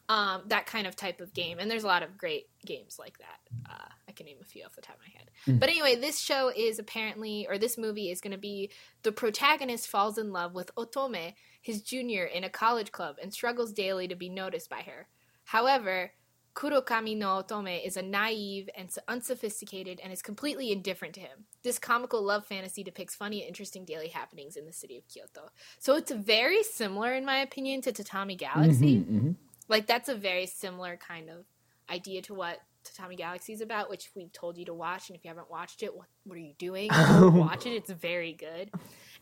Um, 0.07 0.43
that 0.49 0.67
kind 0.67 0.85
of 0.85 0.95
type 0.95 1.19
of 1.19 1.33
game, 1.33 1.57
and 1.57 1.69
there's 1.69 1.83
a 1.83 1.87
lot 1.87 2.03
of 2.03 2.15
great 2.15 2.45
games 2.63 2.99
like 2.99 3.17
that. 3.17 3.39
Uh, 3.67 3.89
I 4.07 4.11
can 4.11 4.27
name 4.27 4.37
a 4.39 4.45
few 4.45 4.63
off 4.63 4.75
the 4.75 4.81
top 4.81 4.97
of 4.97 5.01
my 5.01 5.17
head. 5.17 5.31
Mm. 5.47 5.59
But 5.59 5.69
anyway, 5.69 5.95
this 5.95 6.19
show 6.19 6.51
is 6.55 6.77
apparently, 6.77 7.47
or 7.49 7.57
this 7.57 7.75
movie 7.75 8.11
is 8.11 8.21
going 8.21 8.31
to 8.31 8.37
be 8.37 8.69
the 9.01 9.11
protagonist 9.11 9.87
falls 9.87 10.19
in 10.19 10.31
love 10.31 10.53
with 10.53 10.69
Otome, 10.75 11.33
his 11.59 11.81
junior, 11.81 12.23
in 12.25 12.43
a 12.43 12.49
college 12.49 12.91
club, 12.91 13.15
and 13.19 13.33
struggles 13.33 13.73
daily 13.73 14.07
to 14.07 14.15
be 14.15 14.29
noticed 14.29 14.69
by 14.69 14.81
her. 14.81 15.07
However, 15.45 16.11
Kurokami 16.55 17.17
no 17.17 17.43
Otome 17.43 17.85
is 17.85 17.97
a 17.97 18.01
naive 18.01 18.69
and 18.77 18.89
unsophisticated 19.09 19.99
and 20.01 20.13
is 20.13 20.21
completely 20.21 20.71
indifferent 20.71 21.13
to 21.15 21.19
him. 21.19 21.45
This 21.63 21.77
comical 21.77 22.23
love 22.23 22.45
fantasy 22.45 22.81
depicts 22.81 23.13
funny 23.13 23.41
and 23.41 23.47
interesting 23.49 23.83
daily 23.83 24.07
happenings 24.07 24.55
in 24.55 24.65
the 24.65 24.71
city 24.71 24.97
of 24.97 25.07
Kyoto. 25.07 25.49
So 25.79 25.95
it's 25.95 26.11
very 26.11 26.63
similar, 26.63 27.13
in 27.13 27.25
my 27.25 27.39
opinion, 27.39 27.81
to 27.81 27.91
Tatami 27.91 28.35
Galaxy. 28.37 28.97
Mhm, 28.97 29.05
mhm. 29.05 29.35
Like 29.67 29.87
that's 29.87 30.09
a 30.09 30.15
very 30.15 30.45
similar 30.45 30.97
kind 30.97 31.29
of 31.29 31.45
idea 31.89 32.21
to 32.23 32.33
what 32.33 32.59
Tatami 32.83 33.15
Galaxy 33.15 33.51
is 33.53 33.61
about, 33.61 33.89
which 33.89 34.09
we've 34.15 34.31
told 34.31 34.57
you 34.57 34.65
to 34.65 34.73
watch. 34.73 35.09
And 35.09 35.17
if 35.17 35.23
you 35.25 35.29
haven't 35.29 35.49
watched 35.49 35.81
it, 35.83 35.95
what 35.95 36.07
what 36.23 36.35
are 36.35 36.41
you 36.41 36.53
doing? 36.57 36.89
Watch 36.93 37.65
it. 37.65 37.71
It's 37.71 37.89
very 37.89 38.33
good, 38.33 38.71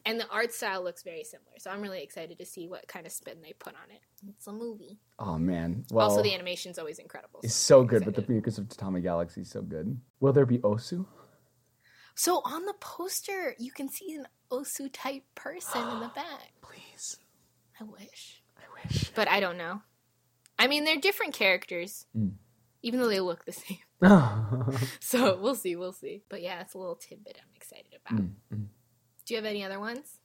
and 0.05 0.19
the 0.19 0.27
art 0.29 0.53
style 0.53 0.83
looks 0.83 1.03
very 1.03 1.23
similar. 1.23 1.51
So 1.59 1.69
I'm 1.71 1.81
really 1.81 2.01
excited 2.03 2.37
to 2.39 2.45
see 2.45 2.67
what 2.67 2.87
kind 2.87 3.05
of 3.05 3.11
spin 3.11 3.37
they 3.41 3.53
put 3.53 3.73
on 3.73 3.89
it. 3.89 4.01
It's 4.29 4.47
a 4.47 4.53
movie. 4.53 4.99
Oh 5.19 5.37
man. 5.37 5.85
Well, 5.91 6.09
also, 6.09 6.21
the 6.21 6.33
animation's 6.33 6.77
always 6.77 6.99
incredible. 6.99 7.39
it's 7.43 7.53
so 7.53 7.75
so 7.75 7.79
I'm 7.81 7.87
good, 7.87 8.05
but 8.05 8.15
the 8.15 8.21
excited. 8.21 8.41
because 8.41 8.57
of 8.57 8.69
Tatami 8.69 9.01
Galaxy 9.01 9.41
is 9.41 9.49
so 9.49 9.61
good. 9.61 9.99
Will 10.19 10.33
there 10.33 10.45
be 10.45 10.59
Ozu? 10.59 11.05
so 12.15 12.41
on 12.45 12.65
the 12.65 12.73
poster, 12.79 13.55
you 13.57 13.71
can 13.71 13.89
see 13.89 14.13
an 14.13 14.27
Ozu 14.51 14.89
type 14.91 15.23
person 15.35 15.81
in 15.81 15.99
the 16.01 16.07
back. 16.15 16.51
Please. 16.61 17.17
I 17.79 17.83
wish, 17.85 18.41
I 18.57 18.87
wish. 18.87 19.11
but 19.15 19.27
I 19.27 19.39
don't 19.39 19.57
know. 19.57 19.81
I 20.63 20.67
mean, 20.67 20.85
they're 20.85 20.97
different 20.97 21.33
characters, 21.33 22.05
Mm. 22.17 22.35
even 22.81 23.01
though 23.01 23.09
they 23.09 23.19
look 23.19 23.43
the 23.43 23.51
same. 23.51 23.79
So 24.99 25.37
we'll 25.41 25.55
see, 25.55 25.75
we'll 25.75 25.91
see. 25.91 26.23
But 26.29 26.41
yeah, 26.41 26.61
it's 26.61 26.73
a 26.73 26.77
little 26.77 26.95
tidbit 26.95 27.37
I'm 27.41 27.53
excited 27.55 27.93
about. 28.05 28.21
Mm, 28.21 28.31
mm. 28.53 28.65
Do 29.25 29.33
you 29.33 29.35
have 29.37 29.45
any 29.45 29.63
other 29.63 29.79
ones? 29.79 30.19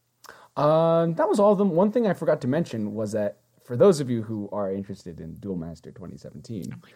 Um, 0.56 1.14
that 1.14 1.28
was 1.28 1.40
all 1.40 1.52
of 1.52 1.58
them. 1.58 1.70
One 1.70 1.90
thing 1.90 2.06
I 2.06 2.14
forgot 2.14 2.40
to 2.42 2.48
mention 2.48 2.94
was 2.94 3.12
that 3.12 3.38
for 3.64 3.76
those 3.76 3.98
of 4.00 4.08
you 4.08 4.22
who 4.22 4.48
are 4.52 4.72
interested 4.72 5.20
in 5.20 5.34
Duel 5.34 5.56
Master 5.56 5.90
2017, 5.90 6.72
Oh 6.72 6.88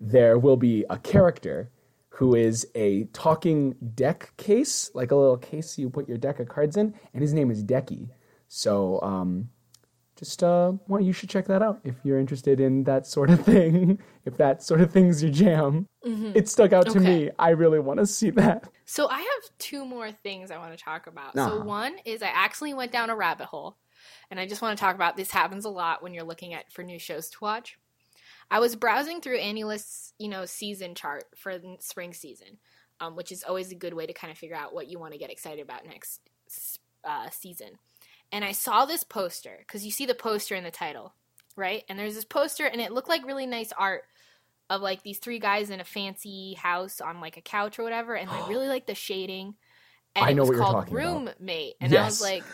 there 0.00 0.38
will 0.38 0.56
be 0.56 0.84
a 0.90 0.98
character 0.98 1.70
who 2.10 2.34
is 2.34 2.66
a 2.74 3.04
talking 3.12 3.74
deck 3.94 4.32
case, 4.36 4.90
like 4.94 5.10
a 5.12 5.16
little 5.16 5.36
case 5.36 5.78
you 5.78 5.88
put 5.88 6.08
your 6.08 6.18
deck 6.18 6.40
of 6.40 6.48
cards 6.48 6.76
in, 6.76 6.94
and 7.14 7.22
his 7.22 7.32
name 7.32 7.50
is 7.50 7.62
Decky. 7.62 8.08
So, 8.48 9.00
um, 9.02 9.50
just 10.18 10.42
uh, 10.42 10.72
well, 10.88 11.00
you 11.00 11.12
should 11.12 11.30
check 11.30 11.46
that 11.46 11.62
out 11.62 11.80
if 11.84 11.94
you're 12.04 12.18
interested 12.18 12.60
in 12.60 12.84
that 12.84 13.06
sort 13.06 13.30
of 13.30 13.40
thing. 13.44 13.98
if 14.24 14.36
that 14.36 14.62
sort 14.62 14.80
of 14.80 14.92
thing's 14.92 15.22
your 15.22 15.32
jam, 15.32 15.86
it 16.34 16.48
stuck 16.48 16.72
out 16.72 16.88
to 16.90 16.98
Mm-hmm. 16.98 17.06
Okay. 17.06 17.24
me. 17.26 17.30
I 17.38 17.50
really 17.50 17.78
want 17.78 18.00
to 18.00 18.06
see 18.06 18.30
that. 18.30 18.68
So 18.84 19.08
I 19.08 19.18
have 19.18 19.58
two 19.58 19.84
more 19.84 20.10
things 20.10 20.50
I 20.50 20.58
want 20.58 20.76
to 20.76 20.82
talk 20.82 21.06
about. 21.06 21.34
So 21.34 21.40
Uh-huh. 21.42 21.64
one 21.64 21.96
is 22.04 22.22
I 22.22 22.28
actually 22.28 22.74
went 22.74 22.90
down 22.92 23.10
a 23.10 23.16
rabbit 23.16 23.46
hole, 23.46 23.76
and 24.30 24.40
I 24.40 24.46
just 24.46 24.62
want 24.62 24.76
to 24.76 24.82
talk 24.84 24.94
about 24.94 25.16
this 25.16 25.30
happens 25.30 25.64
a 25.64 25.70
lot 25.70 26.02
when 26.02 26.14
you're 26.14 26.24
looking 26.24 26.54
at 26.54 26.72
for 26.72 26.82
new 26.82 26.98
shows 26.98 27.28
to 27.30 27.38
watch. 27.40 27.78
I 28.50 28.60
was 28.60 28.76
browsing 28.76 29.20
through 29.20 29.38
AniList's, 29.40 30.14
you 30.18 30.28
know, 30.28 30.46
season 30.46 30.94
chart 30.94 31.24
for 31.36 31.58
the 31.58 31.76
spring 31.80 32.14
season, 32.14 32.58
um, 33.00 33.14
which 33.14 33.30
is 33.30 33.44
always 33.44 33.70
a 33.72 33.76
good 33.76 33.92
way 33.94 34.06
to 34.06 34.12
kind 34.14 34.30
of 34.30 34.38
figure 34.38 34.56
out 34.56 34.72
what 34.74 34.88
you 34.88 34.98
want 34.98 35.12
to 35.12 35.18
get 35.18 35.30
excited 35.30 35.62
about 35.62 35.86
next 35.86 36.20
uh, 37.04 37.28
season. 37.30 37.72
And 38.30 38.44
I 38.44 38.52
saw 38.52 38.84
this 38.84 39.04
poster 39.04 39.56
because 39.60 39.84
you 39.84 39.90
see 39.90 40.06
the 40.06 40.14
poster 40.14 40.54
in 40.54 40.64
the 40.64 40.70
title, 40.70 41.14
right? 41.56 41.84
And 41.88 41.98
there's 41.98 42.14
this 42.14 42.24
poster, 42.24 42.66
and 42.66 42.80
it 42.80 42.92
looked 42.92 43.08
like 43.08 43.26
really 43.26 43.46
nice 43.46 43.72
art 43.76 44.02
of 44.70 44.82
like 44.82 45.02
these 45.02 45.18
three 45.18 45.38
guys 45.38 45.70
in 45.70 45.80
a 45.80 45.84
fancy 45.84 46.54
house 46.54 47.00
on 47.00 47.20
like 47.20 47.36
a 47.38 47.42
couch 47.42 47.78
or 47.78 47.84
whatever, 47.84 48.14
and 48.14 48.28
I 48.30 48.46
really 48.48 48.68
like 48.68 48.86
the 48.86 48.94
shading. 48.94 49.54
And 50.14 50.24
I 50.26 50.30
it 50.30 50.34
know 50.34 50.42
was 50.42 50.48
what 50.50 50.56
you're 50.56 50.64
called 50.64 50.74
talking 50.86 50.94
about. 50.94 51.36
Roommate, 51.40 51.74
and 51.80 51.94
I 51.94 52.04
was 52.04 52.20
like, 52.20 52.44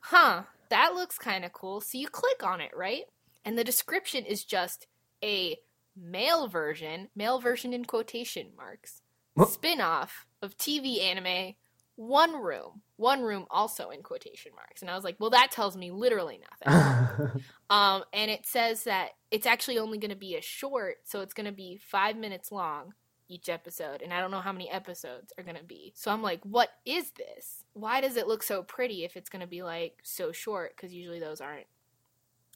"Huh, 0.00 0.42
that 0.70 0.94
looks 0.94 1.18
kind 1.18 1.44
of 1.44 1.52
cool." 1.52 1.80
So 1.80 1.98
you 1.98 2.08
click 2.08 2.42
on 2.42 2.60
it, 2.60 2.72
right? 2.76 3.04
And 3.44 3.56
the 3.58 3.64
description 3.64 4.24
is 4.24 4.44
just 4.44 4.86
a 5.22 5.58
male 5.96 6.48
version, 6.48 7.08
male 7.14 7.38
version 7.40 7.72
in 7.72 7.84
quotation 7.84 8.48
marks, 8.56 9.00
What? 9.34 9.50
spin-off 9.50 10.26
of 10.42 10.56
TV 10.56 11.00
anime 11.02 11.54
One 11.96 12.42
Room. 12.42 12.82
One 12.96 13.22
Room 13.22 13.46
also 13.50 13.90
in 13.90 14.02
quotation 14.02 14.52
marks. 14.54 14.82
And 14.82 14.90
I 14.90 14.94
was 14.94 15.04
like, 15.04 15.16
"Well, 15.18 15.30
that 15.30 15.50
tells 15.50 15.76
me 15.76 15.90
literally 15.90 16.40
nothing." 16.62 17.42
Um, 17.70 18.04
and 18.12 18.30
it 18.30 18.46
says 18.46 18.84
that 18.84 19.12
it's 19.30 19.46
actually 19.46 19.78
only 19.78 19.98
going 19.98 20.10
to 20.10 20.16
be 20.16 20.36
a 20.36 20.42
short, 20.42 20.96
so 21.04 21.22
it's 21.22 21.34
going 21.34 21.46
to 21.46 21.52
be 21.52 21.80
five 21.82 22.16
minutes 22.16 22.52
long 22.52 22.92
each 23.28 23.48
episode, 23.48 24.02
and 24.02 24.12
I 24.12 24.20
don't 24.20 24.30
know 24.30 24.40
how 24.40 24.52
many 24.52 24.70
episodes 24.70 25.32
are 25.38 25.44
going 25.44 25.56
to 25.56 25.64
be. 25.64 25.92
So 25.96 26.10
I'm 26.10 26.22
like, 26.22 26.40
what 26.44 26.68
is 26.84 27.10
this? 27.12 27.64
Why 27.72 28.00
does 28.00 28.16
it 28.16 28.28
look 28.28 28.42
so 28.42 28.62
pretty 28.62 29.04
if 29.04 29.16
it's 29.16 29.30
going 29.30 29.40
to 29.40 29.48
be 29.48 29.62
like 29.62 29.98
so 30.02 30.30
short? 30.30 30.76
Because 30.76 30.92
usually 30.94 31.20
those 31.20 31.40
aren't. 31.40 31.66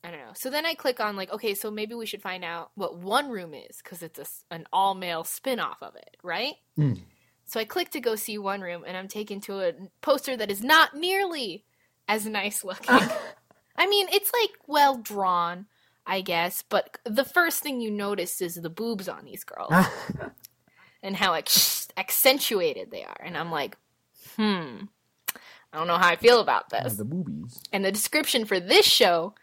I 0.04 0.10
don't 0.10 0.20
know. 0.20 0.32
So 0.34 0.50
then 0.50 0.64
I 0.64 0.74
click 0.74 1.00
on 1.00 1.16
like, 1.16 1.32
okay, 1.32 1.54
so 1.54 1.70
maybe 1.70 1.94
we 1.94 2.06
should 2.06 2.22
find 2.22 2.44
out 2.44 2.70
what 2.76 2.98
One 2.98 3.30
Room 3.30 3.54
is 3.54 3.78
because 3.82 4.02
it's 4.02 4.18
a 4.18 4.54
an 4.54 4.66
all 4.72 4.94
male 4.94 5.24
spin 5.24 5.58
off 5.58 5.82
of 5.82 5.96
it, 5.96 6.16
right? 6.22 6.54
Mm. 6.78 7.00
So 7.48 7.58
I 7.58 7.64
click 7.64 7.88
to 7.92 8.00
go 8.00 8.14
see 8.14 8.36
One 8.36 8.60
Room, 8.60 8.84
and 8.86 8.94
I'm 8.94 9.08
taken 9.08 9.40
to 9.42 9.60
a 9.60 9.72
poster 10.02 10.36
that 10.36 10.50
is 10.50 10.62
not 10.62 10.94
nearly 10.94 11.64
as 12.06 12.26
nice 12.26 12.62
looking. 12.62 12.86
I 13.76 13.86
mean, 13.86 14.06
it's 14.12 14.30
like 14.38 14.50
well 14.66 14.98
drawn, 14.98 15.64
I 16.06 16.20
guess, 16.20 16.62
but 16.68 16.98
the 17.06 17.24
first 17.24 17.62
thing 17.62 17.80
you 17.80 17.90
notice 17.90 18.42
is 18.42 18.56
the 18.56 18.68
boobs 18.68 19.08
on 19.08 19.24
these 19.24 19.44
girls 19.44 19.72
and 21.02 21.16
how 21.16 21.32
ex- 21.32 21.88
accentuated 21.96 22.90
they 22.90 23.04
are. 23.04 23.20
And 23.24 23.34
I'm 23.34 23.50
like, 23.50 23.78
hmm, 24.36 24.80
I 25.72 25.78
don't 25.78 25.86
know 25.86 25.96
how 25.96 26.08
I 26.08 26.16
feel 26.16 26.40
about 26.40 26.68
this. 26.68 26.96
the 26.96 27.04
boobies. 27.06 27.62
And 27.72 27.82
the 27.82 27.92
description 27.92 28.44
for 28.44 28.60
this 28.60 28.84
show 28.84 29.34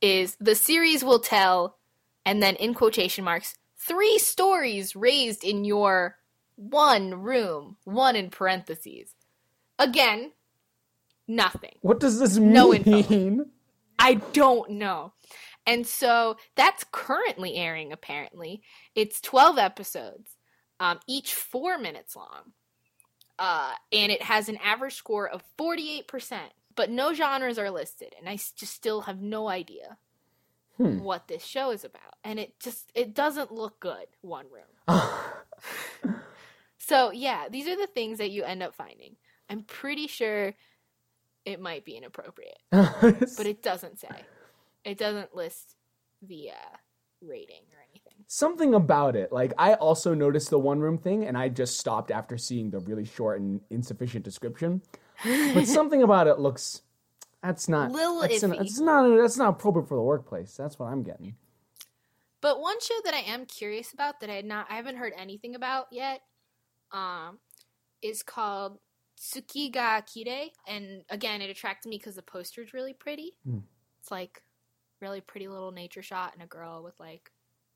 is 0.00 0.36
the 0.38 0.54
series 0.54 1.02
will 1.02 1.18
tell, 1.20 1.76
and 2.24 2.40
then 2.40 2.54
in 2.54 2.72
quotation 2.72 3.24
marks, 3.24 3.56
three 3.76 4.18
stories 4.18 4.94
raised 4.94 5.42
in 5.42 5.64
your 5.64 6.18
one 6.70 7.14
room, 7.22 7.76
one 7.84 8.16
in 8.16 8.30
parentheses. 8.30 9.14
Again, 9.78 10.32
nothing. 11.28 11.76
What 11.80 12.00
does 12.00 12.18
this 12.20 12.38
mean? 12.38 12.52
No 12.52 12.74
info. 12.74 13.46
I 13.98 14.14
don't 14.32 14.70
know. 14.72 15.12
And 15.66 15.86
so 15.86 16.36
that's 16.56 16.84
currently 16.92 17.56
airing, 17.56 17.92
apparently. 17.92 18.62
It's 18.94 19.20
12 19.20 19.58
episodes, 19.58 20.36
um, 20.80 21.00
each 21.08 21.34
four 21.34 21.78
minutes 21.78 22.16
long. 22.16 22.52
Uh, 23.38 23.72
and 23.92 24.12
it 24.12 24.22
has 24.22 24.48
an 24.48 24.58
average 24.64 24.94
score 24.94 25.28
of 25.28 25.42
48%. 25.58 26.38
But 26.74 26.90
no 26.90 27.12
genres 27.14 27.58
are 27.58 27.70
listed. 27.70 28.14
And 28.18 28.28
I 28.28 28.36
just 28.36 28.74
still 28.74 29.02
have 29.02 29.20
no 29.20 29.48
idea 29.48 29.98
Hmm. 30.78 31.00
what 31.00 31.28
this 31.28 31.44
show 31.44 31.70
is 31.70 31.84
about. 31.84 32.14
And 32.24 32.40
it 32.40 32.58
just, 32.60 32.90
it 32.94 33.14
doesn't 33.14 33.52
look 33.52 33.80
good, 33.80 34.06
one 34.22 34.46
room. 34.50 34.64
So, 36.84 37.12
yeah, 37.12 37.46
these 37.48 37.68
are 37.68 37.76
the 37.76 37.86
things 37.86 38.18
that 38.18 38.32
you 38.32 38.42
end 38.42 38.60
up 38.60 38.74
finding. 38.74 39.14
I'm 39.48 39.62
pretty 39.62 40.08
sure 40.08 40.54
it 41.44 41.60
might 41.60 41.84
be 41.84 41.96
inappropriate 41.96 42.58
but 42.70 43.46
it 43.46 43.62
doesn't 43.62 44.00
say. 44.00 44.08
It 44.84 44.98
doesn't 44.98 45.34
list 45.34 45.76
the 46.22 46.50
uh, 46.50 46.76
rating 47.20 47.62
or 47.72 47.78
anything. 47.90 48.24
something 48.26 48.74
about 48.74 49.14
it. 49.14 49.32
Like 49.32 49.52
I 49.58 49.74
also 49.74 50.12
noticed 50.12 50.50
the 50.50 50.58
one 50.58 50.80
room 50.80 50.98
thing, 50.98 51.24
and 51.24 51.38
I 51.38 51.48
just 51.48 51.78
stopped 51.78 52.10
after 52.10 52.36
seeing 52.36 52.70
the 52.70 52.80
really 52.80 53.04
short 53.04 53.40
and 53.40 53.60
insufficient 53.70 54.24
description. 54.24 54.82
But 55.24 55.66
something 55.66 56.02
about 56.02 56.26
it 56.26 56.40
looks. 56.40 56.82
That's 57.42 57.68
not. 57.68 57.92
Little 57.92 58.20
that's, 58.20 58.42
iffy. 58.42 58.58
that's 58.58 58.80
not. 58.80 59.16
That's 59.16 59.36
not 59.36 59.50
appropriate 59.50 59.88
for 59.88 59.96
the 59.96 60.02
workplace. 60.02 60.56
That's 60.56 60.78
what 60.78 60.86
I'm 60.86 61.02
getting. 61.02 61.36
But 62.40 62.60
one 62.60 62.80
show 62.80 62.94
that 63.04 63.14
I 63.14 63.20
am 63.20 63.46
curious 63.46 63.92
about 63.92 64.20
that 64.20 64.30
I 64.30 64.34
had 64.34 64.44
not 64.44 64.66
I 64.68 64.74
haven't 64.74 64.96
heard 64.96 65.12
anything 65.16 65.54
about 65.54 65.86
yet, 65.92 66.22
um, 66.92 67.38
is 68.02 68.22
called 68.22 68.78
Tsuki 69.18 69.72
ga 69.72 70.02
Kirei, 70.02 70.48
and 70.66 71.02
again 71.10 71.42
it 71.42 71.50
attracted 71.50 71.88
me 71.88 71.98
because 71.98 72.16
the 72.16 72.22
poster 72.22 72.62
is 72.62 72.74
really 72.74 72.94
pretty. 72.94 73.32
Hmm. 73.44 73.58
It's 74.00 74.10
like 74.10 74.42
really 75.00 75.20
pretty 75.20 75.48
little 75.48 75.72
nature 75.72 76.02
shot 76.02 76.32
and 76.34 76.42
a 76.42 76.46
girl 76.46 76.82
with 76.82 76.98
like 76.98 77.30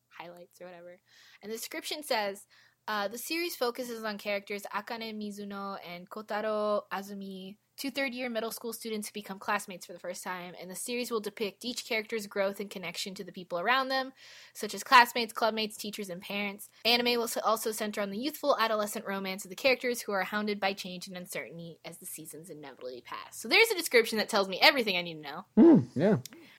highlights 0.08 0.60
or 0.60 0.66
whatever. 0.66 0.98
And 1.42 1.50
the 1.50 1.56
description 1.56 2.02
says. 2.02 2.46
Uh, 2.88 3.08
the 3.08 3.18
series 3.18 3.56
focuses 3.56 4.04
on 4.04 4.16
characters 4.16 4.62
Akane 4.72 5.12
Mizuno 5.12 5.76
and 5.92 6.08
Kotaro 6.08 6.82
Azumi, 6.94 7.56
two 7.76 7.90
third 7.90 8.14
year 8.14 8.30
middle 8.30 8.50
school 8.50 8.72
students 8.72 9.10
become 9.10 9.38
classmates 9.38 9.86
for 9.86 9.92
the 9.92 9.98
first 9.98 10.24
time, 10.24 10.54
and 10.60 10.70
the 10.70 10.74
series 10.74 11.10
will 11.10 11.20
depict 11.20 11.64
each 11.64 11.86
character's 11.86 12.26
growth 12.26 12.60
and 12.60 12.70
connection 12.70 13.14
to 13.14 13.24
the 13.24 13.32
people 13.32 13.58
around 13.58 13.88
them, 13.88 14.12
such 14.52 14.74
as 14.74 14.82
classmates, 14.82 15.32
clubmates, 15.32 15.76
teachers, 15.76 16.08
and 16.08 16.20
parents. 16.22 16.68
Anime 16.84 17.18
will 17.18 17.28
also 17.44 17.72
center 17.72 18.00
on 18.00 18.10
the 18.10 18.18
youthful 18.18 18.56
adolescent 18.58 19.06
romance 19.06 19.44
of 19.44 19.50
the 19.50 19.56
characters 19.56 20.00
who 20.00 20.12
are 20.12 20.24
hounded 20.24 20.58
by 20.58 20.72
change 20.72 21.06
and 21.08 21.16
uncertainty 21.16 21.78
as 21.84 21.98
the 21.98 22.06
seasons 22.06 22.50
inevitably 22.50 23.02
pass. 23.04 23.36
So 23.36 23.48
there's 23.48 23.70
a 23.70 23.76
description 23.76 24.18
that 24.18 24.28
tells 24.28 24.48
me 24.48 24.58
everything 24.60 24.96
I 24.96 25.02
need 25.02 25.22
to 25.22 25.30
know. 25.30 25.44
Hmm, 25.56 25.80
yeah. 25.94 26.16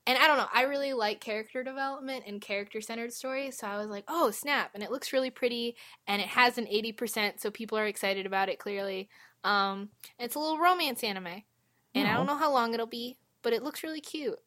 And 0.07 0.17
I 0.17 0.25
don't 0.27 0.37
know, 0.37 0.47
I 0.53 0.63
really 0.63 0.93
like 0.93 1.19
character 1.19 1.63
development 1.63 2.23
and 2.25 2.39
character 2.39 2.79
centered 2.79 3.11
stories, 3.11 3.57
so 3.57 3.67
I 3.67 3.77
was 3.77 3.89
like, 3.89 4.05
oh, 4.07 4.31
snap. 4.31 4.71
And 4.73 4.81
it 4.81 4.89
looks 4.89 5.11
really 5.11 5.29
pretty, 5.29 5.75
and 6.07 6.21
it 6.21 6.29
has 6.29 6.57
an 6.57 6.65
80%, 6.65 7.41
so 7.41 7.51
people 7.51 7.77
are 7.77 7.85
excited 7.85 8.25
about 8.25 8.47
it 8.47 8.57
clearly. 8.57 9.09
Um, 9.43 9.89
it's 10.17 10.35
a 10.35 10.39
little 10.39 10.59
romance 10.59 11.03
anime. 11.03 11.43
And 11.93 12.07
I 12.07 12.13
don't 12.13 12.27
know 12.27 12.37
how 12.37 12.51
long 12.51 12.73
it'll 12.73 12.85
be, 12.85 13.17
but 13.41 13.53
it 13.53 13.63
looks 13.63 13.83
really 13.83 14.01
cute. 14.01 14.39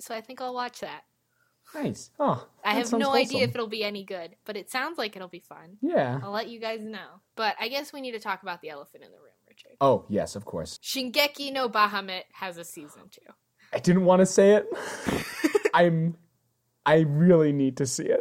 So 0.00 0.14
I 0.14 0.20
think 0.20 0.40
I'll 0.40 0.54
watch 0.54 0.80
that. 0.80 1.02
Nice. 1.74 2.10
Oh, 2.18 2.46
I 2.64 2.74
have 2.74 2.92
no 2.92 3.12
idea 3.12 3.44
if 3.44 3.54
it'll 3.54 3.68
be 3.68 3.84
any 3.84 4.04
good, 4.04 4.36
but 4.44 4.56
it 4.56 4.70
sounds 4.70 4.98
like 4.98 5.16
it'll 5.16 5.28
be 5.28 5.40
fun. 5.40 5.78
Yeah. 5.80 6.20
I'll 6.22 6.32
let 6.32 6.48
you 6.48 6.60
guys 6.60 6.82
know. 6.82 7.20
But 7.36 7.54
I 7.60 7.68
guess 7.68 7.92
we 7.92 8.00
need 8.00 8.12
to 8.12 8.20
talk 8.20 8.42
about 8.42 8.60
the 8.60 8.70
elephant 8.70 9.04
in 9.04 9.10
the 9.10 9.18
room, 9.18 9.32
Richard. 9.48 9.76
Oh 9.80 10.04
yes, 10.08 10.34
of 10.34 10.44
course. 10.44 10.78
Shingeki 10.82 11.52
no 11.52 11.68
Bahamut 11.68 12.22
has 12.32 12.56
a 12.56 12.64
season 12.64 13.02
two. 13.10 13.32
I 13.72 13.78
didn't 13.78 14.04
want 14.04 14.20
to 14.20 14.26
say 14.26 14.52
it. 14.56 14.66
I'm. 15.74 16.16
I 16.86 17.00
really 17.00 17.52
need 17.52 17.76
to 17.78 17.86
see 17.86 18.04
it. 18.04 18.20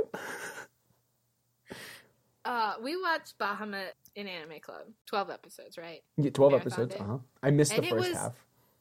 Uh, 2.45 2.73
we 2.81 2.95
watched 3.01 3.37
Bahamut 3.37 3.91
in 4.15 4.27
Anime 4.27 4.59
Club. 4.61 4.83
12 5.07 5.29
episodes, 5.29 5.77
right? 5.77 6.01
Yeah, 6.17 6.31
Twelve 6.31 6.53
episodes. 6.53 6.95
Uh 6.95 7.03
huh. 7.03 7.17
I 7.43 7.51
missed 7.51 7.73
And 7.73 7.83
the 7.83 7.89
first 7.89 8.09
was- 8.09 8.17
half. 8.17 8.33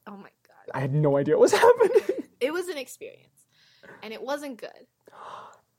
Oh 0.07 0.17
my 0.17 0.31
god. 0.47 0.73
I 0.75 0.81
had 0.81 0.95
no 0.95 1.17
idea 1.17 1.35
what 1.37 1.43
was 1.43 1.53
happening. 1.61 2.25
It 2.41 2.53
was 2.53 2.69
an 2.69 2.79
experience. 2.79 3.29
And 4.03 4.13
it 4.13 4.23
wasn't 4.23 4.59
good. 4.59 4.87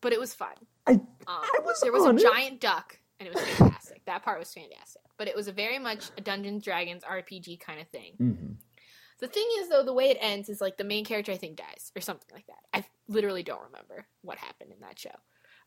But 0.01 0.13
it 0.13 0.19
was 0.19 0.33
fun. 0.33 0.53
I. 0.87 0.93
Um, 0.93 1.01
I 1.27 1.59
was 1.63 1.79
there 1.81 1.91
was 1.91 2.05
a 2.05 2.09
it. 2.09 2.19
giant 2.21 2.59
duck, 2.61 2.97
and 3.19 3.27
it 3.27 3.33
was 3.35 3.43
fantastic. 3.43 4.05
that 4.05 4.23
part 4.23 4.39
was 4.39 4.53
fantastic. 4.53 5.01
But 5.17 5.27
it 5.27 5.35
was 5.35 5.47
a 5.47 5.51
very 5.51 5.77
much 5.79 6.09
a 6.17 6.21
Dungeons 6.21 6.63
Dragons 6.63 7.03
RPG 7.03 7.59
kind 7.59 7.79
of 7.81 7.87
thing. 7.89 8.13
hmm 8.17 8.53
The 9.19 9.27
thing 9.27 9.47
is, 9.59 9.69
though, 9.69 9.83
the 9.83 9.93
way 9.93 10.09
it 10.09 10.17
ends 10.21 10.47
is 10.49 10.61
like 10.61 10.77
the 10.77 10.83
main 10.83 11.03
character, 11.05 11.31
I 11.31 11.37
think, 11.37 11.57
dies 11.57 11.91
or 11.95 12.01
something 12.01 12.29
like 12.33 12.47
that. 12.47 12.59
I 12.73 12.85
literally 13.07 13.43
don't 13.43 13.61
remember 13.63 14.07
what 14.21 14.37
happened 14.37 14.71
in 14.71 14.79
that 14.81 14.97
show. 14.99 15.09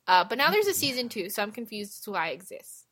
Uh, 0.07 0.25
but 0.25 0.39
now 0.39 0.51
there's 0.51 0.67
a 0.67 0.75
season 0.75 1.09
two, 1.09 1.29
so 1.31 1.43
I'm 1.43 1.53
confused 1.53 1.93
as 1.93 2.01
to 2.03 2.11
why 2.13 2.29
it 2.29 2.35
exists. 2.35 2.87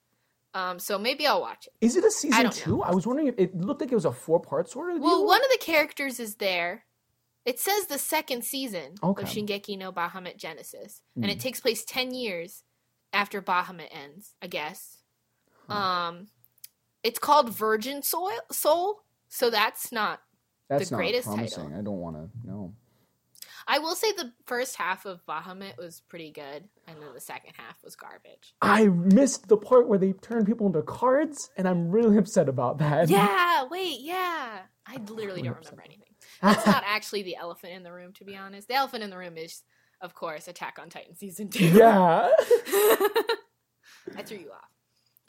Um, 0.53 0.79
so 0.79 0.99
maybe 0.99 1.27
I'll 1.27 1.41
watch 1.41 1.67
it. 1.67 1.73
Is 1.85 1.97
it 1.97 2.05
a 2.05 2.11
season 2.11 2.43
don't 2.45 2.53
two? 2.53 2.77
know. 2.79 2.83
I 2.83 2.93
was 2.95 3.07
wondering 3.07 3.29
if 3.29 3.39
it 3.39 3.55
looked 3.57 3.81
like 3.81 3.91
it 3.93 3.95
was 3.95 4.05
a 4.05 4.13
four 4.13 4.41
part 4.41 4.69
sort 4.69 4.91
of. 4.95 5.01
Well, 5.01 5.19
deal. 5.19 5.27
one 5.27 5.43
of 5.45 5.51
the 5.51 5.59
characters 5.65 6.21
is 6.21 6.37
there. 6.37 6.85
It 7.47 7.59
says 7.59 7.87
the 7.87 7.99
second 7.99 8.45
season 8.45 8.95
Okay. 9.03 9.23
of 9.23 9.29
Shingeki 9.29 9.79
no 9.79 9.93
Bahamut 9.93 10.37
Genesis, 10.37 11.03
and 11.17 11.25
Hmm. 11.25 11.31
it 11.31 11.41
takes 11.41 11.61
place 11.61 11.85
ten 11.85 12.13
years 12.13 12.65
after 13.13 13.41
Bahamut 13.41 13.89
ends. 13.93 14.35
I 14.43 14.47
guess. 14.49 14.99
Um, 15.69 16.29
it's 17.03 17.19
called 17.19 17.51
Virgin 17.55 18.03
Soul, 18.03 18.31
Soul, 18.51 19.03
so 19.29 19.51
that's 19.51 19.91
not. 19.93 20.21
That's 20.71 20.89
the 20.89 20.95
not 20.95 20.99
greatest 20.99 21.27
promising. 21.27 21.65
title. 21.65 21.79
I 21.79 21.83
don't 21.83 21.99
want 21.99 22.17
to 22.17 22.49
know. 22.49 22.73
I 23.67 23.79
will 23.79 23.95
say 23.95 24.13
the 24.13 24.33
first 24.47 24.77
half 24.77 25.05
of 25.05 25.25
Bahamut 25.27 25.77
was 25.77 26.01
pretty 26.09 26.31
good, 26.31 26.69
and 26.87 27.01
then 27.01 27.13
the 27.15 27.21
second 27.21 27.53
half 27.57 27.77
was 27.85 27.95
garbage. 27.95 28.55
I 28.63 28.87
missed 28.87 29.49
the 29.49 29.57
part 29.57 29.87
where 29.89 29.99
they 29.99 30.13
turn 30.13 30.45
people 30.47 30.67
into 30.67 30.83
cards, 30.83 31.51
and 31.57 31.69
I'm 31.69 31.91
really 31.91 32.17
upset 32.17 32.49
about 32.49 32.79
that. 32.79 33.11
Yeah, 33.11 33.65
wait, 33.71 33.99
yeah. 34.01 34.61
I 34.87 34.97
literally 35.09 35.43
don't 35.43 35.57
remember 35.57 35.83
anything. 35.85 36.15
That's 36.43 36.67
not 36.67 36.85
actually 36.87 37.23
the 37.23 37.37
elephant 37.37 37.75
in 37.75 37.83
the 37.83 37.93
room, 37.93 38.13
to 38.15 38.25
be 38.25 38.37
honest. 38.37 38.69
The 38.69 38.75
elephant 38.75 39.05
in 39.05 39.11
the 39.11 39.19
room 39.19 39.37
is, 39.37 39.63
of 40.01 40.15
course, 40.15 40.49
Attack 40.49 40.79
on 40.81 40.89
Titan 40.89 41.15
season 41.17 41.49
two. 41.49 41.67
yeah. 41.67 42.31
I 44.17 44.23
threw 44.25 44.39
you 44.39 44.51
off. 44.51 44.71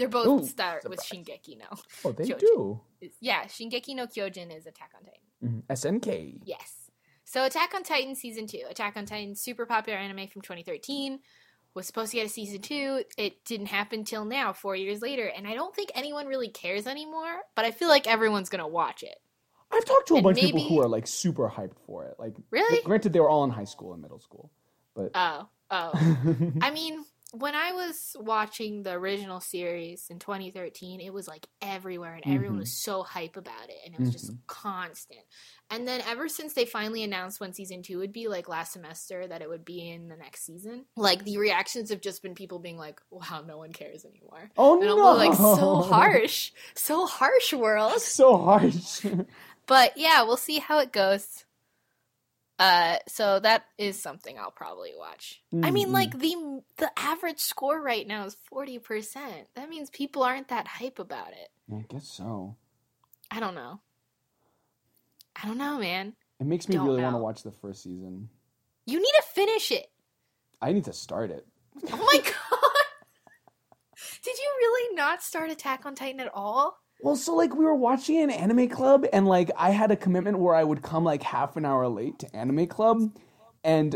They're 0.02 0.10
both 0.10 0.28
Ooh, 0.44 0.48
start 0.48 0.84
with 0.90 1.00
surprise. 1.00 1.26
Shingeki 1.26 1.58
no. 1.60 1.66
Oh, 2.04 2.12
they 2.12 2.24
Kyojin. 2.26 2.40
do. 2.40 2.82
Is- 3.02 3.14
Yeah, 3.20 3.44
Shingeki 3.46 3.96
no 3.96 4.08
Kyojin 4.08 4.56
is 4.58 4.66
Attack 4.66 4.92
on 4.98 5.04
Titan. 5.06 5.64
Mhm. 5.64 5.64
SNK. 5.70 6.42
Yes. 6.44 6.90
So 7.24 7.46
Attack 7.46 7.74
on 7.76 7.84
Titan 7.84 8.16
season 8.16 8.48
two. 8.48 8.64
Attack 8.70 8.98
on 8.98 9.06
Titan, 9.06 9.36
super 9.36 9.66
popular 9.68 9.98
anime 10.00 10.28
from 10.28 10.42
2013, 10.42 11.20
was 11.76 11.86
supposed 11.86 12.12
to 12.12 12.18
get 12.18 12.26
a 12.26 12.30
season 12.30 12.62
two. 12.62 13.04
It 13.18 13.46
didn't 13.46 13.68
happen 13.68 14.04
till 14.04 14.26
now, 14.26 14.54
four 14.54 14.76
years 14.76 15.02
later, 15.02 15.28
and 15.28 15.48
I 15.48 15.54
don't 15.54 15.74
think 15.76 15.92
anyone 15.96 16.26
really 16.26 16.50
cares 16.50 16.88
anymore. 16.88 17.42
But 17.56 17.66
I 17.66 17.72
feel 17.72 17.88
like 17.90 18.08
everyone's 18.08 18.50
gonna 18.50 18.68
watch 18.68 19.04
it. 19.04 19.16
I've 19.72 19.86
talked 19.86 20.08
to 20.10 20.16
a 20.16 20.18
And 20.18 20.24
bunch 20.26 20.40
of 20.40 20.44
people 20.46 20.64
who 20.68 20.82
are 20.82 20.88
like 20.90 21.06
super 21.08 21.48
hyped 21.48 21.78
for 21.86 22.06
it. 22.06 22.16
Like, 22.20 22.34
Really? 22.50 22.82
Granted, 22.84 23.14
they 23.14 23.20
were 23.22 23.30
all 23.30 23.44
in 23.46 23.52
high 23.52 23.64
school 23.66 23.94
and 23.94 24.02
middle 24.02 24.20
school, 24.20 24.52
but 24.96 25.12
Oh, 25.16 25.48
oh. 25.70 25.92
I 26.62 26.72
mean, 26.72 27.06
when 27.32 27.56
I 27.56 27.72
was 27.74 28.16
watching 28.20 28.84
the 28.84 28.92
original 28.92 29.40
series 29.40 30.08
in 30.10 30.20
2013, 30.20 31.00
it 31.00 31.14
was 31.14 31.28
like 31.28 31.48
everywhere, 31.62 32.14
and 32.16 32.26
everyone 32.30 32.58
Mhm. 32.58 32.60
was 32.60 32.72
so 32.72 33.04
hype 33.04 33.38
about 33.38 33.70
it, 33.70 33.78
and 33.86 33.96
it 33.96 34.00
was 34.00 34.10
just 34.12 34.32
constant. 34.48 35.22
And 35.70 35.88
then 35.88 36.02
ever 36.02 36.28
since 36.28 36.54
they 36.54 36.66
finally 36.66 37.04
announced 37.04 37.40
when 37.40 37.54
season 37.54 37.84
two 37.84 38.00
would 38.00 38.12
be, 38.12 38.28
like 38.28 38.50
last 38.50 38.74
semester, 38.74 39.26
that 39.28 39.42
it 39.42 39.48
would 39.50 39.64
be 39.64 39.90
in 39.90 40.10
the 40.10 40.18
next 40.18 40.46
season, 40.46 40.86
like 40.98 41.24
the 41.24 41.38
reactions 41.38 41.90
have 41.90 42.02
just 42.02 42.22
been 42.22 42.36
people 42.36 42.60
being 42.60 42.78
like, 42.78 43.00
"Wow, 43.10 43.44
no 43.48 43.58
one 43.58 43.72
cares 43.74 44.04
anymore." 44.06 44.52
oh 44.58 44.80
And 44.82 44.90
no, 44.90 44.98
I'm 45.08 45.16
like, 45.16 45.34
so 45.34 45.76
harsh, 45.82 46.52
so 46.76 47.06
harsh, 47.06 47.54
world. 47.54 48.02
so 48.02 48.38
harsh. 48.38 49.06
But 49.66 49.98
yeah, 49.98 50.22
we'll 50.24 50.38
see 50.38 50.60
how 50.60 50.80
it 50.80 50.92
goes. 50.92 51.46
Uh, 52.62 52.98
so 53.08 53.40
that 53.40 53.66
is 53.80 54.00
something 54.00 54.38
I'll 54.38 54.52
probably 54.52 54.92
watch. 54.96 55.42
I 55.64 55.72
mean, 55.72 55.88
Mhm. 55.88 55.94
like 55.94 56.12
the 56.20 56.62
the 56.78 56.92
average 56.96 57.40
score 57.40 57.82
right 57.82 58.06
now 58.06 58.26
is 58.26 58.36
forty 58.36 58.78
percent. 58.78 59.48
That 59.56 59.68
means 59.68 59.90
people 59.90 60.22
aren't 60.22 60.50
that 60.50 60.68
hype 60.68 61.00
about 61.00 61.30
it. 61.32 61.50
I 61.74 61.84
guess 61.90 62.08
so. 62.08 62.56
I 63.32 63.40
don't 63.40 63.56
know. 63.56 63.80
I 65.42 65.48
don't 65.48 65.58
know, 65.58 65.80
man. 65.80 66.16
It 66.40 66.46
makes 66.46 66.70
me 66.70 66.76
Don't 66.76 66.86
really 66.86 67.02
want 67.02 67.16
to 67.16 67.20
watch 67.20 67.42
the 67.42 67.52
first 67.52 67.82
season. 67.82 68.30
You 68.86 69.00
need 69.00 69.14
to 69.18 69.24
finish 69.34 69.72
it. 69.72 69.90
I 70.62 70.72
need 70.72 70.84
to 70.86 70.94
start 70.94 71.32
it. 71.32 71.48
Oh 71.92 71.98
my 71.98 72.18
god! 72.24 73.34
Did 74.24 74.38
you 74.38 74.52
really 74.60 74.96
not 74.96 75.24
start 75.24 75.50
Attack 75.50 75.86
on 75.88 75.96
Titan 75.96 76.20
at 76.20 76.30
all? 76.34 76.78
Well, 77.04 77.16
so 77.16 77.36
like 77.36 77.56
we 77.56 77.66
were 77.66 77.76
watching 77.76 78.22
an 78.22 78.30
anime 78.30 78.70
club, 78.70 79.06
and 79.12 79.28
like 79.28 79.50
I 79.58 79.72
had 79.72 79.92
a 79.92 79.96
commitment 79.96 80.40
where 80.40 80.56
I 80.56 80.64
would 80.64 80.82
come 80.82 81.04
like 81.04 81.24
half 81.24 81.58
an 81.58 81.66
hour 81.66 81.88
late 81.88 82.20
to 82.20 82.36
anime 82.36 82.68
club, 82.68 83.16
and 83.64 83.96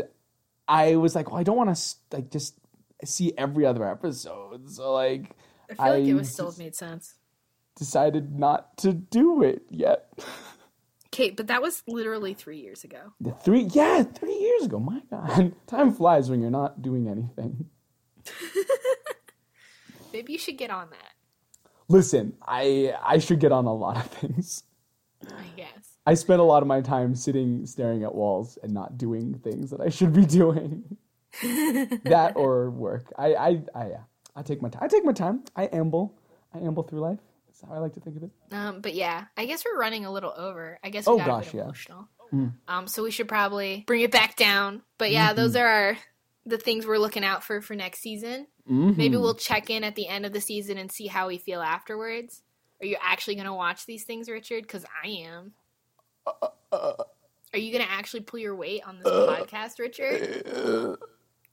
I 0.68 0.96
was 0.96 1.14
like, 1.14 1.30
well, 1.30 1.40
I 1.40 1.44
don't 1.44 1.56
want 1.56 1.76
to 1.76 1.82
like 2.12 2.30
just 2.30 2.58
see 3.04 3.32
every 3.38 3.64
other 3.64 3.88
episode, 3.88 4.68
so 4.70 4.92
like 4.92 5.36
I 5.70 5.74
feel 5.74 5.86
like 5.94 6.04
it 6.04 6.10
I 6.12 6.14
was 6.14 6.32
still 6.32 6.54
made 6.58 6.74
sense. 6.74 7.14
decided 7.76 8.38
not 8.38 8.76
to 8.78 8.92
do 8.92 9.42
it 9.42 9.62
yet. 9.70 10.12
Okay, 11.14 11.30
but 11.30 11.46
that 11.46 11.62
was 11.62 11.82
literally 11.88 12.34
three 12.34 12.58
years 12.58 12.84
ago. 12.84 13.14
The 13.22 13.30
three, 13.32 13.62
yeah, 13.62 14.02
three 14.02 14.34
years 14.38 14.64
ago. 14.64 14.78
My 14.78 15.00
God, 15.10 15.54
time 15.66 15.94
flies 15.94 16.28
when 16.28 16.42
you're 16.42 16.50
not 16.50 16.82
doing 16.82 17.08
anything. 17.08 17.70
Maybe 20.12 20.32
you 20.34 20.38
should 20.38 20.58
get 20.58 20.70
on 20.70 20.90
that. 20.90 21.15
Listen, 21.88 22.34
I 22.46 22.94
I 23.02 23.18
should 23.18 23.38
get 23.40 23.52
on 23.52 23.66
a 23.66 23.74
lot 23.74 23.96
of 23.96 24.06
things. 24.06 24.64
I 25.26 25.44
guess. 25.56 25.68
I 26.06 26.14
spend 26.14 26.40
a 26.40 26.44
lot 26.44 26.62
of 26.62 26.68
my 26.68 26.80
time 26.80 27.14
sitting 27.14 27.66
staring 27.66 28.04
at 28.04 28.14
walls 28.14 28.58
and 28.62 28.72
not 28.72 28.96
doing 28.98 29.34
things 29.38 29.70
that 29.70 29.80
I 29.80 29.88
should 29.88 30.12
be 30.12 30.24
doing. 30.26 30.96
that 31.42 32.32
or 32.36 32.70
work. 32.70 33.12
I 33.18 33.34
I 33.34 33.48
I 33.74 33.88
yeah. 33.88 34.00
I 34.34 34.42
take 34.42 34.60
my 34.62 34.68
time. 34.68 34.82
I 34.84 34.88
take 34.88 35.04
my 35.04 35.12
time. 35.12 35.44
I 35.54 35.64
amble. 35.72 36.14
I 36.54 36.58
amble 36.58 36.82
through 36.82 37.00
life. 37.00 37.18
That's 37.46 37.60
how 37.62 37.74
I 37.74 37.78
like 37.78 37.94
to 37.94 38.00
think 38.00 38.16
of 38.16 38.22
it. 38.24 38.30
Um, 38.52 38.80
but 38.80 38.94
yeah, 38.94 39.24
I 39.36 39.46
guess 39.46 39.64
we're 39.64 39.78
running 39.78 40.04
a 40.04 40.12
little 40.12 40.32
over. 40.36 40.78
I 40.84 40.90
guess 40.90 41.06
we 41.06 41.12
Oh, 41.14 41.18
got 41.18 41.26
gosh, 41.26 41.48
a 41.48 41.52
bit 41.52 41.54
yeah. 41.58 41.62
emotional. 41.64 42.08
Mm. 42.32 42.52
Um, 42.68 42.86
so 42.88 43.02
we 43.02 43.10
should 43.10 43.28
probably 43.28 43.84
bring 43.86 44.02
it 44.02 44.10
back 44.10 44.36
down. 44.36 44.82
But 44.98 45.10
yeah, 45.12 45.32
those 45.32 45.52
Mm-hmm. 45.54 45.62
are 45.62 45.68
our 45.68 45.98
the 46.46 46.58
things 46.58 46.86
we're 46.86 46.98
looking 46.98 47.24
out 47.24 47.42
for 47.44 47.60
for 47.60 47.74
next 47.74 48.00
season. 48.00 48.46
Mhm. 48.70 48.96
Maybe 48.96 49.16
we'll 49.16 49.34
check 49.34 49.68
in 49.68 49.84
at 49.84 49.96
the 49.96 50.06
end 50.08 50.24
of 50.24 50.32
the 50.32 50.40
season 50.40 50.78
and 50.78 50.90
see 50.90 51.08
how 51.08 51.28
we 51.28 51.38
feel 51.38 51.60
afterwards. 51.60 52.42
Are 52.80 52.86
you 52.86 52.96
actually 53.02 53.34
going 53.34 53.46
to 53.46 53.54
watch 53.54 53.86
these 53.86 54.04
things, 54.04 54.28
Richard? 54.28 54.62
Because 54.62 54.84
I 55.04 55.08
am. 55.08 55.52
Are 56.72 57.58
you 57.58 57.72
going 57.72 57.84
to 57.84 57.90
actually 57.90 58.20
pull 58.20 58.38
your 58.40 58.54
weight 58.54 58.82
on 58.86 58.98
this 58.98 59.06
podcast, 59.12 59.78
Richard? 59.78 60.98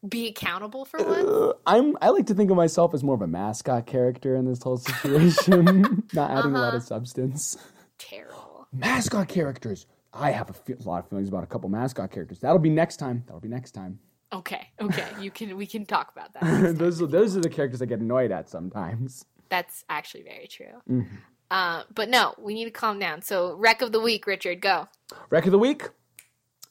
Be 0.08 0.28
accountable 0.28 0.84
for 0.84 1.02
once? 1.02 1.30
Uh, 1.30 1.54
I'm. 1.66 1.98
I 2.02 2.10
like 2.10 2.26
to 2.28 2.34
think 2.34 2.52
of 2.52 2.58
myself 2.58 2.94
as 2.94 3.04
more 3.06 3.16
of 3.16 3.22
a 3.22 3.28
mascot 3.28 3.86
character 3.86 4.36
in 4.36 4.46
this 4.46 4.62
whole 4.62 4.76
situation, 4.78 6.04
not 6.14 6.30
adding 6.32 6.52
a 6.52 6.56
lot 6.56 6.68
Uh-huh. 6.70 6.78
of 6.78 6.84
substance. 6.84 7.58
Terrible. 7.98 8.68
Mascot 8.74 9.30
characters. 9.30 9.86
I 10.14 10.32
have 10.32 10.50
a, 10.50 10.54
fe- 10.54 10.76
a 10.78 10.84
lot 10.84 11.04
of 11.06 11.10
feelings 11.10 11.30
about 11.30 11.44
a 11.44 11.48
couple 11.48 11.70
mascot 11.70 12.12
characters. 12.12 12.40
That'll 12.40 12.60
be 12.60 12.70
next 12.70 12.98
time. 12.98 13.24
That'll 13.28 13.40
be 13.40 13.48
next 13.48 13.72
time. 13.72 14.00
Okay, 14.34 14.68
okay. 14.82 15.08
You 15.22 15.30
can 15.30 15.56
we 15.56 15.68
can 15.68 15.86
talk 15.86 16.12
about 16.12 16.34
that. 16.34 16.76
those 16.78 17.02
are, 17.02 17.08
those 17.08 17.38
are 17.38 17.42
the 17.42 17.50
characters 17.50 17.82
I 17.82 17.86
get 17.86 18.00
annoyed 18.00 18.32
at 18.32 18.50
sometimes. 18.50 19.26
That's 19.50 19.86
actually 19.90 20.24
very 20.24 20.48
true. 20.48 20.82
Mhm. 20.90 21.08
Uh, 21.52 21.84
but 21.94 22.10
no, 22.10 22.34
we 22.40 22.56
need 22.56 22.66
to 22.66 22.72
calm 22.72 22.98
down. 22.98 23.22
So, 23.22 23.54
wreck 23.54 23.84
of 23.84 23.92
the 23.92 24.00
week, 24.00 24.26
Richard, 24.26 24.60
go. 24.60 24.88
Wreck 25.30 25.46
of 25.46 25.52
the 25.52 25.60
week. 25.60 25.88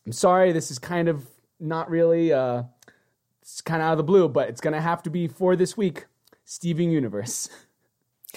I'm 0.04 0.10
sorry, 0.12 0.50
this 0.50 0.72
is 0.72 0.78
kind 0.80 1.08
of 1.08 1.24
not 1.60 1.88
really. 1.88 2.32
Uh, 2.32 2.64
it's 3.40 3.60
kind 3.60 3.80
of 3.80 3.86
out 3.86 3.92
of 3.92 3.98
the 3.98 4.04
blue, 4.04 4.28
but 4.28 4.48
it's 4.48 4.60
gonna 4.60 4.80
have 4.80 5.02
to 5.04 5.10
be 5.10 5.28
for 5.28 5.54
this 5.54 5.76
week. 5.76 6.06
Steven 6.44 6.90
Universe. 6.90 7.48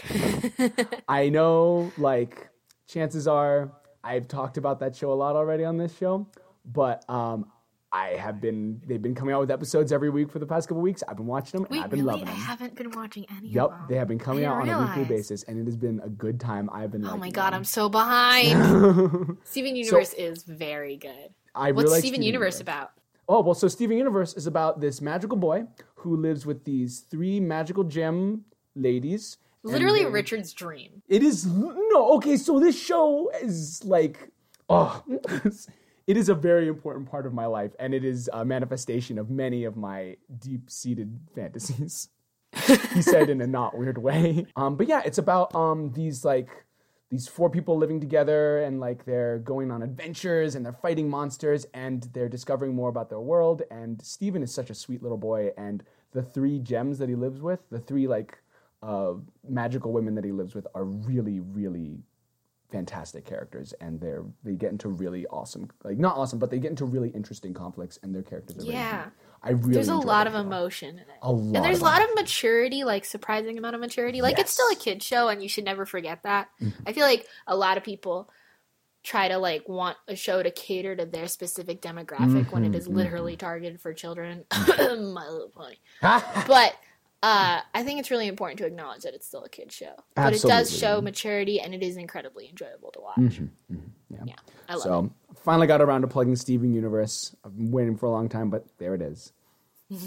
I 1.08 1.30
know, 1.30 1.92
like, 1.98 2.50
chances 2.88 3.28
are 3.28 3.72
I've 4.04 4.28
talked 4.28 4.58
about 4.58 4.80
that 4.82 4.96
show 4.96 5.12
a 5.12 5.16
lot 5.16 5.36
already 5.36 5.64
on 5.66 5.78
this 5.78 5.98
show, 5.98 6.28
but 6.64 7.04
um, 7.10 7.52
I 7.96 8.16
have 8.18 8.42
been. 8.42 8.82
They've 8.86 9.02
been 9.02 9.16
coming 9.16 9.34
out 9.34 9.40
with 9.40 9.52
episodes 9.52 9.92
every 9.94 10.10
week 10.10 10.30
for 10.32 10.40
the 10.40 10.46
past 10.46 10.68
couple 10.68 10.82
weeks. 10.82 11.02
I've 11.08 11.16
been 11.18 11.26
watching 11.28 11.60
them. 11.62 11.66
and 11.66 11.72
Wait, 11.78 11.84
I've 11.84 11.90
been 11.90 12.00
really? 12.06 12.12
loving 12.20 12.28
I 12.28 12.32
them. 12.32 12.40
haven't 12.42 12.76
been 12.76 12.92
watching 12.92 13.26
any 13.38 13.50
Yep, 13.50 13.64
of 13.66 13.72
them. 13.72 13.86
they 13.90 13.96
have 13.96 14.08
been 14.08 14.20
coming 14.20 14.46
I 14.46 14.50
out 14.50 14.56
on 14.62 14.66
didn't 14.68 14.82
a 14.84 14.86
weekly 15.00 15.16
basis, 15.16 15.44
and 15.44 15.58
it 15.60 15.66
has 15.66 15.78
been 15.78 16.02
a 16.04 16.10
good 16.10 16.40
time. 16.40 16.70
I've 16.74 16.92
been. 16.92 17.06
Oh 17.06 17.16
my 17.18 17.30
god, 17.30 17.52
them. 17.54 17.60
I'm 17.60 17.64
so 17.64 17.88
behind. 17.88 19.38
Steven 19.46 19.76
Universe 19.76 20.14
is 20.14 20.44
very 20.44 20.98
good. 20.98 21.30
I 21.56 21.72
What's 21.72 21.84
really 21.86 21.96
like 21.96 22.00
Steven 22.02 22.22
Universe 22.22 22.60
about? 22.60 22.92
Oh, 23.30 23.42
well, 23.42 23.56
so 23.56 23.68
Steven 23.68 23.98
Universe 23.98 24.34
is 24.36 24.46
about 24.46 24.82
this 24.82 25.02
magical 25.02 25.38
boy 25.38 25.64
who 25.96 26.16
lives 26.18 26.46
with 26.46 26.64
these 26.66 27.00
three 27.10 27.40
magical 27.40 27.84
gem 27.84 28.46
ladies. 28.76 29.38
Literally 29.64 30.02
they're- 30.04 30.12
Richard's 30.12 30.54
dream. 30.54 31.02
It 31.08 31.24
is 31.24 31.46
no 31.48 32.12
okay. 32.18 32.38
So 32.38 32.60
this 32.60 32.78
show 32.80 33.32
is 33.42 33.84
like, 33.84 34.30
oh, 34.70 35.02
it 36.08 36.18
is 36.18 36.30
a 36.30 36.36
very 36.36 36.68
important 36.68 37.10
part 37.10 37.26
of 37.26 37.34
my 37.34 37.46
life, 37.46 37.72
and 37.80 37.94
it 37.94 38.04
is 38.04 38.30
a 38.34 38.46
manifestation 38.46 39.18
of 39.18 39.30
many 39.30 39.64
of 39.64 39.76
my 39.76 40.18
deep-seated 40.40 41.20
fantasies. 41.34 42.10
he 42.94 43.02
said 43.02 43.30
in 43.30 43.42
a 43.42 43.48
not 43.48 43.78
weird 43.78 43.98
way. 43.98 44.46
Um, 44.56 44.78
but 44.78 44.88
yeah, 44.88 45.02
it's 45.06 45.18
about 45.18 45.54
um 45.54 45.92
these 45.92 46.24
like 46.24 46.50
these 47.12 47.28
four 47.28 47.50
people 47.50 47.78
living 47.78 48.00
together 48.00 48.62
and 48.64 48.80
like 48.80 49.06
they're 49.06 49.40
going 49.40 49.72
on 49.72 49.84
adventures 49.84 50.56
and 50.56 50.66
they're 50.66 50.74
fighting 50.74 51.10
monsters 51.10 51.66
and 51.74 52.10
they're 52.14 52.30
discovering 52.30 52.74
more 52.74 52.90
about 52.90 53.10
their 53.10 53.20
world. 53.20 53.62
And 53.70 54.02
Steven 54.02 54.42
is 54.42 54.54
such 54.54 54.70
a 54.70 54.76
sweet 54.76 55.04
little 55.04 55.18
boy, 55.18 55.52
and 55.58 55.84
the 56.12 56.24
three 56.24 56.60
gems 56.60 56.98
that 57.00 57.10
he 57.10 57.16
lives 57.16 57.42
with, 57.42 57.60
the 57.70 57.80
three 57.80 58.08
like 58.08 58.38
uh, 58.82 59.14
magical 59.48 59.92
women 59.92 60.16
that 60.16 60.26
he 60.26 60.32
lives 60.32 60.56
with, 60.56 60.68
are 60.74 60.86
really, 60.86 61.40
really 61.40 62.00
fantastic 62.72 63.26
characters, 63.26 63.74
and 63.80 64.00
they're 64.00 64.24
they 64.44 64.54
get 64.54 64.72
into 64.72 64.90
really 64.90 65.26
awesome, 65.28 65.70
like 65.84 65.98
not 65.98 66.18
awesome, 66.18 66.40
but 66.40 66.50
they 66.50 66.60
get 66.60 66.70
into 66.72 66.86
really 66.86 67.10
interesting 67.10 67.54
conflicts, 67.54 68.00
and 68.04 68.14
their 68.14 68.24
characters 68.24 68.58
are 68.58 68.62
really 68.62 68.74
Yeah. 68.74 69.04
deep. 69.06 69.14
I 69.44 69.52
really 69.52 69.74
There's 69.76 69.90
a 69.90 69.96
lot 69.96 70.26
of 70.26 70.34
show. 70.34 70.40
emotion 70.40 70.90
in 70.96 71.02
it. 71.02 71.06
A 71.22 71.32
lot. 71.32 71.56
And 71.56 71.64
there's 71.64 71.80
a 71.80 71.84
lot 71.84 72.02
of 72.02 72.10
maturity, 72.16 72.84
like 72.84 73.06
surprising 73.06 73.58
amount 73.60 73.76
of 73.76 73.82
maturity. 73.82 74.22
Like 74.24 74.40
it's 74.40 74.52
still 74.52 74.68
a 74.70 74.74
Yes. 74.74 74.82
kid 74.82 75.04
show, 75.04 75.28
and 75.28 75.42
you 75.44 75.48
should 75.50 75.66
never 75.66 75.86
forget 75.86 76.24
that. 76.24 76.50
Mm-hmm. 76.62 76.84
I 76.88 76.94
feel 76.94 77.06
like 77.06 77.28
a 77.46 77.56
lot 77.56 77.78
of 77.78 77.84
people 77.84 78.30
try 79.04 79.28
to 79.28 79.38
like 79.38 79.70
want 79.70 79.98
a 80.08 80.16
show 80.16 80.42
to 80.42 80.50
cater 80.50 80.96
to 80.96 81.06
their 81.06 81.28
specific 81.28 81.80
demographic 81.80 82.52
when 82.52 82.66
it 82.66 82.72
Mm-hmm, 82.72 82.92
literally 82.96 83.38
targeted 83.38 83.80
for 83.80 83.94
children. 83.94 84.46
My 84.52 85.28
little 85.30 85.52
pony. 85.56 85.76
But 86.48 86.74
uh, 87.24 87.62
I 87.74 87.84
think 87.84 88.00
it's 88.00 88.12
really 88.12 88.28
important 88.28 88.60
to 88.60 88.66
acknowledge 88.66 89.04
that 89.04 89.14
it's 89.14 89.26
still 89.26 89.44
a 89.44 89.50
kid 89.50 89.72
show. 89.72 89.94
But 90.16 90.34
it 90.34 90.42
does 90.42 90.76
show 90.76 91.02
maturity, 91.02 91.60
and 91.60 91.74
it 91.74 91.82
is 91.82 91.98
incredibly 91.98 92.48
enjoyable 92.50 92.92
to 92.92 93.00
watch. 93.02 93.40
yeah. 94.10 94.20
Yeah, 94.26 94.36
I 94.70 94.74
love 94.76 94.80
it. 94.80 94.84
So 94.84 95.12
finally 95.44 95.68
got 95.68 95.82
around 95.82 96.02
to 96.02 96.08
plugging 96.08 96.36
Steven 96.36 96.74
Universe. 96.74 97.36
I've 97.44 97.56
been 97.56 97.72
waiting 97.72 97.98
for 97.98 98.06
a 98.06 98.12
long 98.12 98.30
time, 98.30 98.50
but 98.50 98.66
there 98.78 98.94
it 98.94 99.02
is. 99.02 99.34
All 99.92 100.00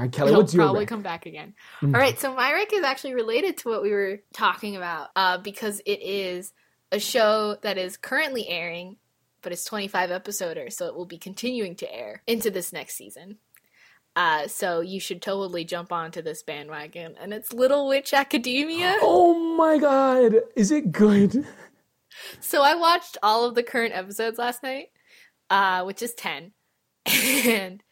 right, 0.00 0.10
Kelly, 0.12 0.30
It'll 0.30 0.42
what's 0.42 0.54
your 0.54 0.64
probably 0.64 0.86
come 0.86 1.02
back 1.02 1.26
again. 1.26 1.54
Mm-hmm. 1.82 1.94
All 1.94 2.00
right, 2.00 2.18
so 2.18 2.34
my 2.34 2.52
rec 2.52 2.72
is 2.72 2.84
actually 2.84 3.14
related 3.14 3.58
to 3.58 3.68
what 3.68 3.82
we 3.82 3.90
were 3.90 4.20
talking 4.32 4.76
about 4.76 5.08
uh, 5.16 5.38
because 5.38 5.80
it 5.84 6.00
is 6.00 6.52
a 6.92 6.98
show 6.98 7.56
that 7.62 7.76
is 7.76 7.96
currently 7.96 8.48
airing, 8.48 8.96
but 9.42 9.52
it's 9.52 9.64
25 9.64 10.10
episoder, 10.10 10.72
so 10.72 10.86
it 10.86 10.94
will 10.94 11.06
be 11.06 11.18
continuing 11.18 11.74
to 11.76 11.92
air 11.92 12.22
into 12.26 12.50
this 12.50 12.72
next 12.72 12.96
season. 12.96 13.38
Uh, 14.16 14.48
so 14.48 14.80
you 14.80 14.98
should 14.98 15.22
totally 15.22 15.64
jump 15.64 15.92
onto 15.92 16.20
this 16.20 16.42
bandwagon, 16.42 17.14
and 17.20 17.32
it's 17.32 17.52
Little 17.52 17.88
Witch 17.88 18.12
Academia. 18.12 18.96
Oh 19.02 19.34
my 19.56 19.76
god, 19.76 20.36
is 20.56 20.70
it 20.70 20.90
good? 20.90 21.46
So 22.40 22.62
I 22.62 22.74
watched 22.74 23.18
all 23.22 23.44
of 23.44 23.54
the 23.54 23.62
current 23.62 23.94
episodes 23.94 24.38
last 24.38 24.62
night, 24.62 24.88
uh, 25.50 25.84
which 25.84 26.02
is 26.02 26.14
10. 26.14 26.52
And 27.46 27.82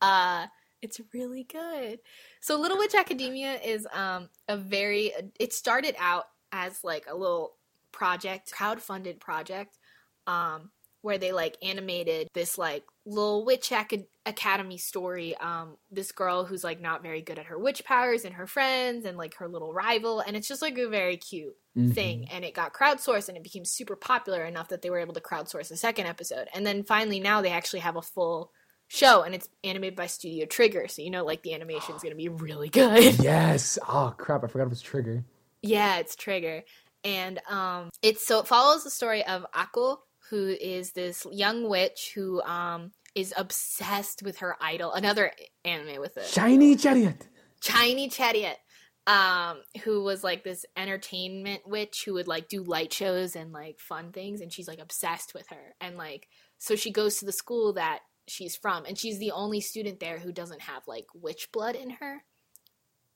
uh, 0.00 0.46
it's 0.82 1.00
really 1.12 1.44
good. 1.44 1.98
So 2.40 2.58
Little 2.60 2.78
Witch 2.78 2.94
Academia 2.94 3.54
is 3.54 3.86
um, 3.92 4.28
a 4.48 4.56
very, 4.56 5.12
it 5.40 5.52
started 5.52 5.96
out 5.98 6.24
as 6.52 6.84
like 6.84 7.06
a 7.08 7.16
little 7.16 7.54
project, 7.92 8.52
crowd-funded 8.52 9.20
project, 9.20 9.78
um, 10.26 10.70
where 11.02 11.18
they 11.18 11.32
like 11.32 11.56
animated 11.62 12.28
this 12.34 12.58
like 12.58 12.84
little 13.06 13.44
witch 13.46 13.72
Ac- 13.72 14.08
academy 14.26 14.76
story. 14.76 15.34
Um, 15.36 15.76
this 15.90 16.12
girl 16.12 16.44
who's 16.44 16.64
like 16.64 16.80
not 16.80 17.02
very 17.02 17.22
good 17.22 17.38
at 17.38 17.46
her 17.46 17.58
witch 17.58 17.84
powers 17.84 18.24
and 18.24 18.34
her 18.34 18.46
friends 18.46 19.04
and 19.06 19.16
like 19.16 19.36
her 19.36 19.48
little 19.48 19.72
rival, 19.72 20.20
and 20.20 20.36
it's 20.36 20.48
just 20.48 20.60
like 20.60 20.76
a 20.76 20.88
very 20.88 21.16
cute 21.16 21.54
thing 21.92 22.26
and 22.30 22.42
it 22.42 22.54
got 22.54 22.72
crowdsourced 22.72 23.28
and 23.28 23.36
it 23.36 23.42
became 23.42 23.66
super 23.66 23.96
popular 23.96 24.44
enough 24.46 24.68
that 24.68 24.80
they 24.80 24.88
were 24.88 24.98
able 24.98 25.12
to 25.12 25.20
crowdsource 25.20 25.70
a 25.70 25.76
second 25.76 26.06
episode 26.06 26.48
and 26.54 26.64
then 26.66 26.82
finally 26.82 27.20
now 27.20 27.42
they 27.42 27.50
actually 27.50 27.80
have 27.80 27.96
a 27.96 28.00
full 28.00 28.50
show 28.88 29.20
and 29.22 29.34
it's 29.34 29.46
animated 29.62 29.94
by 29.94 30.06
studio 30.06 30.46
trigger 30.46 30.88
so 30.88 31.02
you 31.02 31.10
know 31.10 31.22
like 31.22 31.42
the 31.42 31.52
animation's 31.52 32.02
gonna 32.02 32.14
be 32.14 32.30
really 32.30 32.70
good 32.70 33.18
Yes. 33.22 33.78
Oh 33.86 34.14
crap, 34.16 34.42
I 34.42 34.46
forgot 34.46 34.64
it 34.64 34.70
was 34.70 34.80
Trigger. 34.80 35.22
yeah 35.60 35.98
it's 35.98 36.16
trigger 36.16 36.64
and 37.04 37.40
um 37.46 37.90
it's 38.02 38.26
so 38.26 38.38
it 38.40 38.48
follows 38.48 38.82
the 38.82 38.90
story 38.90 39.22
of 39.26 39.44
Akko 39.54 39.98
who 40.30 40.48
is 40.48 40.92
this 40.92 41.26
young 41.30 41.68
witch 41.68 42.12
who 42.14 42.42
um 42.42 42.92
is 43.14 43.32
obsessed 43.36 44.22
with 44.22 44.38
her 44.38 44.56
idol 44.60 44.92
another 44.92 45.32
anime 45.64 46.00
with 46.00 46.16
it 46.16 46.26
Shiny 46.26 46.76
Chariot. 46.76 47.26
Shiny 47.62 48.08
Chariot, 48.08 48.58
um, 49.06 49.60
who 49.82 50.02
was 50.02 50.22
like 50.22 50.44
this 50.44 50.64
entertainment 50.76 51.66
witch 51.66 52.02
who 52.04 52.14
would 52.14 52.28
like 52.28 52.48
do 52.48 52.62
light 52.62 52.92
shows 52.92 53.36
and 53.36 53.52
like 53.52 53.78
fun 53.78 54.12
things, 54.12 54.40
and 54.40 54.52
she's 54.52 54.68
like 54.68 54.80
obsessed 54.80 55.34
with 55.34 55.48
her. 55.50 55.74
And 55.80 55.96
like, 55.96 56.28
so 56.58 56.76
she 56.76 56.90
goes 56.90 57.18
to 57.18 57.24
the 57.24 57.32
school 57.32 57.72
that 57.74 58.00
she's 58.28 58.56
from, 58.56 58.84
and 58.84 58.98
she's 58.98 59.18
the 59.18 59.32
only 59.32 59.60
student 59.60 60.00
there 60.00 60.18
who 60.18 60.32
doesn't 60.32 60.62
have 60.62 60.82
like 60.86 61.06
witch 61.14 61.48
blood 61.52 61.74
in 61.74 61.90
her. 61.90 62.24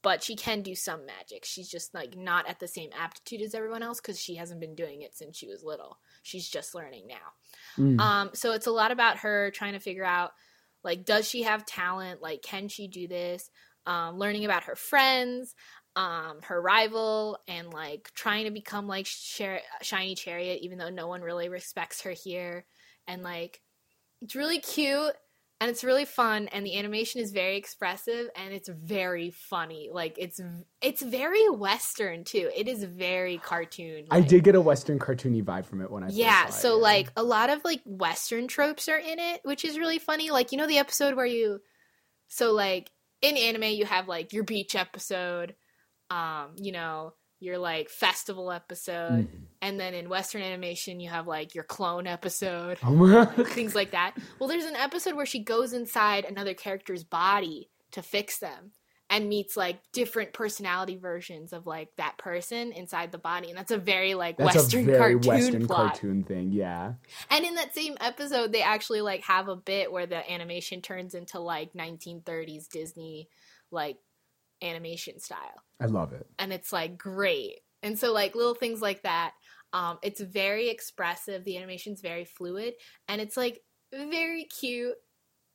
But 0.02 0.22
she 0.22 0.34
can 0.34 0.62
do 0.62 0.74
some 0.74 1.04
magic. 1.04 1.44
She's 1.44 1.68
just 1.68 1.92
like 1.92 2.16
not 2.16 2.48
at 2.48 2.58
the 2.58 2.68
same 2.68 2.88
aptitude 2.98 3.42
as 3.42 3.54
everyone 3.54 3.82
else 3.82 4.00
because 4.00 4.18
she 4.18 4.36
hasn't 4.36 4.60
been 4.60 4.74
doing 4.74 5.02
it 5.02 5.14
since 5.14 5.36
she 5.36 5.46
was 5.46 5.62
little. 5.62 5.98
She's 6.22 6.48
just 6.48 6.74
learning 6.74 7.06
now. 7.08 7.14
Mm. 7.78 8.00
Um, 8.00 8.30
so 8.34 8.52
it's 8.52 8.66
a 8.66 8.72
lot 8.72 8.92
about 8.92 9.18
her 9.18 9.50
trying 9.50 9.72
to 9.72 9.80
figure 9.80 10.04
out 10.04 10.32
like 10.82 11.04
does 11.04 11.28
she 11.28 11.42
have 11.42 11.66
talent? 11.66 12.22
Like 12.22 12.42
can 12.42 12.68
she 12.68 12.88
do 12.88 13.08
this? 13.08 13.50
Um, 13.86 14.18
learning 14.18 14.44
about 14.44 14.64
her 14.64 14.76
friends, 14.76 15.54
um, 15.96 16.40
her 16.42 16.60
rival, 16.60 17.38
and 17.48 17.72
like 17.72 18.10
trying 18.14 18.44
to 18.44 18.50
become 18.50 18.86
like 18.86 19.06
Sher- 19.06 19.62
Shiny 19.82 20.14
Chariot, 20.14 20.60
even 20.62 20.78
though 20.78 20.90
no 20.90 21.08
one 21.08 21.22
really 21.22 21.48
respects 21.48 22.02
her 22.02 22.12
here. 22.12 22.66
And 23.06 23.22
like 23.22 23.60
it's 24.22 24.36
really 24.36 24.60
cute 24.60 25.14
and 25.60 25.70
it's 25.70 25.84
really 25.84 26.06
fun 26.06 26.48
and 26.48 26.64
the 26.64 26.78
animation 26.78 27.20
is 27.20 27.32
very 27.32 27.56
expressive 27.56 28.28
and 28.34 28.54
it's 28.54 28.68
very 28.68 29.30
funny. 29.30 29.90
Like 29.92 30.16
it's 30.18 30.40
it's 30.80 31.02
very 31.02 31.48
western 31.50 32.24
too. 32.24 32.50
It 32.56 32.66
is 32.66 32.82
very 32.82 33.36
cartoon 33.36 34.06
I 34.10 34.22
did 34.22 34.42
get 34.42 34.54
a 34.54 34.60
Western 34.60 34.98
cartoony 34.98 35.44
vibe 35.44 35.66
from 35.66 35.82
it 35.82 35.90
when 35.90 36.02
I 36.02 36.08
yeah, 36.08 36.46
saw 36.46 36.48
it, 36.48 36.52
so 36.54 36.78
like 36.78 37.12
a 37.16 37.22
lot 37.22 37.50
of 37.50 37.62
like 37.64 37.82
Western 37.84 38.48
tropes 38.48 38.88
are 38.88 38.98
in 38.98 39.18
it, 39.18 39.40
which 39.44 39.64
is 39.64 39.78
really 39.78 39.98
funny. 39.98 40.30
Like 40.30 40.50
you 40.50 40.58
know 40.58 40.66
the 40.66 40.78
episode 40.78 41.14
where 41.14 41.26
you, 41.26 41.60
so 42.28 42.52
like 42.52 42.90
in 43.20 43.36
anime 43.36 43.64
you 43.64 43.84
have 43.84 44.08
like 44.08 44.32
your 44.32 44.44
beach 44.44 44.74
episode, 44.74 45.54
um, 46.08 46.54
you 46.56 46.72
know 46.72 47.12
your 47.40 47.58
like 47.58 47.90
festival 47.90 48.52
episode, 48.52 49.26
mm-hmm. 49.26 49.44
and 49.62 49.80
then 49.80 49.94
in 49.94 50.08
Western 50.08 50.42
animation 50.42 51.00
you 51.00 51.10
have 51.10 51.26
like 51.26 51.54
your 51.54 51.64
clone 51.64 52.06
episode, 52.06 52.78
oh 52.84 53.24
things 53.44 53.74
like 53.74 53.92
that. 53.92 54.16
Well, 54.38 54.48
there's 54.48 54.64
an 54.64 54.76
episode 54.76 55.16
where 55.16 55.26
she 55.26 55.42
goes 55.42 55.72
inside 55.72 56.24
another 56.24 56.54
character's 56.54 57.02
body 57.02 57.70
to 57.92 58.02
fix 58.02 58.38
them 58.38 58.72
and 59.10 59.28
meets 59.28 59.56
like 59.56 59.80
different 59.92 60.32
personality 60.32 60.96
versions 60.96 61.52
of 61.52 61.66
like 61.66 61.88
that 61.96 62.16
person 62.16 62.70
inside 62.70 63.10
the 63.10 63.18
body 63.18 63.48
and 63.48 63.58
that's 63.58 63.72
a 63.72 63.76
very 63.76 64.14
like 64.14 64.36
That's 64.36 64.54
western 64.54 64.86
very 64.86 64.98
cartoon 64.98 65.28
Western 65.28 65.66
plot 65.66 65.92
cartoon 65.92 66.22
thing. 66.22 66.52
Yeah. 66.52 66.92
and 67.28 67.44
in 67.44 67.56
that 67.56 67.74
same 67.74 67.96
episode 68.00 68.52
they 68.52 68.62
actually 68.62 69.00
like 69.00 69.22
have 69.24 69.48
a 69.48 69.56
bit 69.56 69.90
where 69.90 70.06
the 70.06 70.30
animation 70.30 70.80
turns 70.80 71.14
into 71.14 71.40
like 71.40 71.72
1930s 71.72 72.68
disney 72.68 73.28
like 73.72 73.98
animation 74.62 75.18
style 75.18 75.64
I 75.80 75.86
love 75.86 76.12
it. 76.12 76.26
and 76.38 76.52
it's 76.52 76.72
like 76.72 76.98
great. 76.98 77.60
And 77.82 77.98
so 77.98 78.12
like 78.12 78.34
little 78.34 78.54
things 78.54 78.80
like 78.82 79.02
that. 79.04 79.32
Um, 79.72 79.98
it's 80.02 80.20
very 80.20 80.68
expressive. 80.68 81.44
The 81.44 81.56
animation's 81.56 82.00
very 82.00 82.24
fluid, 82.24 82.74
and 83.08 83.20
it's 83.20 83.36
like 83.36 83.60
very 83.92 84.44
cute. 84.44 84.94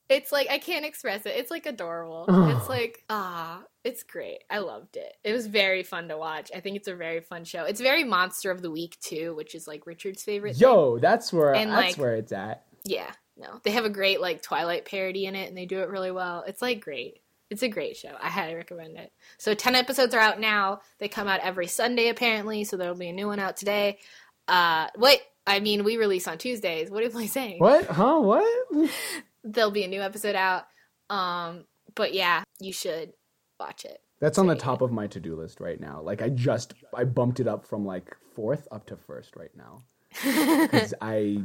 It's 0.08 0.32
like 0.32 0.48
I 0.50 0.58
can't 0.60 0.86
express 0.86 1.26
it. 1.26 1.34
It's 1.36 1.50
like 1.52 1.66
adorable. 1.66 2.26
Oh. 2.28 2.58
It's 2.58 2.70
like 2.70 3.04
ah, 3.10 3.64
it's 3.84 4.04
great. 4.04 4.40
I 4.50 4.60
loved 4.60 4.98
it. 4.98 5.12
It 5.24 5.34
was 5.34 5.48
very 5.48 5.84
fun 5.84 6.08
to 6.10 6.18
watch. 6.18 6.50
I 6.56 6.60
think 6.62 6.78
it's 6.78 6.88
a 6.88 6.96
very 6.96 7.22
fun 7.22 7.44
show. 7.44 7.66
It's 7.66 7.82
very 7.82 8.04
monster 8.04 8.52
of 8.52 8.62
the 8.62 8.72
week 8.72 8.98
too, 9.02 9.36
which 9.36 9.54
is 9.56 9.68
like 9.68 9.86
Richard's 9.86 10.24
favorite. 10.24 10.56
thing. 10.56 10.62
Yo, 10.62 10.98
that's 11.00 11.34
where 11.34 11.54
And, 11.56 11.72
that's 11.72 11.78
like- 11.90 11.98
where 11.98 12.16
it's 12.16 12.32
at. 12.32 12.64
Yeah, 12.86 13.12
no, 13.36 13.60
they 13.64 13.72
have 13.72 13.84
a 13.86 13.90
great 13.90 14.22
like 14.22 14.44
Twilight 14.44 14.86
parody 14.86 15.26
in 15.26 15.36
it, 15.36 15.50
and 15.50 15.58
they 15.58 15.66
do 15.66 15.80
it 15.82 15.90
really 15.90 16.12
well. 16.12 16.44
It's 16.48 16.62
like 16.62 16.82
great. 16.82 17.20
It's 17.50 17.64
a 17.64 17.68
great 17.68 17.96
show. 17.96 18.12
I 18.20 18.30
highly 18.30 18.56
recommend 18.56 18.98
it. 18.98 19.12
So 19.38 19.54
ten 19.54 19.76
episodes 19.76 20.14
are 20.14 20.20
out 20.20 20.40
now. 20.40 20.82
They 21.00 21.08
come 21.08 21.28
out 21.28 21.42
every 21.42 21.68
Sunday 21.68 22.10
apparently, 22.10 22.64
so 22.64 22.76
there'll 22.78 22.96
be 22.96 23.10
a 23.10 23.14
new 23.14 23.28
one 23.28 23.40
out 23.40 23.58
today. 23.58 24.00
Uh, 24.48 24.88
wait, 24.98 25.22
I 25.46 25.60
mean 25.60 25.84
we 25.84 25.98
release 25.98 26.28
on 26.28 26.38
Tuesdays. 26.38 26.90
What 26.90 27.04
am 27.04 27.16
I 27.16 27.28
saying? 27.28 27.60
What? 27.60 27.86
Huh? 27.86 28.20
What? 28.20 28.90
There'll 29.44 29.72
be 29.72 29.84
a 29.84 29.88
new 29.88 30.02
episode 30.02 30.36
out. 30.36 30.66
Um, 31.10 31.66
but 31.94 32.14
yeah, 32.16 32.44
you 32.60 32.74
should 32.74 33.14
watch 33.60 33.86
it. 33.86 34.02
That's 34.20 34.38
on 34.38 34.48
the 34.48 34.56
top 34.56 34.82
of 34.82 34.92
my 34.92 35.08
to-do 35.08 35.36
list 35.36 35.60
right 35.60 35.80
now. 35.80 36.02
Like 36.02 36.22
I 36.22 36.30
just 36.30 36.74
I 36.96 37.04
bumped 37.04 37.40
it 37.40 37.48
up 37.48 37.66
from 37.66 37.86
like 37.86 38.16
fourth 38.36 38.68
up 38.72 38.88
to 38.88 38.98
first 38.98 39.36
right 39.36 39.56
now. 39.56 39.84
Because 40.24 40.94
I 41.02 41.42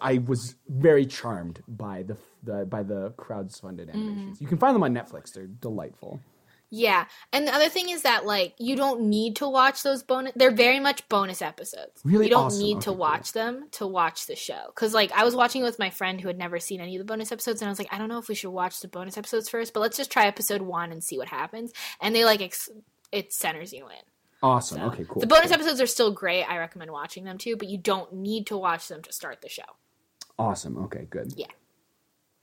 I 0.00 0.18
was 0.18 0.56
very 0.68 1.06
charmed 1.06 1.62
by 1.68 2.02
the 2.02 2.16
the 2.42 2.66
by 2.66 2.82
the 2.82 3.10
crowds-funded 3.16 3.88
Mm-hmm. 3.88 3.98
animations. 3.98 4.40
You 4.40 4.46
can 4.46 4.58
find 4.58 4.74
them 4.74 4.82
on 4.82 4.94
Netflix. 4.94 5.32
They're 5.32 5.46
delightful. 5.46 6.20
Yeah, 6.70 7.06
and 7.32 7.48
the 7.48 7.54
other 7.54 7.70
thing 7.70 7.88
is 7.88 8.02
that 8.02 8.26
like 8.26 8.54
you 8.58 8.76
don't 8.76 9.00
need 9.04 9.36
to 9.36 9.48
watch 9.48 9.82
those 9.82 10.02
bonus. 10.02 10.32
They're 10.36 10.50
very 10.50 10.80
much 10.80 11.08
bonus 11.08 11.40
episodes. 11.40 11.98
Really 12.04 12.26
you 12.26 12.30
don't 12.30 12.46
awesome. 12.46 12.60
need 12.62 12.74
to 12.82 12.90
Okay, 12.90 12.96
cool. 12.96 12.96
watch 12.96 13.32
them 13.32 13.68
to 13.72 13.86
watch 13.86 14.26
the 14.26 14.36
show. 14.36 14.64
Because 14.66 14.92
like 14.92 15.10
I 15.12 15.24
was 15.24 15.34
watching 15.34 15.62
it 15.62 15.64
with 15.64 15.78
my 15.78 15.88
friend 15.88 16.20
who 16.20 16.28
had 16.28 16.36
never 16.36 16.58
seen 16.58 16.82
any 16.82 16.94
of 16.96 16.98
the 16.98 17.10
bonus 17.10 17.32
episodes, 17.32 17.62
and 17.62 17.68
I 17.68 17.72
was 17.72 17.78
like, 17.78 17.88
I 17.90 17.96
don't 17.96 18.08
know 18.10 18.18
if 18.18 18.28
we 18.28 18.34
should 18.34 18.50
watch 18.50 18.80
the 18.80 18.88
bonus 18.88 19.16
episodes 19.16 19.48
first, 19.48 19.72
but 19.72 19.80
let's 19.80 19.96
just 19.96 20.10
try 20.12 20.26
episode 20.26 20.60
one 20.60 20.92
and 20.92 21.02
see 21.02 21.16
what 21.16 21.28
happens. 21.28 21.72
And 22.02 22.14
they 22.14 22.26
like 22.26 22.42
ex- 22.42 22.68
it 23.12 23.32
centers 23.32 23.72
you 23.72 23.86
in. 23.86 24.02
Awesome. 24.42 24.78
So, 24.78 24.84
okay, 24.86 25.04
cool. 25.08 25.20
The 25.20 25.26
bonus 25.26 25.46
cool. 25.46 25.54
episodes 25.54 25.80
are 25.80 25.86
still 25.86 26.12
great. 26.12 26.44
I 26.44 26.58
recommend 26.58 26.90
watching 26.92 27.24
them 27.24 27.38
too, 27.38 27.56
but 27.56 27.68
you 27.68 27.78
don't 27.78 28.12
need 28.12 28.46
to 28.48 28.56
watch 28.56 28.88
them 28.88 29.02
to 29.02 29.12
start 29.12 29.40
the 29.42 29.48
show. 29.48 29.62
Awesome. 30.38 30.76
Okay, 30.84 31.06
good. 31.10 31.34
Yeah. 31.36 31.46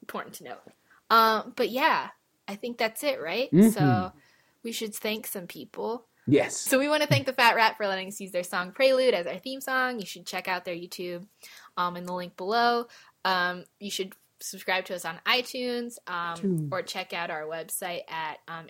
Important 0.02 0.36
to 0.36 0.44
note. 0.44 0.62
Um, 1.10 1.54
but 1.56 1.70
yeah, 1.70 2.10
I 2.48 2.56
think 2.56 2.78
that's 2.78 3.04
it, 3.04 3.22
right? 3.22 3.50
Mhm. 3.52 3.74
So 3.74 4.12
we 4.64 4.72
should 4.72 4.94
thank 4.94 5.28
some 5.28 5.48
people. 5.48 6.06
Yes. 6.28 6.58
So 6.58 6.80
we 6.80 6.90
want 6.90 7.04
to 7.04 7.08
thank 7.08 7.28
the 7.28 7.34
Fat 7.34 7.56
Rat 7.56 7.78
for 7.78 7.88
letting 7.88 8.08
us 8.08 8.20
use 8.20 8.32
their 8.32 8.44
song 8.44 8.72
Prelude 8.72 9.14
as 9.14 9.28
our 9.28 9.38
theme 9.38 9.62
song. 9.62 10.00
You 10.00 10.06
should 10.06 10.26
check 10.26 10.48
out 10.48 10.66
their 10.66 10.76
YouTube 10.76 11.28
um, 11.78 11.96
in 11.96 12.06
the 12.06 12.14
link 12.14 12.36
below. 12.36 12.88
Um, 13.24 13.64
you 13.80 13.92
should 13.92 14.14
subscribe 14.42 14.86
to 14.86 14.96
us 14.96 15.06
on 15.06 15.20
iTunes 15.26 15.98
um, 16.08 16.70
or 16.72 16.82
check 16.82 17.14
out 17.14 17.30
our 17.30 17.44
website 17.44 18.02
at 18.10 18.40
um, 18.48 18.68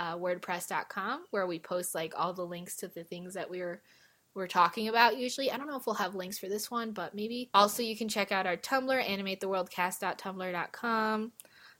animatetheworldcast.wordpress.com 0.00 1.24
where 1.30 1.46
we 1.46 1.58
post 1.58 1.94
like 1.94 2.14
all 2.16 2.32
the 2.32 2.46
links 2.46 2.76
to 2.76 2.88
the 2.88 3.04
things 3.04 3.34
that 3.34 3.50
we 3.50 3.60
were 3.60 3.82
we're 4.32 4.46
talking 4.46 4.86
about 4.88 5.18
usually. 5.18 5.50
I 5.50 5.56
don't 5.56 5.66
know 5.66 5.76
if 5.76 5.86
we'll 5.86 5.96
have 5.96 6.14
links 6.14 6.38
for 6.38 6.48
this 6.48 6.70
one, 6.70 6.92
but 6.92 7.16
maybe. 7.16 7.50
Also, 7.52 7.82
you 7.82 7.96
can 7.96 8.08
check 8.08 8.30
out 8.30 8.46
our 8.46 8.56
Tumblr, 8.56 9.04
animatetheworldcast.tumblr.com. 9.04 11.32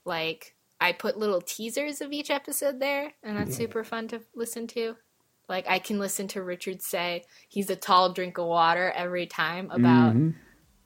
Like, 0.05 0.57
I 0.81 0.91
put 0.93 1.17
little 1.17 1.41
teasers 1.41 2.01
of 2.01 2.13
each 2.13 2.29
episode 2.29 2.81
there, 2.81 3.13
and 3.23 3.37
that's 3.37 3.57
super 3.57 3.85
fun 3.85 4.09
to 4.09 4.21
listen 4.35 4.67
to. 4.69 4.97
Like, 5.49 5.69
I 5.69 5.79
can 5.79 6.01
listen 6.01 6.27
to 6.29 6.43
Richard 6.43 6.83
say 6.83 7.23
he's 7.49 7.71
a 7.71 7.77
tall 7.77 8.13
drink 8.13 8.37
of 8.39 8.47
water 8.47 8.91
every 8.97 9.27
time 9.27 9.71
about, 9.71 10.17
Mhm. 10.17 10.35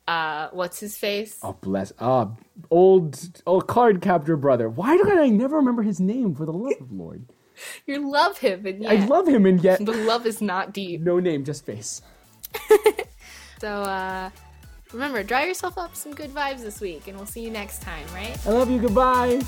Uh, 0.06 0.48
what's 0.52 0.80
his 0.80 0.96
face? 0.96 1.38
Oh 1.42 1.56
bless. 1.60 1.92
Ah, 1.98 2.30
old 2.70 3.18
old 3.46 3.66
card 3.66 4.02
captor 4.02 4.36
brother. 4.36 4.68
Why 4.68 4.96
do 4.96 5.18
I 5.18 5.28
never 5.28 5.56
remember 5.56 5.82
his 5.82 6.00
name? 6.00 6.34
For 6.34 6.44
the 6.46 6.52
love 6.52 6.74
of 6.80 6.92
Lord, 6.92 7.24
You 7.86 8.10
love 8.10 8.38
him, 8.38 8.66
and 8.66 8.86
I 8.86 9.06
love 9.06 9.28
him, 9.28 9.46
and 9.46 9.62
yet 9.62 9.84
the 9.84 9.92
love 9.92 10.26
is 10.26 10.40
not 10.42 10.72
deep. 10.72 11.00
no 11.00 11.20
name, 11.20 11.44
just 11.44 11.64
face. 11.64 12.02
So, 13.60 13.68
uh, 13.68 14.28
remember, 14.92 15.22
draw 15.22 15.40
yourself 15.40 15.78
up 15.78 15.96
some 15.96 16.12
good 16.12 16.30
vibes 16.34 16.60
this 16.60 16.80
week, 16.82 17.08
and 17.08 17.16
we'll 17.16 17.24
see 17.24 17.40
you 17.40 17.50
next 17.50 17.80
time, 17.80 18.04
right? 18.12 18.36
I 18.46 18.50
love 18.50 18.68
you. 18.70 18.78
Goodbye. 18.78 19.40